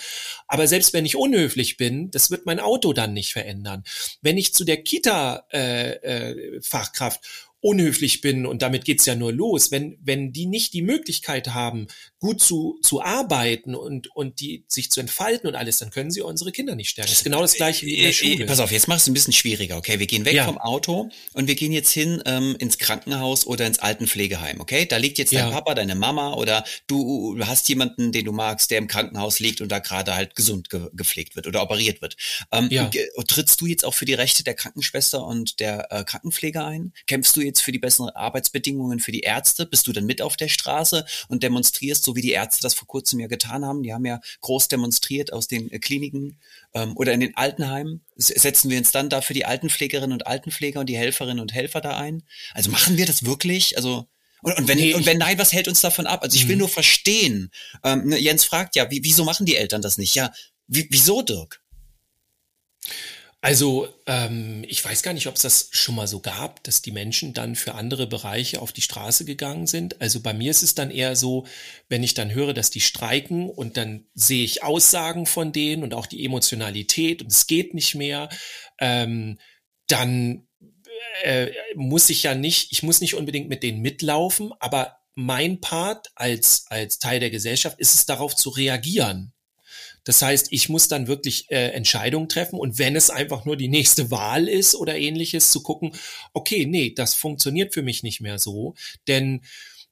Aber 0.46 0.66
selbst 0.66 0.92
wenn 0.92 1.06
ich 1.06 1.16
unhöflich 1.16 1.76
bin, 1.76 2.10
das 2.10 2.30
wird 2.30 2.46
mein 2.46 2.60
Auto 2.60 2.92
dann 2.92 3.12
nicht 3.12 3.32
verändern. 3.32 3.84
Wenn 4.22 4.38
ich 4.38 4.54
zu 4.54 4.64
der 4.64 4.82
Kita-Fachkraft 4.82 5.54
äh, 5.54 7.26
äh, 7.26 7.30
unhöflich 7.64 8.20
bin 8.20 8.44
und 8.44 8.60
damit 8.60 8.84
geht's 8.84 9.06
ja 9.06 9.14
nur 9.14 9.32
los, 9.32 9.70
wenn, 9.70 9.96
wenn 10.02 10.32
die 10.32 10.44
nicht 10.44 10.74
die 10.74 10.82
Möglichkeit 10.82 11.54
haben, 11.54 11.86
gut 12.18 12.42
zu, 12.42 12.78
zu 12.82 13.02
arbeiten 13.02 13.74
und, 13.74 14.14
und 14.14 14.40
die 14.40 14.66
sich 14.68 14.90
zu 14.90 15.00
entfalten 15.00 15.48
und 15.48 15.54
alles, 15.54 15.78
dann 15.78 15.88
können 15.88 16.10
sie 16.10 16.20
unsere 16.20 16.52
Kinder 16.52 16.74
nicht 16.74 16.90
stärken. 16.90 17.08
Das 17.08 17.18
ist 17.18 17.24
genau 17.24 17.40
das 17.40 17.54
gleiche 17.54 17.86
wie 17.86 17.94
in 17.94 18.02
der 18.02 18.08
äh, 18.08 18.10
äh, 18.10 18.12
Schule. 18.12 18.46
Pass 18.46 18.60
auf, 18.60 18.70
jetzt 18.70 18.86
machst 18.86 19.06
du 19.06 19.12
ein 19.12 19.14
bisschen 19.14 19.32
schwieriger, 19.32 19.78
okay? 19.78 19.98
Wir 19.98 20.06
gehen 20.06 20.26
weg 20.26 20.34
ja. 20.34 20.44
vom 20.44 20.58
Auto 20.58 21.08
und 21.32 21.48
wir 21.48 21.54
gehen 21.54 21.72
jetzt 21.72 21.90
hin 21.90 22.22
ähm, 22.26 22.54
ins 22.58 22.76
Krankenhaus 22.76 23.46
oder 23.46 23.66
ins 23.66 23.78
Altenpflegeheim, 23.78 24.60
okay? 24.60 24.84
Da 24.84 24.98
liegt 24.98 25.16
jetzt 25.16 25.32
ja. 25.32 25.44
dein 25.44 25.52
Papa, 25.52 25.74
deine 25.74 25.94
Mama 25.94 26.34
oder 26.34 26.64
du 26.86 27.38
hast 27.46 27.66
jemanden, 27.70 28.12
den 28.12 28.26
du 28.26 28.32
magst, 28.32 28.72
der 28.72 28.76
im 28.76 28.88
Krankenhaus 28.88 29.40
liegt 29.40 29.62
und 29.62 29.72
da 29.72 29.78
gerade 29.78 30.14
halt 30.14 30.34
gesund 30.34 30.68
ge 30.68 30.90
gepflegt 30.92 31.34
wird 31.34 31.46
oder 31.46 31.62
operiert 31.62 32.02
wird. 32.02 32.16
Ähm, 32.52 32.68
ja. 32.70 32.90
Trittst 33.26 33.62
du 33.62 33.66
jetzt 33.66 33.86
auch 33.86 33.94
für 33.94 34.04
die 34.04 34.12
Rechte 34.12 34.44
der 34.44 34.52
Krankenschwester 34.52 35.24
und 35.26 35.60
der 35.60 35.90
äh, 35.90 36.04
Krankenpfleger 36.04 36.66
ein? 36.66 36.92
Kämpfst 37.06 37.34
du 37.36 37.40
jetzt 37.40 37.53
jetzt 37.54 37.62
für 37.62 37.72
die 37.72 37.78
besseren 37.78 38.10
Arbeitsbedingungen 38.10 38.98
für 38.98 39.12
die 39.12 39.20
Ärzte? 39.20 39.64
Bist 39.64 39.86
du 39.86 39.92
dann 39.92 40.06
mit 40.06 40.20
auf 40.20 40.36
der 40.36 40.48
Straße 40.48 41.06
und 41.28 41.42
demonstrierst, 41.42 42.04
so 42.04 42.16
wie 42.16 42.20
die 42.20 42.32
Ärzte 42.32 42.62
das 42.62 42.74
vor 42.74 42.88
kurzem 42.88 43.20
ja 43.20 43.28
getan 43.28 43.64
haben? 43.64 43.82
Die 43.82 43.94
haben 43.94 44.04
ja 44.04 44.20
groß 44.40 44.68
demonstriert 44.68 45.32
aus 45.32 45.46
den 45.46 45.70
äh, 45.70 45.78
Kliniken 45.78 46.38
ähm, 46.74 46.96
oder 46.96 47.12
in 47.12 47.20
den 47.20 47.36
Altenheimen. 47.36 48.04
Setzen 48.16 48.70
wir 48.70 48.78
uns 48.78 48.90
dann 48.90 49.08
da 49.08 49.20
für 49.20 49.34
die 49.34 49.44
Altenpflegerinnen 49.44 50.12
und 50.12 50.26
Altenpfleger 50.26 50.80
und 50.80 50.86
die 50.86 50.96
Helferinnen 50.96 51.40
und 51.40 51.54
Helfer 51.54 51.80
da 51.80 51.96
ein? 51.96 52.24
Also 52.52 52.70
machen 52.70 52.96
wir 52.96 53.06
das 53.06 53.24
wirklich? 53.24 53.76
Also 53.76 54.06
und, 54.42 54.58
und 54.58 54.68
wenn, 54.68 54.76
nee, 54.76 54.92
und 54.92 55.06
wenn 55.06 55.16
nein, 55.16 55.38
was 55.38 55.54
hält 55.54 55.68
uns 55.68 55.80
davon 55.80 56.06
ab? 56.06 56.22
Also 56.22 56.36
ich 56.36 56.48
will 56.48 56.56
mhm. 56.56 56.60
nur 56.60 56.68
verstehen. 56.68 57.50
Ähm, 57.82 58.08
ne, 58.08 58.18
Jens 58.18 58.44
fragt 58.44 58.76
ja, 58.76 58.90
wie, 58.90 59.02
wieso 59.02 59.24
machen 59.24 59.46
die 59.46 59.56
Eltern 59.56 59.80
das 59.80 59.96
nicht? 59.96 60.14
Ja, 60.14 60.32
wie, 60.66 60.86
wieso, 60.90 61.22
Dirk? 61.22 61.62
Also 63.44 63.86
ähm, 64.06 64.64
ich 64.68 64.82
weiß 64.82 65.02
gar 65.02 65.12
nicht, 65.12 65.26
ob 65.26 65.36
es 65.36 65.42
das 65.42 65.68
schon 65.70 65.96
mal 65.96 66.08
so 66.08 66.20
gab, 66.20 66.64
dass 66.64 66.80
die 66.80 66.92
Menschen 66.92 67.34
dann 67.34 67.56
für 67.56 67.74
andere 67.74 68.06
Bereiche 68.06 68.62
auf 68.62 68.72
die 68.72 68.80
Straße 68.80 69.26
gegangen 69.26 69.66
sind. 69.66 70.00
Also 70.00 70.22
bei 70.22 70.32
mir 70.32 70.50
ist 70.50 70.62
es 70.62 70.74
dann 70.74 70.90
eher 70.90 71.14
so, 71.14 71.46
wenn 71.90 72.02
ich 72.02 72.14
dann 72.14 72.32
höre, 72.32 72.54
dass 72.54 72.70
die 72.70 72.80
streiken 72.80 73.50
und 73.50 73.76
dann 73.76 74.06
sehe 74.14 74.46
ich 74.46 74.62
Aussagen 74.62 75.26
von 75.26 75.52
denen 75.52 75.82
und 75.82 75.92
auch 75.92 76.06
die 76.06 76.24
Emotionalität 76.24 77.20
und 77.20 77.30
es 77.30 77.46
geht 77.46 77.74
nicht 77.74 77.94
mehr, 77.94 78.30
ähm, 78.78 79.38
dann 79.88 80.48
äh, 81.22 81.50
muss 81.74 82.08
ich 82.08 82.22
ja 82.22 82.34
nicht, 82.34 82.72
ich 82.72 82.82
muss 82.82 83.02
nicht 83.02 83.14
unbedingt 83.14 83.50
mit 83.50 83.62
denen 83.62 83.82
mitlaufen, 83.82 84.54
aber 84.58 84.96
mein 85.16 85.60
Part 85.60 86.10
als, 86.14 86.64
als 86.70 86.98
Teil 86.98 87.20
der 87.20 87.30
Gesellschaft 87.30 87.78
ist 87.78 87.94
es 87.94 88.06
darauf 88.06 88.34
zu 88.34 88.48
reagieren. 88.48 89.33
Das 90.04 90.22
heißt, 90.22 90.48
ich 90.50 90.68
muss 90.68 90.88
dann 90.88 91.06
wirklich 91.06 91.50
äh, 91.50 91.70
Entscheidungen 91.70 92.28
treffen 92.28 92.58
und 92.58 92.78
wenn 92.78 92.96
es 92.96 93.10
einfach 93.10 93.44
nur 93.44 93.56
die 93.56 93.68
nächste 93.68 94.10
Wahl 94.10 94.48
ist 94.48 94.74
oder 94.74 94.96
ähnliches, 94.96 95.50
zu 95.50 95.62
gucken, 95.62 95.92
okay, 96.32 96.66
nee, 96.66 96.92
das 96.94 97.14
funktioniert 97.14 97.74
für 97.74 97.82
mich 97.82 98.02
nicht 98.02 98.20
mehr 98.20 98.38
so, 98.38 98.74
denn 99.08 99.40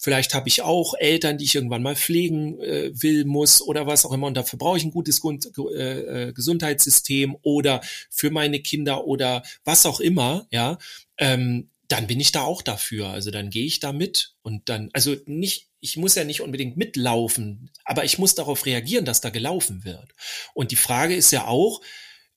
Vielleicht 0.02 0.34
habe 0.34 0.48
ich 0.48 0.62
auch 0.62 0.94
Eltern, 0.98 1.38
die 1.38 1.44
ich 1.44 1.54
irgendwann 1.54 1.84
mal 1.84 1.94
pflegen 1.94 2.60
äh, 2.60 2.90
will, 2.92 3.24
muss 3.24 3.62
oder 3.62 3.86
was 3.86 4.04
auch 4.04 4.10
immer. 4.10 4.26
Und 4.26 4.36
dafür 4.36 4.58
brauche 4.58 4.76
ich 4.76 4.82
ein 4.82 4.90
gutes 4.90 5.20
Grund, 5.20 5.48
äh, 5.56 6.28
äh, 6.28 6.32
Gesundheitssystem 6.32 7.36
oder 7.42 7.80
für 8.10 8.32
meine 8.32 8.58
Kinder 8.58 9.06
oder 9.06 9.44
was 9.62 9.86
auch 9.86 10.00
immer. 10.00 10.48
Ja, 10.50 10.78
ähm, 11.18 11.70
dann 11.86 12.08
bin 12.08 12.18
ich 12.18 12.32
da 12.32 12.42
auch 12.42 12.62
dafür. 12.62 13.10
Also 13.10 13.30
dann 13.30 13.50
gehe 13.50 13.64
ich 13.64 13.78
da 13.78 13.92
mit 13.92 14.34
und 14.42 14.68
dann, 14.68 14.90
also 14.92 15.14
nicht, 15.26 15.68
ich 15.82 15.96
muss 15.96 16.14
ja 16.14 16.22
nicht 16.22 16.40
unbedingt 16.40 16.76
mitlaufen, 16.76 17.70
aber 17.84 18.04
ich 18.04 18.16
muss 18.16 18.36
darauf 18.36 18.64
reagieren, 18.66 19.04
dass 19.04 19.20
da 19.20 19.30
gelaufen 19.30 19.84
wird. 19.84 20.12
Und 20.54 20.70
die 20.70 20.76
Frage 20.76 21.14
ist 21.14 21.32
ja 21.32 21.48
auch, 21.48 21.82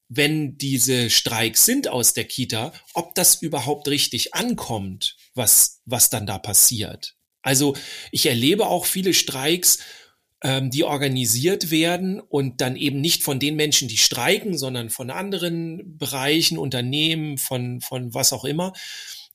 wenn 0.10 0.58
diese 0.58 1.12
Streiks 1.12 1.64
sind 1.64 1.88
aus 1.88 2.14
der 2.14 2.26
Kita, 2.26 2.74
ob 2.96 3.14
das 3.14 3.42
überhaupt 3.42 3.88
richtig 3.88 4.34
ankommt, 4.34 5.16
was, 5.36 5.82
was 5.86 6.10
dann 6.10 6.26
da 6.26 6.40
passiert. 6.40 7.16
Also 7.44 7.76
ich 8.12 8.26
erlebe 8.26 8.66
auch 8.66 8.88
viele 8.88 9.14
Streiks, 9.14 9.78
ähm, 10.42 10.72
die 10.72 10.84
organisiert 10.84 11.70
werden 11.70 12.20
und 12.20 12.62
dann 12.62 12.76
eben 12.76 13.00
nicht 13.00 13.24
von 13.24 13.40
den 13.40 13.56
Menschen, 13.56 13.88
die 13.88 13.98
streiken, 13.98 14.58
sondern 14.58 14.90
von 14.90 15.12
anderen 15.12 15.98
Bereichen, 16.00 16.58
Unternehmen, 16.58 17.38
von, 17.38 17.80
von 17.80 18.12
was 18.16 18.34
auch 18.34 18.44
immer. 18.44 18.74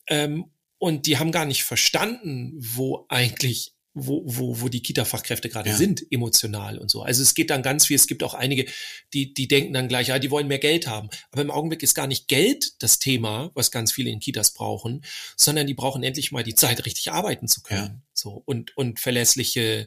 Ähm, 0.09 0.47
und 0.79 1.07
die 1.07 1.19
haben 1.19 1.31
gar 1.31 1.45
nicht 1.45 1.63
verstanden, 1.63 2.55
wo 2.59 3.07
eigentlich 3.09 3.75
wo, 3.95 4.23
wo, 4.25 4.61
wo 4.61 4.69
die 4.69 4.83
Kita-Fachkräfte 4.83 5.49
gerade 5.49 5.71
ja. 5.71 5.77
sind, 5.77 6.05
emotional 6.11 6.79
und 6.79 6.91
so. 6.91 7.03
Also 7.03 7.23
es 7.23 7.35
geht 7.35 7.51
dann 7.51 7.63
ganz 7.63 7.87
viel, 7.87 7.97
es 7.97 8.07
gibt 8.07 8.23
auch 8.23 8.35
einige, 8.35 8.67
die, 9.13 9.35
die 9.35 9.49
denken 9.49 9.73
dann 9.73 9.89
gleich, 9.89 10.09
ja, 10.09 10.19
die 10.19 10.31
wollen 10.31 10.47
mehr 10.47 10.59
Geld 10.59 10.87
haben. 10.87 11.11
Aber 11.33 11.43
im 11.43 11.51
Augenblick 11.51 11.83
ist 11.83 11.95
gar 11.95 12.07
nicht 12.07 12.29
Geld 12.29 12.83
das 12.83 12.99
Thema, 13.01 13.51
was 13.55 13.71
ganz 13.71 13.93
viele 13.93 14.11
in 14.11 14.21
Kitas 14.21 14.55
brauchen, 14.55 15.05
sondern 15.37 15.67
die 15.67 15.75
brauchen 15.75 16.03
endlich 16.03 16.31
mal 16.31 16.45
die 16.45 16.55
Zeit, 16.55 16.85
richtig 16.87 17.11
arbeiten 17.11 17.49
zu 17.49 17.63
können. 17.63 17.81
Ja. 17.81 18.03
So 18.15 18.43
und, 18.45 18.77
und 18.77 19.01
verlässliche 19.01 19.87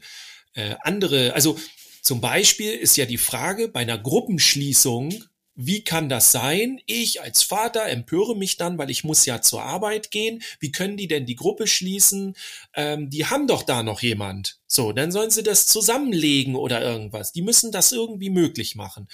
äh, 0.54 0.76
andere, 0.82 1.34
also 1.34 1.58
zum 2.02 2.20
Beispiel 2.20 2.74
ist 2.74 2.98
ja 2.98 3.06
die 3.06 3.18
Frage 3.18 3.70
bei 3.70 3.80
einer 3.80 3.98
Gruppenschließung, 3.98 5.24
wie 5.56 5.84
kann 5.84 6.10
das 6.10 6.32
sein? 6.32 6.82
Ich 6.86 7.22
als 7.22 7.44
Vater 7.44 7.86
empöre 7.86 8.36
mich 8.36 8.58
dann, 8.58 8.78
weil 8.78 8.90
ich 8.90 9.04
muss 9.04 9.26
ja 9.26 9.42
zur 9.42 9.64
Arbeit 9.64 10.12
gehen. 10.12 10.42
Wie 10.60 10.72
können 10.72 10.98
die 10.98 11.08
denn 11.08 11.26
die 11.26 11.36
Gruppe 11.36 11.68
schließen? 11.68 12.36
Ähm, 12.76 13.10
die 13.10 13.26
haben 13.28 13.48
doch 13.48 13.64
da 13.64 13.84
noch 13.84 14.02
jemand. 14.02 14.60
So, 14.68 14.92
dann 14.92 15.12
sollen 15.12 15.30
sie 15.30 15.44
das 15.44 15.68
zusammenlegen 15.68 16.56
oder 16.56 16.82
irgendwas. 16.82 17.32
Die 17.32 17.44
müssen 17.44 17.72
das 17.72 17.92
irgendwie 17.92 18.32
möglich 18.32 18.76
machen. 18.76 19.08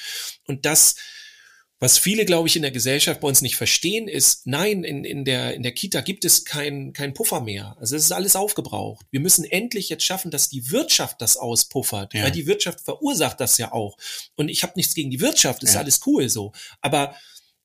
Und 0.47 0.65
das 0.65 0.95
was 1.79 1.97
viele, 1.97 2.25
glaube 2.25 2.47
ich, 2.49 2.57
in 2.57 2.61
der 2.61 2.71
Gesellschaft 2.71 3.21
bei 3.21 3.27
uns 3.27 3.41
nicht 3.41 3.55
verstehen, 3.55 4.09
ist, 4.09 4.45
nein, 4.45 4.83
in, 4.83 5.05
in, 5.05 5.23
der, 5.23 5.53
in 5.53 5.63
der 5.63 5.71
Kita 5.71 6.01
gibt 6.01 6.25
es 6.25 6.43
keinen 6.43 6.91
kein 6.91 7.13
Puffer 7.13 7.39
mehr. 7.39 7.77
Also 7.79 7.95
es 7.95 8.03
ist 8.03 8.11
alles 8.11 8.35
aufgebraucht. 8.35 9.05
Wir 9.11 9.21
müssen 9.21 9.45
endlich 9.45 9.87
jetzt 9.87 10.03
schaffen, 10.03 10.29
dass 10.29 10.49
die 10.49 10.71
Wirtschaft 10.71 11.21
das 11.21 11.37
auspuffert. 11.37 12.13
Ja. 12.13 12.23
Weil 12.23 12.31
die 12.31 12.47
Wirtschaft 12.47 12.81
verursacht 12.81 13.39
das 13.39 13.57
ja 13.57 13.71
auch. 13.71 13.97
Und 14.35 14.49
ich 14.49 14.63
habe 14.63 14.73
nichts 14.75 14.93
gegen 14.93 15.09
die 15.09 15.21
Wirtschaft, 15.21 15.63
ist 15.63 15.75
ja. 15.75 15.79
alles 15.79 16.01
cool 16.05 16.27
so. 16.29 16.51
Aber 16.81 17.15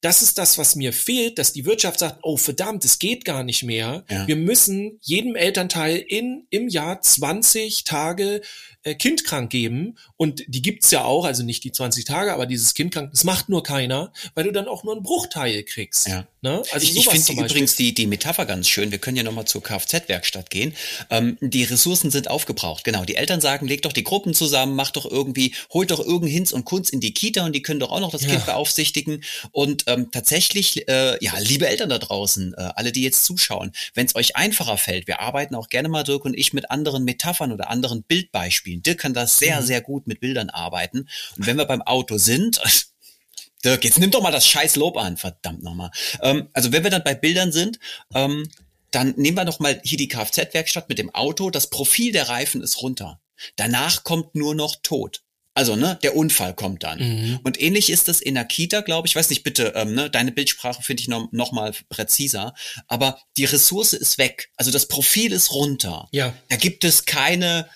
das 0.05 0.21
ist 0.21 0.37
das, 0.37 0.59
was 0.59 0.77
mir 0.77 0.93
fehlt, 0.93 1.39
dass 1.39 1.55
die 1.55 1.65
Wirtschaft 1.65 2.01
sagt, 2.01 2.19
oh 2.23 2.37
verdammt, 2.37 2.85
es 2.85 2.99
geht 2.99 3.25
gar 3.25 3.43
nicht 3.43 3.63
mehr. 3.63 4.05
Ja. 4.11 4.27
Wir 4.29 4.37
müssen 4.37 4.99
jedem 5.01 5.35
Elternteil 5.35 5.97
in, 5.97 6.47
im 6.51 6.69
Jahr 6.69 7.01
20 7.01 7.85
Tage 7.85 8.43
äh, 8.83 8.95
kindkrank 8.95 9.49
geben 9.49 9.97
und 10.19 10.45
die 10.47 10.61
gibt's 10.61 10.91
ja 10.91 11.05
auch, 11.05 11.25
also 11.25 11.43
nicht 11.43 11.65
die 11.65 11.73
20 11.73 12.05
Tage, 12.05 12.35
aber 12.35 12.45
dieses 12.45 12.75
kindkrank, 12.75 13.13
das 13.13 13.25
macht 13.25 13.49
nur 13.49 13.63
keiner, 13.63 14.13
weil 14.35 14.45
du 14.45 14.53
dann 14.53 14.69
auch 14.69 14.85
nur 14.85 14.93
einen 14.93 15.03
Bruchteil 15.03 15.63
kriegst. 15.63 16.07
Ja. 16.07 16.27
Ne? 16.43 16.63
Also 16.73 16.87
ich, 16.87 16.95
ich 16.95 17.09
finde 17.09 17.43
übrigens 17.43 17.75
die, 17.75 17.95
die 17.95 18.07
Metapher 18.07 18.45
ganz 18.45 18.69
schön. 18.69 18.91
Wir 18.91 18.99
können 18.99 19.17
ja 19.17 19.23
nochmal 19.23 19.47
zur 19.47 19.63
Kfz-Werkstatt 19.63 20.51
gehen. 20.51 20.75
Ähm, 21.09 21.39
die 21.41 21.65
Ressourcen 21.65 22.11
sind 22.11 22.29
aufgebraucht. 22.29 22.85
Genau. 22.85 23.07
Die 23.07 23.17
Eltern 23.17 23.41
sagen, 23.41 23.67
leg 23.67 23.81
doch 23.81 23.95
die 23.95 24.05
Gruppen 24.05 24.35
zusammen, 24.35 24.77
mach 24.77 24.91
doch 24.91 25.11
irgendwie, 25.11 25.55
holt 25.73 25.91
doch 25.91 26.01
irgendein 26.01 26.29
Hinz 26.29 26.53
und 26.53 26.67
Kunst 26.67 26.91
in 26.91 27.01
die 27.01 27.15
Kita 27.15 27.47
und 27.47 27.55
die 27.55 27.63
können 27.63 27.81
doch 27.81 27.91
auch 27.91 28.01
noch 28.01 28.11
das 28.11 28.25
ja. 28.25 28.29
Kind 28.29 28.45
beaufsichtigen. 28.45 29.25
Und 29.53 29.85
ähm, 29.95 30.11
tatsächlich, 30.11 30.89
äh, 30.89 31.23
ja, 31.25 31.39
liebe 31.39 31.67
Eltern 31.67 31.89
da 31.89 31.99
draußen, 31.99 32.55
äh, 32.55 32.71
alle, 32.75 32.93
die 32.93 33.03
jetzt 33.03 33.25
zuschauen, 33.25 33.73
wenn 33.95 34.07
es 34.07 34.15
euch 34.15 34.37
einfacher 34.37 34.77
fällt, 34.77 35.07
wir 35.07 35.21
arbeiten 35.21 35.55
auch 35.55 35.69
gerne 35.69 35.89
mal, 35.89 36.03
Dirk 36.03 36.25
und 36.25 36.35
ich, 36.35 36.53
mit 36.53 36.71
anderen 36.71 37.05
Metaphern 37.05 37.53
oder 37.53 37.71
anderen 37.71 38.03
Bildbeispielen. 38.03 38.83
Dirk 38.83 38.99
kann 38.99 39.15
das 39.15 39.39
sehr, 39.39 39.61
mhm. 39.61 39.67
sehr 39.67 39.81
gut 39.81 40.07
mit 40.07 40.21
Bildern 40.21 40.51
arbeiten. 40.51 41.09
Und 41.37 41.47
wenn 41.47 41.57
wir 41.57 41.65
beim 41.65 41.83
Auto 41.83 42.19
sind, 42.19 42.61
Dirk, 43.65 43.85
jetzt 43.85 43.99
nimm 43.99 44.11
doch 44.11 44.23
mal 44.23 44.33
das 44.33 44.47
scheiß 44.47 44.77
Lob 44.77 44.97
an, 44.97 45.17
verdammt 45.17 45.63
nochmal. 45.63 45.91
Ähm, 46.21 46.49
also 46.53 46.73
wenn 46.73 46.85
wir 46.85 46.91
dann 46.91 47.05
bei 47.05 47.15
Bildern 47.15 47.53
sind, 47.53 47.79
ähm, 48.15 48.49
dann 48.91 49.15
nehmen 49.17 49.37
wir 49.37 49.45
doch 49.45 49.59
mal 49.59 49.81
hier 49.83 49.99
die 49.99 50.09
Kfz-Werkstatt 50.09 50.89
mit 50.89 50.99
dem 50.99 51.13
Auto. 51.15 51.51
Das 51.51 51.69
Profil 51.71 52.13
der 52.13 52.29
Reifen 52.29 52.63
ist 52.63 52.83
runter. 52.83 53.21
Danach 53.57 54.05
kommt 54.05 54.35
nur 54.35 54.55
noch 54.55 54.77
Tod. 54.83 55.23
Also, 55.57 55.77
ne, 55.77 55.99
der 56.03 56.17
Unfall 56.17 56.53
kommt 56.53 56.83
dann. 56.83 56.99
Mhm. 56.99 57.41
Und 57.45 57.61
ähnlich 57.61 57.89
ist 57.89 58.09
es 58.09 58.21
in 58.21 58.35
der 58.35 58.45
Kita, 58.45 58.81
glaube 58.81 59.07
ich. 59.07 59.15
Weiß 59.15 59.31
nicht, 59.31 59.45
bitte, 59.45 59.73
ähm, 59.77 59.95
ne, 59.95 60.11
deine 60.11 60.33
Bildsprache 60.33 60.83
finde 60.83 61.03
ich 61.03 61.09
noch, 61.09 61.31
noch 61.31 61.53
mal 61.53 61.73
präziser. 61.89 62.55
Aber 62.89 63.21
die 63.37 63.45
Ressource 63.45 63.93
ist 63.93 64.19
weg. 64.19 64.51
Also 64.57 64.73
das 64.73 64.89
Profil 64.89 65.33
ist 65.33 65.53
runter. 65.53 66.09
Ja. 66.11 66.35
Da 66.49 66.57
gibt 66.57 66.83
es 66.83 67.05
keine, 67.05 67.69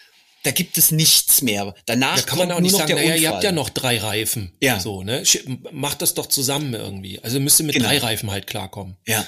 da 0.42 0.50
gibt 0.50 0.76
es 0.76 0.90
nichts 0.90 1.40
mehr. 1.40 1.72
Danach 1.86 2.16
da 2.16 2.22
kann 2.22 2.38
man 2.38 2.50
auch 2.50 2.60
nicht 2.60 2.74
sagen, 2.74 2.94
naja, 2.94 3.14
ihr 3.14 3.30
habt 3.30 3.44
ja 3.44 3.52
noch 3.52 3.70
drei 3.70 3.98
Reifen. 3.98 4.52
Ja. 4.60 4.80
So, 4.80 5.04
ne? 5.04 5.22
Macht 5.70 6.02
das 6.02 6.14
doch 6.14 6.26
zusammen 6.26 6.74
irgendwie. 6.74 7.20
Also 7.22 7.38
müsst 7.38 7.60
ihr 7.60 7.66
mit 7.66 7.76
genau. 7.76 7.88
drei 7.88 7.98
Reifen 7.98 8.30
halt 8.30 8.48
klarkommen. 8.48 8.96
Ja. 9.06 9.24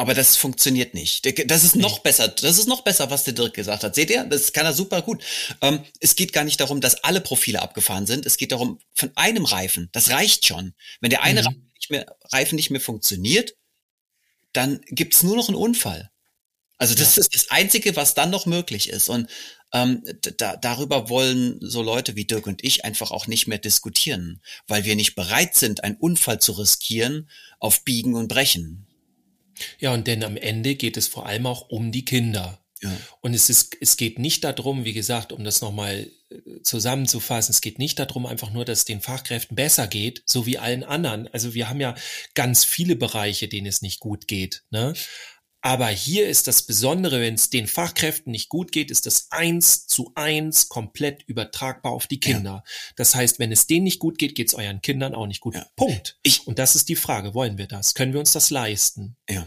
Aber 0.00 0.14
das 0.14 0.38
funktioniert 0.38 0.94
nicht. 0.94 1.26
Das 1.50 1.62
ist 1.62 1.76
noch 1.76 1.98
besser. 1.98 2.28
Das 2.28 2.56
ist 2.56 2.66
noch 2.66 2.80
besser, 2.80 3.10
was 3.10 3.24
der 3.24 3.34
Dirk 3.34 3.52
gesagt 3.52 3.84
hat. 3.84 3.94
Seht 3.94 4.08
ihr? 4.08 4.24
Das 4.24 4.54
kann 4.54 4.64
er 4.64 4.72
super 4.72 5.02
gut. 5.02 5.22
Ähm, 5.60 5.84
es 6.00 6.16
geht 6.16 6.32
gar 6.32 6.42
nicht 6.42 6.58
darum, 6.58 6.80
dass 6.80 7.04
alle 7.04 7.20
Profile 7.20 7.60
abgefahren 7.60 8.06
sind. 8.06 8.24
Es 8.24 8.38
geht 8.38 8.52
darum, 8.52 8.78
von 8.94 9.10
einem 9.14 9.44
Reifen. 9.44 9.90
Das 9.92 10.08
reicht 10.08 10.46
schon. 10.46 10.72
Wenn 11.02 11.10
der 11.10 11.22
eine 11.22 11.42
mhm. 11.42 11.46
Reifen, 11.48 11.72
nicht 11.74 11.90
mehr, 11.90 12.16
Reifen 12.32 12.56
nicht 12.56 12.70
mehr 12.70 12.80
funktioniert, 12.80 13.56
dann 14.54 14.80
gibt's 14.86 15.22
nur 15.22 15.36
noch 15.36 15.48
einen 15.48 15.58
Unfall. 15.58 16.10
Also 16.78 16.94
das 16.94 17.16
ja. 17.16 17.20
ist 17.20 17.34
das 17.34 17.50
Einzige, 17.50 17.94
was 17.94 18.14
dann 18.14 18.30
noch 18.30 18.46
möglich 18.46 18.88
ist. 18.88 19.10
Und 19.10 19.28
ähm, 19.74 20.02
da, 20.38 20.56
darüber 20.56 21.10
wollen 21.10 21.58
so 21.60 21.82
Leute 21.82 22.16
wie 22.16 22.24
Dirk 22.24 22.46
und 22.46 22.64
ich 22.64 22.86
einfach 22.86 23.10
auch 23.10 23.26
nicht 23.26 23.48
mehr 23.48 23.58
diskutieren, 23.58 24.40
weil 24.66 24.86
wir 24.86 24.96
nicht 24.96 25.14
bereit 25.14 25.56
sind, 25.56 25.84
einen 25.84 25.96
Unfall 25.96 26.40
zu 26.40 26.52
riskieren 26.52 27.28
auf 27.58 27.84
Biegen 27.84 28.14
und 28.14 28.28
Brechen. 28.28 28.86
Ja, 29.78 29.92
und 29.92 30.06
denn 30.06 30.24
am 30.24 30.36
Ende 30.36 30.74
geht 30.74 30.96
es 30.96 31.08
vor 31.08 31.26
allem 31.26 31.46
auch 31.46 31.68
um 31.68 31.92
die 31.92 32.04
Kinder. 32.04 32.60
Ja. 32.82 32.96
Und 33.20 33.34
es 33.34 33.50
ist, 33.50 33.76
es 33.80 33.96
geht 33.96 34.18
nicht 34.18 34.42
darum, 34.42 34.84
wie 34.84 34.94
gesagt, 34.94 35.32
um 35.32 35.44
das 35.44 35.60
nochmal 35.60 36.10
äh, 36.30 36.62
zusammenzufassen, 36.62 37.52
es 37.52 37.60
geht 37.60 37.78
nicht 37.78 37.98
darum, 37.98 38.24
einfach 38.24 38.50
nur, 38.50 38.64
dass 38.64 38.80
es 38.80 38.84
den 38.86 39.02
Fachkräften 39.02 39.54
besser 39.54 39.86
geht, 39.86 40.22
so 40.24 40.46
wie 40.46 40.58
allen 40.58 40.82
anderen. 40.82 41.28
Also 41.28 41.52
wir 41.54 41.68
haben 41.68 41.80
ja 41.80 41.94
ganz 42.34 42.64
viele 42.64 42.96
Bereiche, 42.96 43.48
denen 43.48 43.66
es 43.66 43.82
nicht 43.82 44.00
gut 44.00 44.28
geht. 44.28 44.64
Ne? 44.70 44.94
Aber 45.62 45.88
hier 45.88 46.28
ist 46.28 46.46
das 46.46 46.62
Besondere, 46.62 47.20
wenn 47.20 47.34
es 47.34 47.50
den 47.50 47.66
Fachkräften 47.66 48.32
nicht 48.32 48.48
gut 48.48 48.72
geht, 48.72 48.90
ist 48.90 49.06
das 49.06 49.26
eins 49.30 49.86
zu 49.86 50.12
eins 50.14 50.68
komplett 50.68 51.22
übertragbar 51.24 51.92
auf 51.92 52.06
die 52.06 52.20
Kinder. 52.20 52.64
Ja. 52.64 52.92
Das 52.96 53.14
heißt, 53.14 53.38
wenn 53.38 53.52
es 53.52 53.66
denen 53.66 53.84
nicht 53.84 53.98
gut 53.98 54.18
geht, 54.18 54.34
geht 54.34 54.48
es 54.48 54.54
euren 54.54 54.80
Kindern 54.80 55.14
auch 55.14 55.26
nicht 55.26 55.40
gut. 55.40 55.54
Ja. 55.54 55.66
Punkt. 55.76 56.18
Ich, 56.22 56.46
Und 56.46 56.58
das 56.58 56.76
ist 56.76 56.88
die 56.88 56.96
Frage, 56.96 57.34
wollen 57.34 57.58
wir 57.58 57.66
das? 57.66 57.94
Können 57.94 58.12
wir 58.12 58.20
uns 58.20 58.32
das 58.32 58.50
leisten? 58.50 59.16
Ja. 59.28 59.46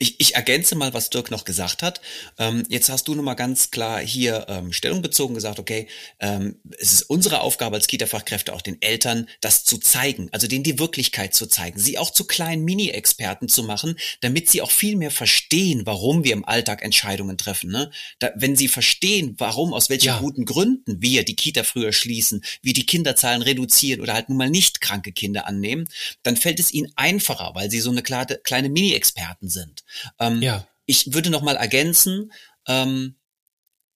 Ich, 0.00 0.20
ich 0.20 0.36
ergänze 0.36 0.76
mal, 0.76 0.94
was 0.94 1.10
Dirk 1.10 1.32
noch 1.32 1.44
gesagt 1.44 1.82
hat. 1.82 2.00
Ähm, 2.38 2.62
jetzt 2.68 2.88
hast 2.88 3.08
du 3.08 3.16
nochmal 3.16 3.34
ganz 3.34 3.72
klar 3.72 4.00
hier 4.00 4.46
ähm, 4.48 4.72
Stellung 4.72 5.02
bezogen 5.02 5.34
gesagt, 5.34 5.58
okay, 5.58 5.88
ähm, 6.20 6.60
es 6.78 6.92
ist 6.92 7.02
unsere 7.02 7.40
Aufgabe 7.40 7.74
als 7.74 7.88
Kita-Fachkräfte, 7.88 8.54
auch 8.54 8.62
den 8.62 8.80
Eltern 8.80 9.28
das 9.40 9.64
zu 9.64 9.76
zeigen, 9.78 10.28
also 10.30 10.46
denen 10.46 10.62
die 10.62 10.78
Wirklichkeit 10.78 11.34
zu 11.34 11.46
zeigen, 11.46 11.80
sie 11.80 11.98
auch 11.98 12.12
zu 12.12 12.24
kleinen 12.24 12.64
Mini-Experten 12.64 13.48
zu 13.48 13.64
machen, 13.64 13.98
damit 14.20 14.48
sie 14.48 14.62
auch 14.62 14.70
viel 14.70 14.94
mehr 14.94 15.10
verstehen, 15.10 15.82
warum 15.84 16.22
wir 16.22 16.32
im 16.32 16.44
Alltag 16.44 16.82
Entscheidungen 16.82 17.36
treffen. 17.36 17.70
Ne? 17.70 17.90
Da, 18.20 18.30
wenn 18.36 18.54
sie 18.54 18.68
verstehen, 18.68 19.34
warum, 19.38 19.74
aus 19.74 19.90
welchen 19.90 20.06
ja. 20.06 20.20
guten 20.20 20.44
Gründen 20.44 21.02
wir 21.02 21.24
die 21.24 21.34
Kita 21.34 21.64
früher 21.64 21.92
schließen, 21.92 22.44
wie 22.62 22.72
die 22.72 22.86
Kinderzahlen 22.86 23.42
reduzieren 23.42 24.00
oder 24.00 24.14
halt 24.14 24.28
nun 24.28 24.38
mal 24.38 24.48
nicht 24.48 24.80
kranke 24.80 25.10
Kinder 25.10 25.48
annehmen, 25.48 25.88
dann 26.22 26.36
fällt 26.36 26.60
es 26.60 26.72
ihnen 26.72 26.92
einfacher, 26.94 27.50
weil 27.54 27.68
sie 27.68 27.80
so 27.80 27.90
eine 27.90 28.02
kleine, 28.02 28.38
kleine 28.44 28.68
Mini-Experten 28.68 29.48
sind. 29.48 29.82
Ähm, 30.18 30.42
ja. 30.42 30.66
Ich 30.86 31.12
würde 31.12 31.30
noch 31.30 31.42
mal 31.42 31.56
ergänzen, 31.56 32.32
ähm, 32.66 33.16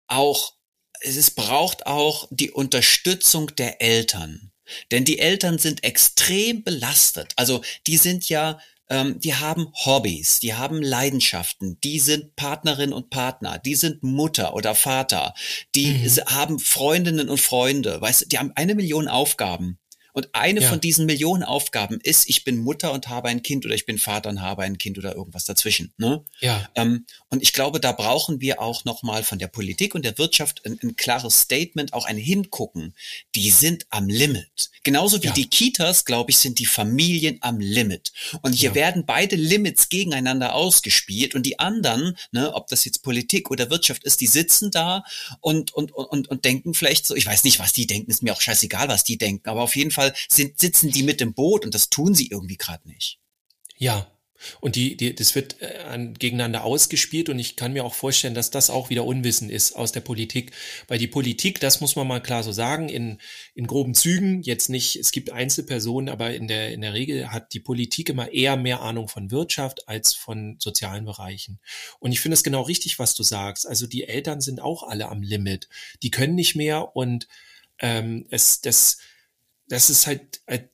auch 0.06 0.54
es 1.02 1.30
braucht 1.30 1.86
auch 1.86 2.28
die 2.30 2.50
Unterstützung 2.50 3.54
der 3.56 3.82
Eltern. 3.82 4.52
Denn 4.90 5.04
die 5.04 5.18
Eltern 5.18 5.58
sind 5.58 5.84
extrem 5.84 6.62
belastet. 6.62 7.32
Also 7.36 7.62
die 7.86 7.96
sind 7.96 8.28
ja, 8.28 8.60
ähm, 8.88 9.18
die 9.20 9.34
haben 9.34 9.68
Hobbys, 9.84 10.38
die 10.40 10.54
haben 10.54 10.82
Leidenschaften, 10.82 11.78
die 11.82 11.98
sind 11.98 12.36
Partnerin 12.36 12.92
und 12.92 13.10
Partner, 13.10 13.58
die 13.58 13.74
sind 13.74 14.02
Mutter 14.02 14.54
oder 14.54 14.74
Vater, 14.74 15.34
die 15.74 15.86
mhm. 15.86 16.08
haben 16.26 16.58
Freundinnen 16.58 17.28
und 17.28 17.40
Freunde, 17.40 18.00
weißt 18.00 18.22
du, 18.22 18.28
die 18.28 18.38
haben 18.38 18.52
eine 18.54 18.74
Million 18.74 19.08
Aufgaben. 19.08 19.78
Und 20.12 20.28
eine 20.34 20.60
ja. 20.60 20.68
von 20.68 20.80
diesen 20.80 21.06
Millionen 21.06 21.42
Aufgaben 21.42 21.98
ist, 22.02 22.28
ich 22.28 22.44
bin 22.44 22.58
Mutter 22.58 22.92
und 22.92 23.08
habe 23.08 23.28
ein 23.28 23.42
Kind 23.42 23.64
oder 23.64 23.74
ich 23.74 23.86
bin 23.86 23.98
Vater 23.98 24.28
und 24.28 24.42
habe 24.42 24.62
ein 24.62 24.76
Kind 24.76 24.98
oder 24.98 25.14
irgendwas 25.14 25.44
dazwischen. 25.44 25.92
Ne? 25.96 26.22
Ja. 26.40 26.68
Ähm, 26.74 27.06
und 27.30 27.42
ich 27.42 27.52
glaube, 27.54 27.80
da 27.80 27.92
brauchen 27.92 28.40
wir 28.40 28.60
auch 28.60 28.84
nochmal 28.84 29.22
von 29.22 29.38
der 29.38 29.46
Politik 29.46 29.94
und 29.94 30.04
der 30.04 30.18
Wirtschaft 30.18 30.64
ein, 30.66 30.78
ein, 30.82 30.96
klares 30.96 31.40
Statement, 31.40 31.94
auch 31.94 32.04
ein 32.04 32.18
Hingucken. 32.18 32.94
Die 33.34 33.50
sind 33.50 33.86
am 33.88 34.08
Limit. 34.08 34.70
Genauso 34.84 35.22
wie 35.22 35.28
ja. 35.28 35.32
die 35.32 35.48
Kitas, 35.48 36.04
glaube 36.04 36.30
ich, 36.30 36.38
sind 36.38 36.58
die 36.58 36.66
Familien 36.66 37.38
am 37.40 37.58
Limit. 37.58 38.12
Und 38.42 38.52
hier 38.52 38.70
ja. 38.70 38.74
werden 38.74 39.06
beide 39.06 39.36
Limits 39.36 39.88
gegeneinander 39.88 40.54
ausgespielt 40.54 41.34
und 41.34 41.46
die 41.46 41.58
anderen, 41.58 42.18
ne, 42.32 42.52
ob 42.52 42.66
das 42.68 42.84
jetzt 42.84 43.02
Politik 43.02 43.50
oder 43.50 43.70
Wirtschaft 43.70 44.04
ist, 44.04 44.20
die 44.20 44.26
sitzen 44.26 44.70
da 44.70 45.04
und, 45.40 45.72
und, 45.72 45.92
und, 45.92 46.28
und 46.28 46.44
denken 46.44 46.74
vielleicht 46.74 47.06
so, 47.06 47.14
ich 47.14 47.26
weiß 47.26 47.44
nicht, 47.44 47.58
was 47.58 47.72
die 47.72 47.86
denken, 47.86 48.10
ist 48.10 48.22
mir 48.22 48.34
auch 48.34 48.40
scheißegal, 48.40 48.88
was 48.88 49.04
die 49.04 49.16
denken, 49.16 49.48
aber 49.48 49.62
auf 49.62 49.76
jeden 49.76 49.90
Fall 49.90 50.01
Fall 50.02 50.14
sind, 50.28 50.58
sitzen 50.58 50.90
die 50.90 51.02
mit 51.02 51.20
im 51.20 51.34
Boot 51.34 51.64
und 51.64 51.74
das 51.74 51.90
tun 51.90 52.14
sie 52.14 52.28
irgendwie 52.28 52.56
gerade 52.56 52.88
nicht. 52.88 53.18
Ja, 53.76 54.12
und 54.60 54.76
die, 54.76 54.96
die, 54.96 55.14
das 55.14 55.34
wird 55.34 55.56
äh, 55.60 56.08
gegeneinander 56.18 56.64
ausgespielt 56.64 57.28
und 57.28 57.38
ich 57.38 57.56
kann 57.56 57.72
mir 57.72 57.84
auch 57.84 57.94
vorstellen, 57.94 58.34
dass 58.34 58.50
das 58.50 58.70
auch 58.70 58.90
wieder 58.90 59.04
Unwissen 59.04 59.50
ist 59.50 59.72
aus 59.74 59.92
der 59.92 60.00
Politik. 60.00 60.52
Weil 60.88 60.98
die 60.98 61.06
Politik, 61.06 61.60
das 61.60 61.80
muss 61.80 61.96
man 61.96 62.06
mal 62.06 62.20
klar 62.20 62.42
so 62.42 62.52
sagen, 62.52 62.88
in, 62.88 63.18
in 63.54 63.66
groben 63.66 63.94
Zügen, 63.94 64.42
jetzt 64.42 64.68
nicht, 64.68 64.96
es 64.96 65.12
gibt 65.12 65.30
Einzelpersonen, 65.30 66.08
aber 66.08 66.34
in 66.34 66.48
der, 66.48 66.72
in 66.72 66.80
der 66.80 66.92
Regel 66.92 67.30
hat 67.30 67.52
die 67.54 67.60
Politik 67.60 68.08
immer 68.08 68.32
eher 68.32 68.56
mehr 68.56 68.80
Ahnung 68.82 69.08
von 69.08 69.30
Wirtschaft 69.30 69.88
als 69.88 70.14
von 70.14 70.56
sozialen 70.58 71.04
Bereichen. 71.04 71.60
Und 72.00 72.12
ich 72.12 72.20
finde 72.20 72.34
es 72.34 72.44
genau 72.44 72.62
richtig, 72.62 72.98
was 72.98 73.14
du 73.14 73.22
sagst. 73.22 73.66
Also 73.66 73.86
die 73.86 74.04
Eltern 74.04 74.40
sind 74.40 74.60
auch 74.60 74.82
alle 74.82 75.08
am 75.08 75.22
Limit. 75.22 75.68
Die 76.02 76.10
können 76.10 76.34
nicht 76.34 76.56
mehr 76.56 76.96
und 76.96 77.28
ähm, 77.78 78.26
es, 78.30 78.60
das, 78.60 78.98
das 79.72 79.88
ist 79.88 80.06
halt, 80.06 80.42
halt, 80.46 80.68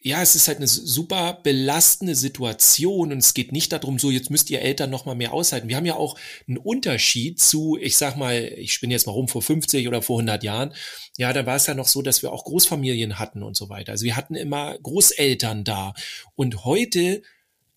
ja, 0.00 0.20
es 0.20 0.34
ist 0.34 0.48
halt 0.48 0.58
eine 0.58 0.66
super 0.66 1.38
belastende 1.44 2.16
Situation 2.16 3.12
und 3.12 3.18
es 3.18 3.32
geht 3.32 3.52
nicht 3.52 3.72
darum, 3.72 4.00
so 4.00 4.10
jetzt 4.10 4.28
müsst 4.28 4.50
ihr 4.50 4.60
Eltern 4.60 4.90
noch 4.90 5.06
mal 5.06 5.14
mehr 5.14 5.32
aushalten. 5.32 5.68
Wir 5.68 5.76
haben 5.76 5.86
ja 5.86 5.94
auch 5.94 6.18
einen 6.48 6.58
Unterschied 6.58 7.40
zu, 7.40 7.78
ich 7.80 7.96
sag 7.96 8.16
mal, 8.16 8.52
ich 8.56 8.72
spinne 8.72 8.92
jetzt 8.92 9.06
mal 9.06 9.12
rum 9.12 9.28
vor 9.28 9.40
50 9.40 9.86
oder 9.86 10.02
vor 10.02 10.18
100 10.18 10.42
Jahren. 10.42 10.74
Ja, 11.16 11.32
da 11.32 11.46
war 11.46 11.54
es 11.54 11.68
ja 11.68 11.74
noch 11.74 11.86
so, 11.86 12.02
dass 12.02 12.22
wir 12.22 12.32
auch 12.32 12.44
Großfamilien 12.44 13.20
hatten 13.20 13.44
und 13.44 13.56
so 13.56 13.68
weiter. 13.68 13.92
Also 13.92 14.04
wir 14.04 14.16
hatten 14.16 14.34
immer 14.34 14.76
Großeltern 14.78 15.62
da 15.62 15.94
und 16.34 16.64
heute 16.64 17.22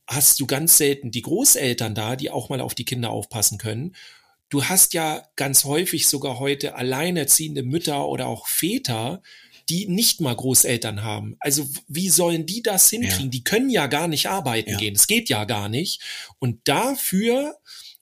hast 0.07 0.39
du 0.39 0.47
ganz 0.47 0.77
selten 0.77 1.11
die 1.11 1.21
Großeltern 1.21 1.93
da, 1.93 2.15
die 2.15 2.31
auch 2.31 2.49
mal 2.49 2.61
auf 2.61 2.73
die 2.73 2.85
Kinder 2.85 3.11
aufpassen 3.11 3.59
können. 3.59 3.95
Du 4.49 4.65
hast 4.65 4.95
ja 4.95 5.23
ganz 5.35 5.65
häufig 5.65 6.07
sogar 6.07 6.39
heute 6.39 6.73
alleinerziehende 6.75 7.61
Mütter 7.61 8.07
oder 8.07 8.25
auch 8.25 8.47
Väter, 8.47 9.21
die 9.71 9.87
nicht 9.87 10.19
mal 10.19 10.35
Großeltern 10.35 11.01
haben. 11.01 11.37
Also 11.39 11.65
wie 11.87 12.09
sollen 12.09 12.45
die 12.45 12.61
das 12.61 12.89
hinkriegen? 12.89 13.27
Ja. 13.27 13.29
Die 13.29 13.43
können 13.45 13.69
ja 13.69 13.87
gar 13.87 14.09
nicht 14.09 14.27
arbeiten 14.27 14.71
ja. 14.71 14.77
gehen. 14.77 14.95
Es 14.95 15.07
geht 15.07 15.29
ja 15.29 15.45
gar 15.45 15.69
nicht. 15.69 16.01
Und 16.39 16.67
dafür, 16.67 17.57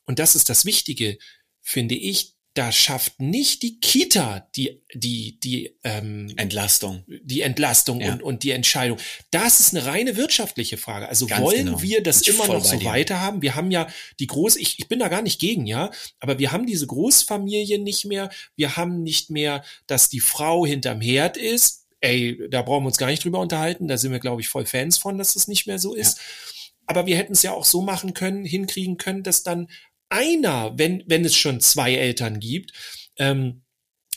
und 0.06 0.18
das 0.18 0.36
ist 0.36 0.50
das 0.50 0.66
Wichtige, 0.66 1.20
finde 1.62 1.94
ich, 1.94 2.34
da 2.56 2.72
schafft 2.72 3.20
nicht 3.20 3.62
die 3.62 3.80
Kita 3.80 4.48
die 4.56 4.82
die 4.94 5.40
die 5.40 5.78
ähm, 5.84 6.34
Entlastung. 6.36 7.04
die 7.08 7.42
Entlastung 7.42 8.02
ja. 8.02 8.14
und 8.14 8.24
und 8.24 8.44
die 8.44 8.52
Entscheidung. 8.52 8.98
Das 9.30 9.60
ist 9.60 9.76
eine 9.76 9.86
reine 9.86 10.18
wirtschaftliche 10.18 10.78
Frage. 10.78 11.08
Also 11.08 11.28
Ganz 11.28 11.42
wollen 11.42 11.68
genau. 11.68 11.82
wir 11.82 12.02
das 12.02 12.22
immer 12.28 12.48
noch 12.48 12.66
so 12.66 12.84
weiter 12.84 13.22
haben 13.22 13.42
wir 13.42 13.56
haben 13.56 13.70
ja 13.70 13.88
die 14.20 14.28
groß 14.28 14.56
ich, 14.56 14.80
ich 14.80 14.88
bin 14.88 15.00
da 15.00 15.10
gar 15.10 15.22
nicht 15.22 15.40
gegen 15.40 15.68
ja 15.68 15.92
aber 16.20 16.40
wir 16.40 16.52
haben 16.52 16.66
diese 16.66 16.88
Großfamilien 16.88 17.84
nicht 17.84 18.06
mehr. 18.06 18.30
Wir 18.56 18.76
haben 18.76 19.04
nicht 19.04 19.30
mehr 19.30 19.64
dass 19.86 20.10
die 20.10 20.20
Frau 20.20 20.66
hinterm 20.66 21.02
Herd 21.02 21.38
ist. 21.38 21.86
Ey 22.02 22.50
da 22.50 22.64
brauchen 22.64 22.84
wir 22.84 22.88
uns 22.88 22.98
gar 22.98 23.08
nicht 23.08 23.24
drüber 23.24 23.40
unterhalten. 23.40 23.88
Da 23.88 23.98
sind 23.98 24.12
wir 24.12 24.20
glaube 24.20 24.42
ich 24.42 24.50
voll 24.50 24.66
Fans 24.66 24.98
von 24.98 25.20
dass 25.20 25.36
das 25.36 25.48
nicht 25.48 25.68
mehr 25.68 25.78
so 25.78 25.94
ist. 25.94 26.18
Ja. 26.18 26.24
aber 26.88 27.06
wir 27.06 27.16
hätten 27.16 27.34
es 27.34 27.44
ja 27.44 27.54
auch 27.54 27.66
so 27.66 27.84
machen 27.84 28.16
können 28.16 28.44
hinkriegen 28.44 28.98
können 28.98 29.22
dass 29.22 29.44
dann 29.44 29.68
einer, 30.10 30.78
wenn, 30.78 31.04
wenn 31.08 31.26
es 31.26 31.36
schon 31.36 31.62
zwei 31.62 31.96
Eltern 31.96 32.40
gibt, 32.40 32.74
ähm, 33.18 33.64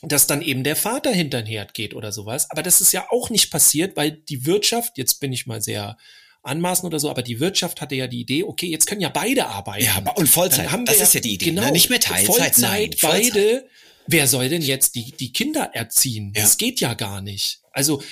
dass 0.02 0.26
dann 0.26 0.42
eben 0.42 0.64
der 0.64 0.76
Vater 0.76 1.12
hinter 1.12 1.42
den 1.42 1.46
Herd 1.46 1.74
geht 1.74 1.94
oder 1.94 2.12
sowas. 2.12 2.50
Aber 2.50 2.62
das 2.62 2.80
ist 2.80 2.92
ja 2.92 3.06
auch 3.10 3.30
nicht 3.30 3.50
passiert, 3.50 3.96
weil 3.96 4.10
die 4.10 4.46
Wirtschaft, 4.46 4.98
jetzt 4.98 5.20
bin 5.20 5.32
ich 5.32 5.46
mal 5.46 5.62
sehr 5.62 5.96
anmaßen 6.42 6.84
oder 6.84 6.98
so, 6.98 7.08
aber 7.08 7.22
die 7.22 7.38
Wirtschaft 7.38 7.80
hatte 7.80 7.94
ja 7.94 8.08
die 8.08 8.20
Idee, 8.20 8.42
okay, 8.42 8.66
jetzt 8.66 8.86
können 8.86 9.00
ja 9.00 9.10
beide 9.10 9.46
arbeiten. 9.46 9.84
Ja, 9.84 10.12
und 10.16 10.28
Vollzeit, 10.28 10.72
haben 10.72 10.84
das 10.84 10.98
ja, 10.98 11.04
ist 11.04 11.14
ja 11.14 11.20
die 11.20 11.34
Idee. 11.34 11.46
Genau, 11.46 11.62
ne? 11.62 11.72
nicht 11.72 11.88
mehr 11.88 12.00
Teilzeit, 12.00 12.26
Vollzeit, 12.26 12.58
nein, 12.58 12.92
Vollzeit. 12.92 13.32
beide. 13.32 13.68
Wer 14.08 14.26
soll 14.26 14.48
denn 14.48 14.62
jetzt 14.62 14.96
die, 14.96 15.12
die 15.12 15.32
Kinder 15.32 15.70
erziehen? 15.72 16.32
Ja. 16.34 16.42
Das 16.42 16.56
geht 16.56 16.80
ja 16.80 16.94
gar 16.94 17.20
nicht. 17.20 17.60
Also 17.70 18.02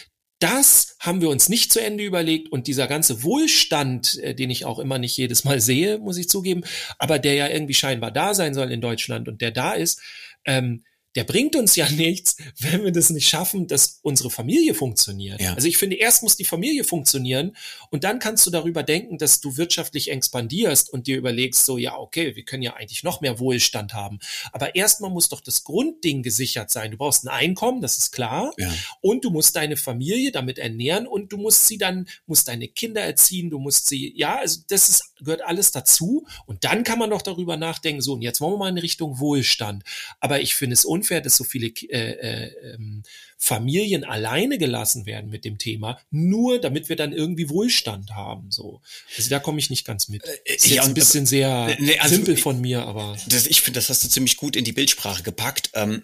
das 0.41 0.97
haben 0.99 1.20
wir 1.20 1.28
uns 1.28 1.49
nicht 1.49 1.70
zu 1.72 1.80
Ende 1.80 2.03
überlegt 2.03 2.51
und 2.51 2.66
dieser 2.66 2.86
ganze 2.86 3.22
Wohlstand, 3.22 4.18
äh, 4.18 4.34
den 4.34 4.51
ich 4.51 4.64
auch 4.64 4.78
immer 4.78 4.99
nicht 4.99 5.16
jedes 5.16 5.45
Mal 5.45 5.61
sehe, 5.61 5.99
muss 5.99 6.16
ich 6.16 6.28
zugeben, 6.28 6.62
aber 6.99 7.18
der 7.18 7.34
ja 7.34 7.49
irgendwie 7.49 7.74
scheinbar 7.74 8.11
da 8.11 8.34
sein 8.34 8.55
soll 8.55 8.72
in 8.72 8.80
Deutschland 8.80 9.28
und 9.28 9.41
der 9.41 9.53
da 9.53 9.72
ist, 9.72 10.03
ähm, 10.47 10.84
der 11.16 11.24
bringt 11.24 11.56
uns 11.56 11.76
ja 11.76 11.88
nichts, 11.90 12.36
wenn 12.58 12.84
wir 12.84 12.92
das 12.92 13.11
nicht 13.11 13.28
schaffen, 13.28 13.66
dass 13.66 13.98
unsere 14.02 14.30
Familie 14.30 14.74
funktioniert. 14.74 15.40
Ja. 15.40 15.54
Also 15.54 15.68
ich 15.68 15.76
finde, 15.76 15.96
erst 15.96 16.22
muss 16.22 16.36
die 16.36 16.44
Familie 16.44 16.84
funktionieren 16.84 17.56
und 17.90 18.04
dann 18.04 18.18
kannst 18.18 18.46
du 18.46 18.50
darüber 18.50 18.82
denken, 18.82 19.18
dass 19.18 19.40
du 19.40 19.56
wirtschaftlich 19.56 20.11
expandierst 20.11 20.92
und 20.92 21.06
dir 21.06 21.16
überlegst, 21.16 21.64
so, 21.64 21.78
ja, 21.78 21.96
okay, 21.96 22.36
wir 22.36 22.44
können 22.44 22.62
ja 22.62 22.74
eigentlich 22.74 23.02
noch 23.02 23.20
mehr 23.20 23.38
Wohlstand 23.38 23.94
haben. 23.94 24.18
Aber 24.52 24.74
erstmal 24.74 25.11
muss 25.11 25.28
doch 25.28 25.40
das 25.40 25.64
Grundding 25.64 26.22
gesichert 26.22 26.70
sein. 26.70 26.92
Du 26.92 26.96
brauchst 26.96 27.24
ein 27.24 27.28
Einkommen, 27.28 27.80
das 27.80 27.98
ist 27.98 28.12
klar. 28.12 28.52
Ja. 28.58 28.72
Und 29.00 29.24
du 29.24 29.30
musst 29.30 29.56
deine 29.56 29.76
Familie 29.76 30.32
damit 30.32 30.58
ernähren 30.58 31.06
und 31.06 31.32
du 31.32 31.36
musst 31.36 31.66
sie 31.66 31.78
dann, 31.78 32.08
musst 32.26 32.48
deine 32.48 32.68
Kinder 32.68 33.02
erziehen, 33.02 33.50
du 33.50 33.58
musst 33.58 33.88
sie, 33.88 34.12
ja, 34.16 34.38
also 34.38 34.61
das 34.68 34.88
ist, 34.88 35.14
gehört 35.18 35.42
alles 35.42 35.72
dazu. 35.72 36.26
Und 36.46 36.64
dann 36.64 36.84
kann 36.84 36.98
man 36.98 37.11
doch 37.11 37.22
darüber 37.22 37.56
nachdenken, 37.56 38.00
so, 38.00 38.14
und 38.14 38.22
jetzt 38.22 38.40
wollen 38.40 38.54
wir 38.54 38.58
mal 38.58 38.68
in 38.68 38.78
Richtung 38.78 39.18
Wohlstand. 39.18 39.84
Aber 40.20 40.40
ich 40.40 40.54
finde 40.54 40.74
es 40.74 40.84
unfair, 41.01 41.20
dass 41.20 41.36
so 41.36 41.44
viele 41.44 41.68
äh, 41.68 41.96
äh, 41.96 42.74
ähm, 42.74 43.03
Familien 43.38 44.05
alleine 44.05 44.59
gelassen 44.59 45.07
werden 45.07 45.30
mit 45.30 45.44
dem 45.44 45.59
Thema, 45.59 45.98
nur 46.11 46.61
damit 46.61 46.88
wir 46.88 46.96
dann 46.96 47.12
irgendwie 47.12 47.48
Wohlstand 47.48 48.14
haben. 48.14 48.51
So, 48.51 48.82
also 49.16 49.30
da 49.30 49.38
komme 49.38 49.59
ich 49.59 49.70
nicht 49.70 49.86
ganz 49.86 50.09
mit. 50.09 50.22
Äh, 50.24 50.55
ist 50.55 50.66
ja, 50.66 50.76
jetzt 50.76 50.88
ein 50.88 50.94
bisschen 50.94 51.26
sehr 51.26 51.76
nee, 51.78 51.98
also, 51.98 52.14
simpel 52.14 52.36
von 52.36 52.61
mir, 52.61 52.82
aber 52.86 53.16
das, 53.28 53.46
ich 53.46 53.62
finde, 53.62 53.78
das 53.78 53.88
hast 53.88 54.05
du 54.05 54.09
ziemlich 54.09 54.36
gut 54.36 54.57
in 54.57 54.64
die 54.64 54.72
Bildsprache 54.72 55.22
gepackt. 55.22 55.70
Ähm, 55.74 56.03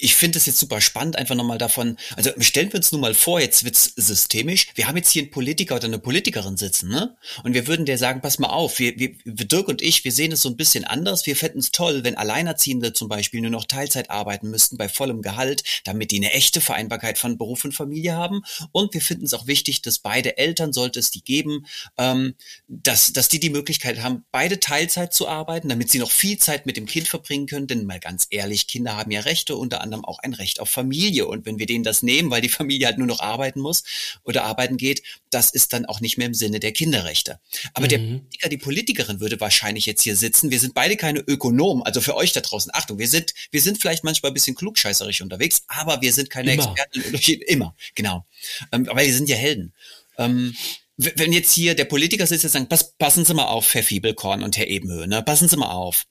ich 0.00 0.14
finde 0.14 0.38
es 0.38 0.46
jetzt 0.46 0.58
super 0.58 0.80
spannend, 0.80 1.16
einfach 1.16 1.34
nochmal 1.34 1.58
davon, 1.58 1.96
also 2.16 2.30
stellen 2.38 2.72
wir 2.72 2.76
uns 2.76 2.92
nun 2.92 3.00
mal 3.00 3.14
vor, 3.14 3.40
jetzt 3.40 3.64
wird's 3.64 3.92
systemisch, 3.96 4.68
wir 4.74 4.86
haben 4.86 4.96
jetzt 4.96 5.10
hier 5.10 5.22
einen 5.22 5.30
Politiker 5.30 5.76
oder 5.76 5.86
eine 5.86 5.98
Politikerin 5.98 6.56
sitzen, 6.56 6.88
ne? 6.88 7.16
Und 7.42 7.54
wir 7.54 7.66
würden 7.66 7.86
der 7.86 7.98
sagen, 7.98 8.20
pass 8.20 8.38
mal 8.38 8.48
auf, 8.48 8.78
wir, 8.78 8.98
wir, 8.98 9.14
Dirk 9.24 9.68
und 9.68 9.82
ich, 9.82 10.04
wir 10.04 10.12
sehen 10.12 10.32
es 10.32 10.42
so 10.42 10.48
ein 10.48 10.56
bisschen 10.56 10.84
anders, 10.84 11.26
wir 11.26 11.36
fänden 11.36 11.60
es 11.60 11.70
toll, 11.70 12.04
wenn 12.04 12.16
Alleinerziehende 12.16 12.92
zum 12.92 13.08
Beispiel 13.08 13.40
nur 13.40 13.50
noch 13.50 13.64
Teilzeit 13.64 14.10
arbeiten 14.10 14.50
müssten 14.50 14.76
bei 14.76 14.88
vollem 14.88 15.22
Gehalt, 15.22 15.62
damit 15.84 16.10
die 16.10 16.16
eine 16.16 16.32
echte 16.32 16.60
Vereinbarkeit 16.60 17.18
von 17.18 17.38
Beruf 17.38 17.64
und 17.64 17.72
Familie 17.72 18.14
haben. 18.14 18.42
Und 18.72 18.94
wir 18.94 19.00
finden 19.00 19.24
es 19.24 19.34
auch 19.34 19.46
wichtig, 19.46 19.82
dass 19.82 19.98
beide 19.98 20.38
Eltern, 20.38 20.72
sollte 20.72 20.98
es 20.98 21.10
die 21.10 21.22
geben, 21.22 21.66
ähm, 21.98 22.34
dass, 22.68 23.12
dass 23.12 23.28
die 23.28 23.40
die 23.40 23.50
Möglichkeit 23.50 24.02
haben, 24.02 24.24
beide 24.30 24.60
Teilzeit 24.60 25.12
zu 25.12 25.28
arbeiten, 25.28 25.68
damit 25.68 25.90
sie 25.90 25.98
noch 25.98 26.10
viel 26.10 26.38
Zeit 26.38 26.66
mit 26.66 26.76
dem 26.76 26.86
Kind 26.86 27.08
verbringen 27.08 27.46
können, 27.46 27.66
denn 27.66 27.84
mal 27.84 28.00
ganz 28.00 28.26
ehrlich, 28.30 28.66
Kinder 28.66 28.96
haben 28.96 29.10
ja 29.10 29.20
Rechte 29.20 29.56
unter 29.74 29.82
anderem 29.82 30.04
auch 30.04 30.18
ein 30.20 30.34
Recht 30.34 30.60
auf 30.60 30.68
Familie. 30.68 31.26
Und 31.26 31.46
wenn 31.46 31.58
wir 31.58 31.66
denen 31.66 31.84
das 31.84 32.02
nehmen, 32.02 32.30
weil 32.30 32.40
die 32.40 32.48
Familie 32.48 32.86
halt 32.86 32.98
nur 32.98 33.06
noch 33.06 33.20
arbeiten 33.20 33.60
muss 33.60 33.82
oder 34.22 34.44
arbeiten 34.44 34.76
geht, 34.76 35.02
das 35.30 35.50
ist 35.50 35.72
dann 35.72 35.84
auch 35.86 36.00
nicht 36.00 36.16
mehr 36.16 36.28
im 36.28 36.34
Sinne 36.34 36.60
der 36.60 36.72
Kinderrechte. 36.72 37.40
Aber 37.72 37.86
mhm. 37.86 37.88
der 37.88 37.98
Politiker, 37.98 38.48
die 38.48 38.58
Politikerin 38.58 39.20
würde 39.20 39.40
wahrscheinlich 39.40 39.86
jetzt 39.86 40.02
hier 40.02 40.16
sitzen. 40.16 40.50
Wir 40.50 40.60
sind 40.60 40.74
beide 40.74 40.96
keine 40.96 41.20
Ökonomen. 41.20 41.82
Also 41.82 42.00
für 42.00 42.14
euch 42.14 42.32
da 42.32 42.40
draußen, 42.40 42.70
Achtung, 42.72 42.98
wir 42.98 43.08
sind, 43.08 43.34
wir 43.50 43.60
sind 43.60 43.80
vielleicht 43.80 44.04
manchmal 44.04 44.30
ein 44.30 44.34
bisschen 44.34 44.54
klugscheißerig 44.54 45.22
unterwegs, 45.22 45.64
aber 45.66 46.00
wir 46.00 46.12
sind 46.12 46.30
keine 46.30 46.52
immer. 46.54 46.64
Experten. 46.64 47.42
Immer, 47.46 47.74
genau. 47.94 48.24
Ähm, 48.72 48.88
aber 48.88 49.02
wir 49.02 49.14
sind 49.14 49.28
ja 49.28 49.36
Helden. 49.36 49.74
Ähm, 50.18 50.54
wenn 50.96 51.32
jetzt 51.32 51.52
hier 51.52 51.74
der 51.74 51.86
Politiker 51.86 52.24
sitzt 52.24 52.44
und 52.44 52.50
sagt, 52.52 52.68
pass, 52.68 52.92
passen 52.96 53.24
Sie 53.24 53.34
mal 53.34 53.46
auf, 53.46 53.74
Herr 53.74 53.82
Fiebelkorn 53.82 54.44
und 54.44 54.56
Herr 54.56 54.68
Ebenhöhe, 54.68 55.08
ne? 55.08 55.24
passen 55.24 55.48
Sie 55.48 55.56
mal 55.56 55.72
auf. 55.72 56.04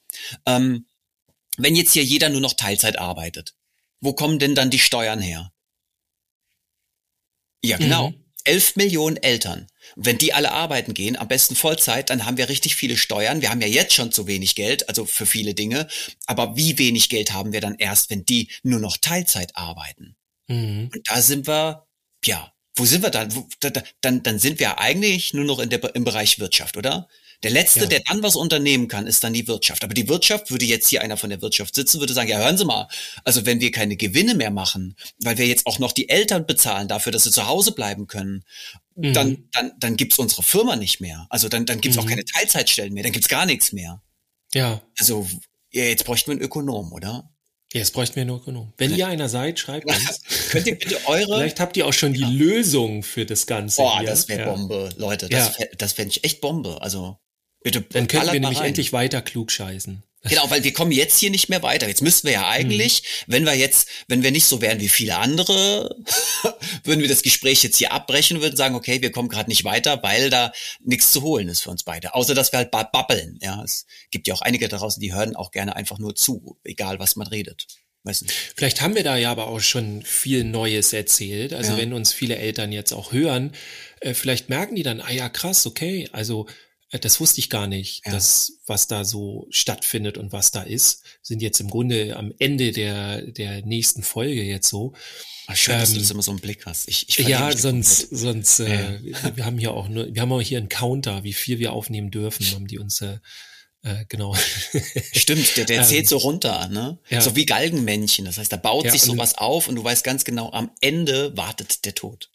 Ähm, 0.46 0.86
wenn 1.58 1.76
jetzt 1.76 1.94
hier 1.94 2.04
jeder 2.04 2.30
nur 2.30 2.42
noch 2.42 2.54
Teilzeit 2.54 2.98
arbeitet, 2.98 3.56
wo 4.00 4.14
kommen 4.14 4.40
denn 4.40 4.56
dann 4.56 4.70
die 4.70 4.80
Steuern 4.80 5.22
her? 5.22 5.52
Ja, 7.64 7.78
genau. 7.78 8.10
Mhm. 8.10 8.24
11 8.46 8.76
Millionen 8.76 9.18
Eltern. 9.18 9.68
Wenn 9.96 10.18
die 10.18 10.34
alle 10.34 10.52
arbeiten 10.52 10.94
gehen, 10.94 11.18
am 11.18 11.28
besten 11.28 11.56
Vollzeit, 11.56 12.10
dann 12.10 12.26
haben 12.26 12.38
wir 12.38 12.50
richtig 12.50 12.76
viele 12.76 12.98
Steuern. 12.98 13.42
Wir 13.42 13.50
haben 13.50 13.62
ja 13.62 13.68
jetzt 13.68 13.94
schon 13.94 14.12
zu 14.12 14.28
wenig 14.28 14.56
Geld, 14.56 14.90
also 14.90 15.06
für 15.06 15.26
viele 15.26 15.54
Dinge. 15.54 15.88
Aber 16.26 16.58
wie 16.58 16.78
wenig 16.78 17.10
Geld 17.10 17.32
haben 17.32 17.54
wir 17.54 17.62
dann 17.62 17.76
erst, 17.76 18.10
wenn 18.10 18.26
die 18.26 18.50
nur 18.64 18.80
noch 18.80 18.98
Teilzeit 18.98 19.56
arbeiten? 19.56 20.16
Mhm. 20.48 20.90
Und 20.94 21.08
da 21.08 21.22
sind 21.22 21.48
wir, 21.48 21.88
ja, 22.26 22.54
wo 22.76 22.86
sind 22.86 23.04
wir 23.04 23.12
dann? 23.12 23.34
Wo, 23.36 23.48
da, 23.60 23.72
dann, 24.02 24.24
dann 24.24 24.40
sind 24.40 24.60
wir 24.60 24.80
eigentlich 24.80 25.34
nur 25.34 25.46
noch 25.46 25.60
in 25.60 25.70
der, 25.70 25.96
im 25.96 26.04
Bereich 26.04 26.40
Wirtschaft, 26.40 26.76
oder? 26.76 27.08
Der 27.44 27.52
Letzte, 27.52 27.82
ja. 27.82 27.86
der 27.88 28.02
dann 28.06 28.24
was 28.24 28.36
unternehmen 28.36 28.88
kann, 28.88 29.06
ist 29.06 29.24
dann 29.24 29.34
die 29.34 29.48
Wirtschaft. 29.48 29.84
Aber 29.84 29.94
die 29.94 30.08
Wirtschaft, 30.08 30.50
würde 30.50 30.66
jetzt 30.66 30.88
hier 30.88 31.02
einer 31.02 31.18
von 31.18 31.30
der 31.30 31.42
Wirtschaft 31.42 31.76
sitzen, 31.76 32.00
würde 32.00 32.14
sagen, 32.14 32.30
ja, 32.30 32.38
hören 32.38 32.58
Sie 32.58 32.66
mal, 32.66 32.88
also 33.26 33.46
wenn 33.46 33.60
wir 33.60 33.72
keine 33.72 33.98
Gewinne 33.98 34.34
mehr 34.34 34.52
machen, 34.52 34.96
weil 35.20 35.38
wir 35.38 35.46
jetzt 35.46 35.66
auch 35.66 35.78
noch 35.78 35.92
die 35.92 36.10
Eltern 36.10 36.46
bezahlen 36.46 36.88
dafür, 36.88 37.12
dass 37.12 37.26
sie 37.26 37.32
zu 37.32 37.48
Hause 37.48 37.74
bleiben 37.74 38.08
können, 38.08 38.46
mhm. 38.96 39.14
dann, 39.14 39.50
dann, 39.52 39.72
dann 39.78 39.98
gibt's 39.98 40.20
unsere 40.20 40.42
Firma 40.44 40.78
nicht 40.78 41.02
mehr. 41.02 41.28
Also 41.30 41.50
dann, 41.50 41.66
dann 41.66 41.82
gibt's 41.82 41.98
mhm. 41.98 42.04
auch 42.04 42.08
keine 42.08 42.24
Teilzeitstellen 42.24 42.94
mehr, 42.94 43.04
dann 43.04 43.12
gibt's 43.12 43.28
gar 43.30 43.46
nichts 43.46 43.74
mehr. 43.74 44.02
Ja. 44.54 44.82
Also 44.98 45.28
ja, 45.72 45.84
jetzt 45.84 46.06
bräuchten 46.06 46.28
wir 46.28 46.34
einen 46.34 46.42
Ökonom, 46.42 46.94
oder? 46.94 47.30
Ja, 47.74 47.80
jetzt 47.80 47.92
bräuchten 47.94 48.16
wir 48.16 48.22
einen 48.22 48.36
Ökonom. 48.36 48.72
Wenn 48.78 48.96
ihr 48.96 49.08
einer 49.08 49.28
seid, 49.28 49.58
schreibt 49.58 49.88
uns. 49.88 50.22
Könnt 50.52 50.68
ihr 50.68 50.78
bitte 50.78 51.00
eure... 51.08 51.40
Vielleicht 51.40 51.60
habt 51.60 51.76
ihr 51.76 51.88
auch 51.88 51.94
schon 51.94 52.14
ja. 52.14 52.28
die 52.28 52.36
Lösung 52.36 53.02
für 53.02 53.26
das 53.26 53.48
Ganze 53.48 53.82
Boah, 53.82 54.00
hier. 54.00 54.10
das 54.10 54.30
wäre 54.30 54.42
ja. 54.42 54.52
Bombe, 54.52 54.90
Leute. 54.98 55.28
Das, 55.28 55.58
ja. 55.58 55.66
das 55.78 55.94
fände 55.94 56.12
ich 56.12 56.24
echt 56.24 56.40
Bombe. 56.40 56.80
Also 56.84 57.18
Bitte, 57.64 57.82
Dann 57.82 58.08
könnten 58.08 58.34
wir 58.34 58.40
nämlich 58.40 58.60
rein. 58.60 58.68
endlich 58.68 58.94
weiter 58.94 59.22
klug 59.22 59.52
scheißen. 59.52 60.04
Genau, 60.26 60.50
weil 60.50 60.64
wir 60.64 60.72
kommen 60.72 60.94
jetzt 60.94 61.20
hier 61.20 61.30
nicht 61.30 61.50
mehr 61.50 61.64
weiter. 61.64 61.88
Jetzt 61.88 62.02
müssten 62.02 62.28
wir 62.28 62.34
ja 62.34 62.48
eigentlich, 62.48 63.00
hm. 63.00 63.04
wenn 63.28 63.46
wir 63.46 63.56
jetzt, 63.56 63.90
wenn 64.08 64.24
wir 64.24 64.32
nicht 64.32 64.46
so 64.46 64.62
wären 64.62 64.80
wie 64.80 64.88
viele 64.88 65.18
andere, 65.18 65.98
würden 66.86 67.02
wir 67.02 67.10
das 67.10 67.24
Gespräch 67.24 67.62
jetzt 67.62 67.78
hier 67.78 67.92
abbrechen 67.92 68.38
und 68.38 68.44
würden 68.44 68.56
sagen, 68.56 68.76
okay, 68.76 69.02
wir 69.02 69.12
kommen 69.12 69.28
gerade 69.28 69.50
nicht 69.50 69.66
weiter, 69.66 70.02
weil 70.02 70.30
da 70.30 70.54
nichts 70.82 71.12
zu 71.12 71.24
holen 71.24 71.50
ist 71.50 71.62
für 71.62 71.72
uns 71.72 71.84
beide. 71.84 72.16
Außer 72.16 72.36
dass 72.36 72.54
wir 72.54 72.60
halt 72.60 72.72
babbeln. 72.72 73.38
Ja, 73.42 73.62
es 73.64 73.86
gibt 74.12 74.28
ja 74.28 74.34
auch 74.34 74.42
einige 74.42 74.70
draußen, 74.70 75.02
die 75.02 75.14
hören 75.14 75.36
auch 75.36 75.52
gerne 75.52 75.76
einfach 75.76 76.00
nur 76.00 76.16
zu, 76.16 76.58
egal 76.64 77.00
was 77.00 77.18
man 77.18 77.28
redet. 77.28 77.68
Weiß 78.04 78.22
nicht. 78.22 78.34
Vielleicht 78.56 78.82
haben 78.82 78.96
wir 78.96 79.04
da 79.04 79.18
ja 79.18 79.32
aber 79.32 79.48
auch 79.48 79.62
schon 79.62 80.04
viel 80.04 80.46
Neues 80.46 80.94
erzählt. 80.94 81.54
Also 81.54 81.74
ja. 81.74 81.78
wenn 81.78 81.94
uns 81.94 82.14
viele 82.14 82.38
Eltern 82.38 82.72
jetzt 82.72 82.94
auch 82.94 83.12
hören, 83.12 83.54
äh, 84.00 84.14
vielleicht 84.14 84.50
merken 84.50 84.76
die 84.76 84.84
dann, 84.84 85.02
ah 85.02 85.12
ja, 85.12 85.28
krass, 85.30 85.66
okay, 85.66 86.10
also 86.12 86.48
das 87.00 87.20
wusste 87.20 87.40
ich 87.40 87.50
gar 87.50 87.68
nicht, 87.68 88.06
ja. 88.06 88.12
dass 88.12 88.60
was 88.66 88.88
da 88.88 89.04
so 89.04 89.48
stattfindet 89.50 90.18
und 90.18 90.32
was 90.32 90.52
da 90.52 90.62
ist. 90.62 91.04
Sind 91.22 91.42
jetzt 91.42 91.60
im 91.60 91.70
Grunde 91.70 92.16
am 92.16 92.34
Ende 92.40 92.72
der, 92.72 93.22
der 93.22 93.66
nächsten 93.66 94.04
Folge 94.04 94.44
jetzt 94.44 94.70
so. 94.70 94.94
Ach, 95.48 95.56
schön, 95.56 95.76
ähm, 95.76 95.80
dass 95.82 95.94
du 95.94 96.00
das 96.00 96.12
immer 96.12 96.22
so 96.22 96.32
einen 96.32 96.40
Blick 96.40 96.66
hast. 96.66 96.88
Ich, 96.88 97.10
ich 97.10 97.28
ja, 97.28 97.56
sonst, 97.56 98.10
sonst, 98.12 98.60
äh, 98.60 99.00
ja. 99.02 99.36
wir 99.36 99.46
haben 99.46 99.58
hier 99.58 99.74
auch 99.74 99.90
nur, 99.90 100.14
wir 100.14 100.22
haben 100.22 100.32
auch 100.32 100.42
hier 100.42 100.58
einen 100.58 100.70
Counter, 100.70 101.24
wie 101.24 101.34
viel 101.34 101.60
wir 101.60 101.74
aufnehmen 101.74 102.12
dürfen, 102.12 102.46
haben 102.54 102.68
die 102.68 102.80
uns 102.80 103.02
äh, 103.02 103.18
äh, 103.84 104.06
genau. 104.08 104.36
Stimmt, 105.14 105.58
der, 105.58 105.66
der 105.66 105.84
zählt 105.84 106.04
ähm, 106.04 106.08
so 106.08 106.18
runter, 106.18 106.70
ne? 106.70 107.00
Ja. 107.10 107.20
So 107.20 107.36
wie 107.36 107.46
Galgenmännchen. 107.46 108.24
Das 108.24 108.38
heißt, 108.38 108.52
da 108.52 108.58
baut 108.58 108.86
ja, 108.86 108.92
sich 108.92 109.02
sowas 109.02 109.38
auf 109.38 109.68
und 109.68 109.76
du 109.76 109.84
weißt 109.84 110.04
ganz 110.06 110.24
genau, 110.24 110.52
am 110.52 110.72
Ende 110.80 111.36
wartet 111.36 111.84
der 111.86 111.94
Tod. 111.94 112.30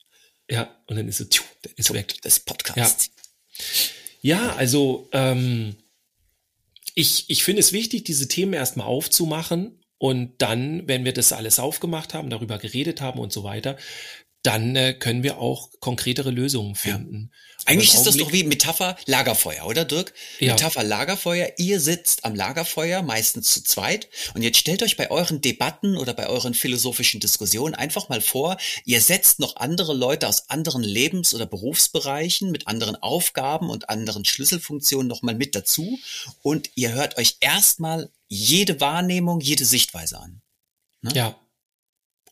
Ja, 0.50 0.76
und 0.86 0.96
dann 0.96 1.08
ist 1.08 1.20
es, 1.20 1.28
tschuh, 1.30 1.44
ist 1.76 1.86
Tod 1.86 1.96
weg. 1.96 2.20
des 2.22 2.40
Podcasts. 2.40 3.06
Ja. 3.06 3.97
Ja, 4.28 4.54
also 4.56 5.08
ähm, 5.12 5.74
ich, 6.94 7.30
ich 7.30 7.44
finde 7.44 7.60
es 7.60 7.72
wichtig, 7.72 8.04
diese 8.04 8.28
Themen 8.28 8.52
erstmal 8.52 8.86
aufzumachen 8.86 9.82
und 9.96 10.42
dann, 10.42 10.86
wenn 10.86 11.06
wir 11.06 11.14
das 11.14 11.32
alles 11.32 11.58
aufgemacht 11.58 12.12
haben, 12.12 12.28
darüber 12.28 12.58
geredet 12.58 13.00
haben 13.00 13.20
und 13.20 13.32
so 13.32 13.42
weiter, 13.42 13.78
dann 14.42 14.76
äh, 14.76 14.94
können 14.94 15.22
wir 15.22 15.38
auch 15.38 15.70
konkretere 15.80 16.30
Lösungen 16.30 16.74
finden. 16.74 17.30
Ja. 17.32 17.38
Eigentlich 17.66 17.92
ist 17.92 18.04
das 18.04 18.16
doch 18.16 18.32
wie 18.32 18.44
Metapher 18.44 18.96
Lagerfeuer, 19.04 19.66
oder 19.66 19.84
Dirk? 19.84 20.14
Ja. 20.38 20.54
Metapher 20.54 20.84
Lagerfeuer. 20.84 21.52
Ihr 21.58 21.80
sitzt 21.80 22.24
am 22.24 22.34
Lagerfeuer, 22.34 23.02
meistens 23.02 23.52
zu 23.52 23.62
zweit. 23.62 24.08
Und 24.34 24.42
jetzt 24.42 24.58
stellt 24.58 24.82
euch 24.82 24.96
bei 24.96 25.10
euren 25.10 25.40
Debatten 25.40 25.96
oder 25.96 26.14
bei 26.14 26.28
euren 26.28 26.54
philosophischen 26.54 27.20
Diskussionen 27.20 27.74
einfach 27.74 28.08
mal 28.08 28.20
vor, 28.20 28.56
ihr 28.84 29.00
setzt 29.00 29.38
noch 29.38 29.56
andere 29.56 29.92
Leute 29.92 30.28
aus 30.28 30.48
anderen 30.48 30.82
Lebens- 30.82 31.34
oder 31.34 31.44
Berufsbereichen 31.44 32.50
mit 32.50 32.68
anderen 32.68 32.96
Aufgaben 32.96 33.68
und 33.68 33.90
anderen 33.90 34.24
Schlüsselfunktionen 34.24 35.08
nochmal 35.08 35.34
mit 35.34 35.54
dazu. 35.54 35.98
Und 36.42 36.70
ihr 36.74 36.92
hört 36.92 37.18
euch 37.18 37.36
erstmal 37.40 38.08
jede 38.28 38.80
Wahrnehmung, 38.80 39.40
jede 39.40 39.64
Sichtweise 39.64 40.18
an. 40.18 40.40
Ne? 41.02 41.12
Ja. 41.14 41.40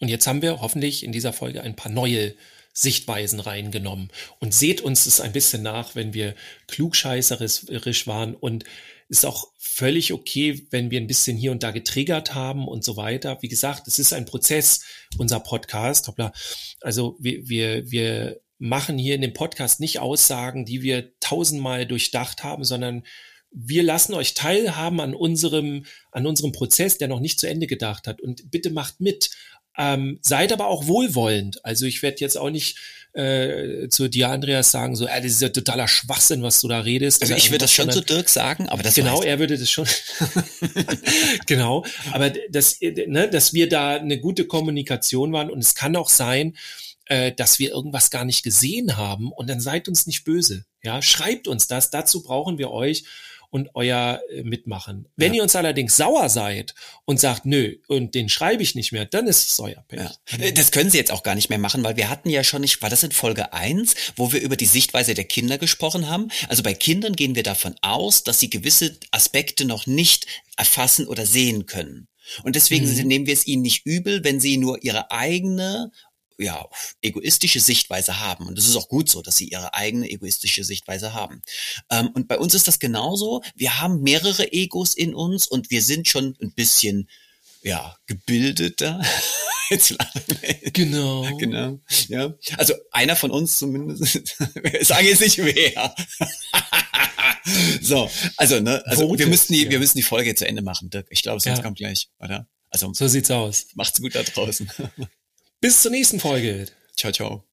Und 0.01 0.09
jetzt 0.09 0.26
haben 0.26 0.42
wir 0.42 0.61
hoffentlich 0.61 1.03
in 1.05 1.12
dieser 1.12 1.32
Folge 1.32 1.62
ein 1.62 1.76
paar 1.76 1.92
neue 1.92 2.34
Sichtweisen 2.72 3.40
reingenommen. 3.40 4.11
Und 4.38 4.53
seht 4.53 4.82
uns 4.82 5.07
es 5.07 5.20
ein 5.20 5.32
bisschen 5.32 5.62
nach, 5.62 5.94
wenn 5.94 6.12
wir 6.12 6.34
klugscheißerisch 6.68 8.07
waren 8.07 8.34
und 8.34 8.64
ist 9.09 9.24
auch 9.24 9.49
völlig 9.57 10.12
okay, 10.12 10.66
wenn 10.70 10.90
wir 10.90 11.01
ein 11.01 11.07
bisschen 11.07 11.36
hier 11.36 11.53
und 11.53 11.62
da 11.62 11.70
getriggert 11.70 12.34
haben 12.34 12.68
und 12.68 12.84
so 12.84 12.97
weiter. 12.97 13.38
Wie 13.40 13.49
gesagt, 13.49 13.88
es 13.88 13.99
ist 13.99 14.12
ein 14.12 14.26
Prozess, 14.26 14.84
unser 15.16 15.40
Podcast. 15.40 16.09
Hoppla. 16.09 16.32
Also 16.80 17.16
wir, 17.18 17.49
wir, 17.49 17.90
wir 17.90 18.40
machen 18.59 18.99
hier 18.99 19.14
in 19.14 19.20
dem 19.20 19.32
Podcast 19.32 19.80
nicht 19.80 20.01
Aussagen, 20.01 20.64
die 20.64 20.82
wir 20.82 21.18
tausendmal 21.20 21.86
durchdacht 21.86 22.42
haben, 22.42 22.64
sondern 22.64 23.05
wir 23.51 23.82
lassen 23.82 24.12
euch 24.12 24.34
teilhaben 24.34 25.01
an 25.01 25.14
unserem, 25.14 25.86
an 26.11 26.26
unserem 26.26 26.53
Prozess, 26.53 26.99
der 26.99 27.09
noch 27.09 27.20
nicht 27.20 27.40
zu 27.40 27.49
Ende 27.49 27.66
gedacht 27.66 28.07
hat. 28.07 28.20
Und 28.20 28.51
bitte 28.51 28.70
macht 28.70 29.01
mit 29.01 29.30
Ähm, 29.79 30.18
seid 30.22 30.53
aber 30.53 30.68
auch 30.68 30.87
wohlwollend. 30.87 31.64
Also 31.64 31.87
ich 31.87 32.03
werde 32.03 32.18
jetzt 32.20 32.39
auch 32.39 32.51
nicht 32.51 32.79
äh, 33.16 33.89
zu 33.89 34.09
dir, 34.09 34.29
Andreas, 34.29 34.70
sagen, 34.70 34.95
so, 34.95 35.07
äh, 35.07 35.22
das 35.22 35.33
ist 35.33 35.43
ja 35.43 35.49
totaler 35.49 35.89
Schwachsinn, 35.89 36.43
was 36.43 36.61
du 36.61 36.68
da 36.68 36.81
redest. 36.81 37.22
Also 37.22 37.35
ich 37.35 37.51
würde 37.51 37.64
das 37.64 37.72
schon 37.72 37.91
zu 37.91 38.03
Dirk 38.03 38.29
sagen, 38.29 38.68
aber 38.68 38.83
das 38.83 38.95
Genau, 38.95 39.22
er 39.22 39.39
würde 39.39 39.57
das 39.57 39.70
schon. 39.70 39.87
genau, 41.47 41.85
aber 42.12 42.31
das, 42.51 42.79
ne, 42.81 43.29
dass 43.29 43.55
wir 43.55 43.68
da 43.68 43.97
eine 43.97 44.20
gute 44.20 44.47
Kommunikation 44.47 45.33
waren 45.33 45.51
und 45.51 45.61
es 45.61 45.74
kann 45.74 45.97
auch 45.97 46.11
sein, 46.11 46.57
äh, 47.07 47.33
dass 47.33 47.59
wir 47.59 47.70
irgendwas 47.70 48.11
gar 48.11 48.27
nicht 48.27 48.43
gesehen 48.43 48.99
haben 48.99 49.33
und 49.33 49.49
dann 49.49 49.61
seid 49.61 49.89
uns 49.89 50.07
nicht 50.07 50.24
böse. 50.24 50.66
Ja, 50.83 51.01
schreibt 51.01 51.49
uns 51.49 51.66
das. 51.66 51.91
Dazu 51.91 52.22
brauchen 52.22 52.59
wir 52.59 52.70
euch 52.70 53.05
und 53.51 53.70
euer 53.74 54.20
äh, 54.30 54.42
Mitmachen. 54.42 55.07
Wenn 55.16 55.32
ja. 55.32 55.38
ihr 55.38 55.42
uns 55.42 55.57
allerdings 55.57 55.97
sauer 55.97 56.28
seid 56.28 56.74
und 57.05 57.20
sagt, 57.20 57.47
nö, 57.47 57.76
und 57.88 58.14
den 58.14 58.28
schreibe 58.28 58.62
ich 58.62 58.74
nicht 58.74 58.92
mehr, 58.92 59.05
dann 59.05 59.26
ist 59.26 59.51
es 59.51 59.61
euer 59.61 59.84
Pech. 59.88 60.01
Ja. 60.01 60.38
Äh, 60.38 60.53
das 60.53 60.70
können 60.70 60.90
sie 60.90 60.99
jetzt 60.99 61.12
auch 61.12 61.22
gar 61.22 61.34
nicht 61.34 61.51
mehr 61.51 61.59
machen, 61.59 61.84
weil 61.84 61.97
wir 61.97 62.09
hatten 62.09 62.30
ja 62.30 62.44
schon 62.44 62.61
nicht, 62.61 62.82
war 62.82 62.90
das 62.90 63.03
in 63.03 63.12
Folge 63.12 63.53
eins, 63.53 63.94
wo 64.16 64.32
wir 64.32 64.40
über 64.40 64.57
die 64.57 64.66
Sichtweise 64.66 65.14
der 65.14 65.24
Kinder 65.24 65.59
gesprochen 65.59 66.09
haben? 66.09 66.28
Also 66.49 66.62
bei 66.62 66.74
Kindern 66.74 67.14
gehen 67.14 67.34
wir 67.34 67.42
davon 67.42 67.74
aus, 67.82 68.24
dass 68.24 68.38
sie 68.38 68.51
gewisse 68.51 68.97
Aspekte 69.11 69.64
noch 69.64 69.86
nicht 69.86 70.26
erfassen 70.57 71.07
oder 71.07 71.26
sehen 71.26 71.66
können. 71.66 72.09
Und 72.42 72.57
deswegen 72.57 72.86
mhm. 72.86 73.07
nehmen 73.07 73.26
wir 73.26 73.34
es 73.34 73.47
ihnen 73.47 73.62
nicht 73.62 73.86
übel, 73.86 74.24
wenn 74.24 74.40
sie 74.40 74.57
nur 74.57 74.82
ihre 74.82 75.11
eigene 75.11 75.92
ja, 76.39 76.66
egoistische 77.01 77.61
Sichtweise 77.61 78.20
haben. 78.20 78.47
Und 78.47 78.59
das 78.59 78.66
ist 78.66 78.76
auch 78.76 78.89
gut 78.89 79.11
so, 79.11 79.22
dass 79.22 79.37
sie 79.37 79.49
ihre 79.49 79.74
eigene 79.74 80.09
egoistische 80.11 80.64
Sichtweise 80.64 81.14
haben. 81.14 81.41
Ähm, 81.91 82.09
und 82.09 82.28
bei 82.28 82.39
uns 82.39 82.55
ist 82.55 82.68
das 82.68 82.78
genauso. 82.78 83.43
Wir 83.55 83.80
haben 83.80 84.03
mehrere 84.03 84.53
Egos 84.53 84.95
in 84.95 85.14
uns 85.14 85.47
und 85.47 85.70
wir 85.70 85.82
sind 85.82 86.09
schon 86.09 86.37
ein 86.43 86.53
bisschen, 86.53 87.09
ja, 87.62 87.97
gebildeter. 88.07 89.03
genau. 90.72 91.26
Genau. 91.39 91.80
Ja. 92.09 92.34
Also 92.57 92.74
einer 92.93 93.16
von 93.16 93.30
uns 93.30 93.59
zumindest. 93.59 94.37
Sage 94.82 95.09
jetzt 95.09 95.20
nicht 95.20 95.39
wer. 95.39 95.95
so, 97.80 98.11
also, 98.37 98.61
ne, 98.61 98.84
also 98.87 99.18
wir 99.18 99.26
müssen 99.26 99.53
die, 99.53 99.64
ja. 99.64 99.70
wir 99.70 99.78
müssen 99.78 99.97
die 99.97 100.03
Folge 100.03 100.34
zu 100.34 100.47
Ende 100.47 100.62
machen, 100.62 100.91
Dirk. 100.91 101.07
Ich 101.11 101.22
glaube, 101.22 101.41
sonst 101.41 101.59
ja. 101.59 101.62
kommt 101.64 101.78
gleich, 101.78 102.09
oder? 102.20 102.47
Also, 102.70 102.93
so 102.93 103.09
sieht's 103.09 103.30
aus. 103.30 103.66
Macht's 103.74 104.01
gut 104.01 104.14
da 104.14 104.22
draußen. 104.22 104.70
Bis 105.61 105.82
zur 105.82 105.90
nächsten 105.90 106.20
Folge. 106.20 106.66
Ciao, 106.96 107.12
ciao. 107.12 107.44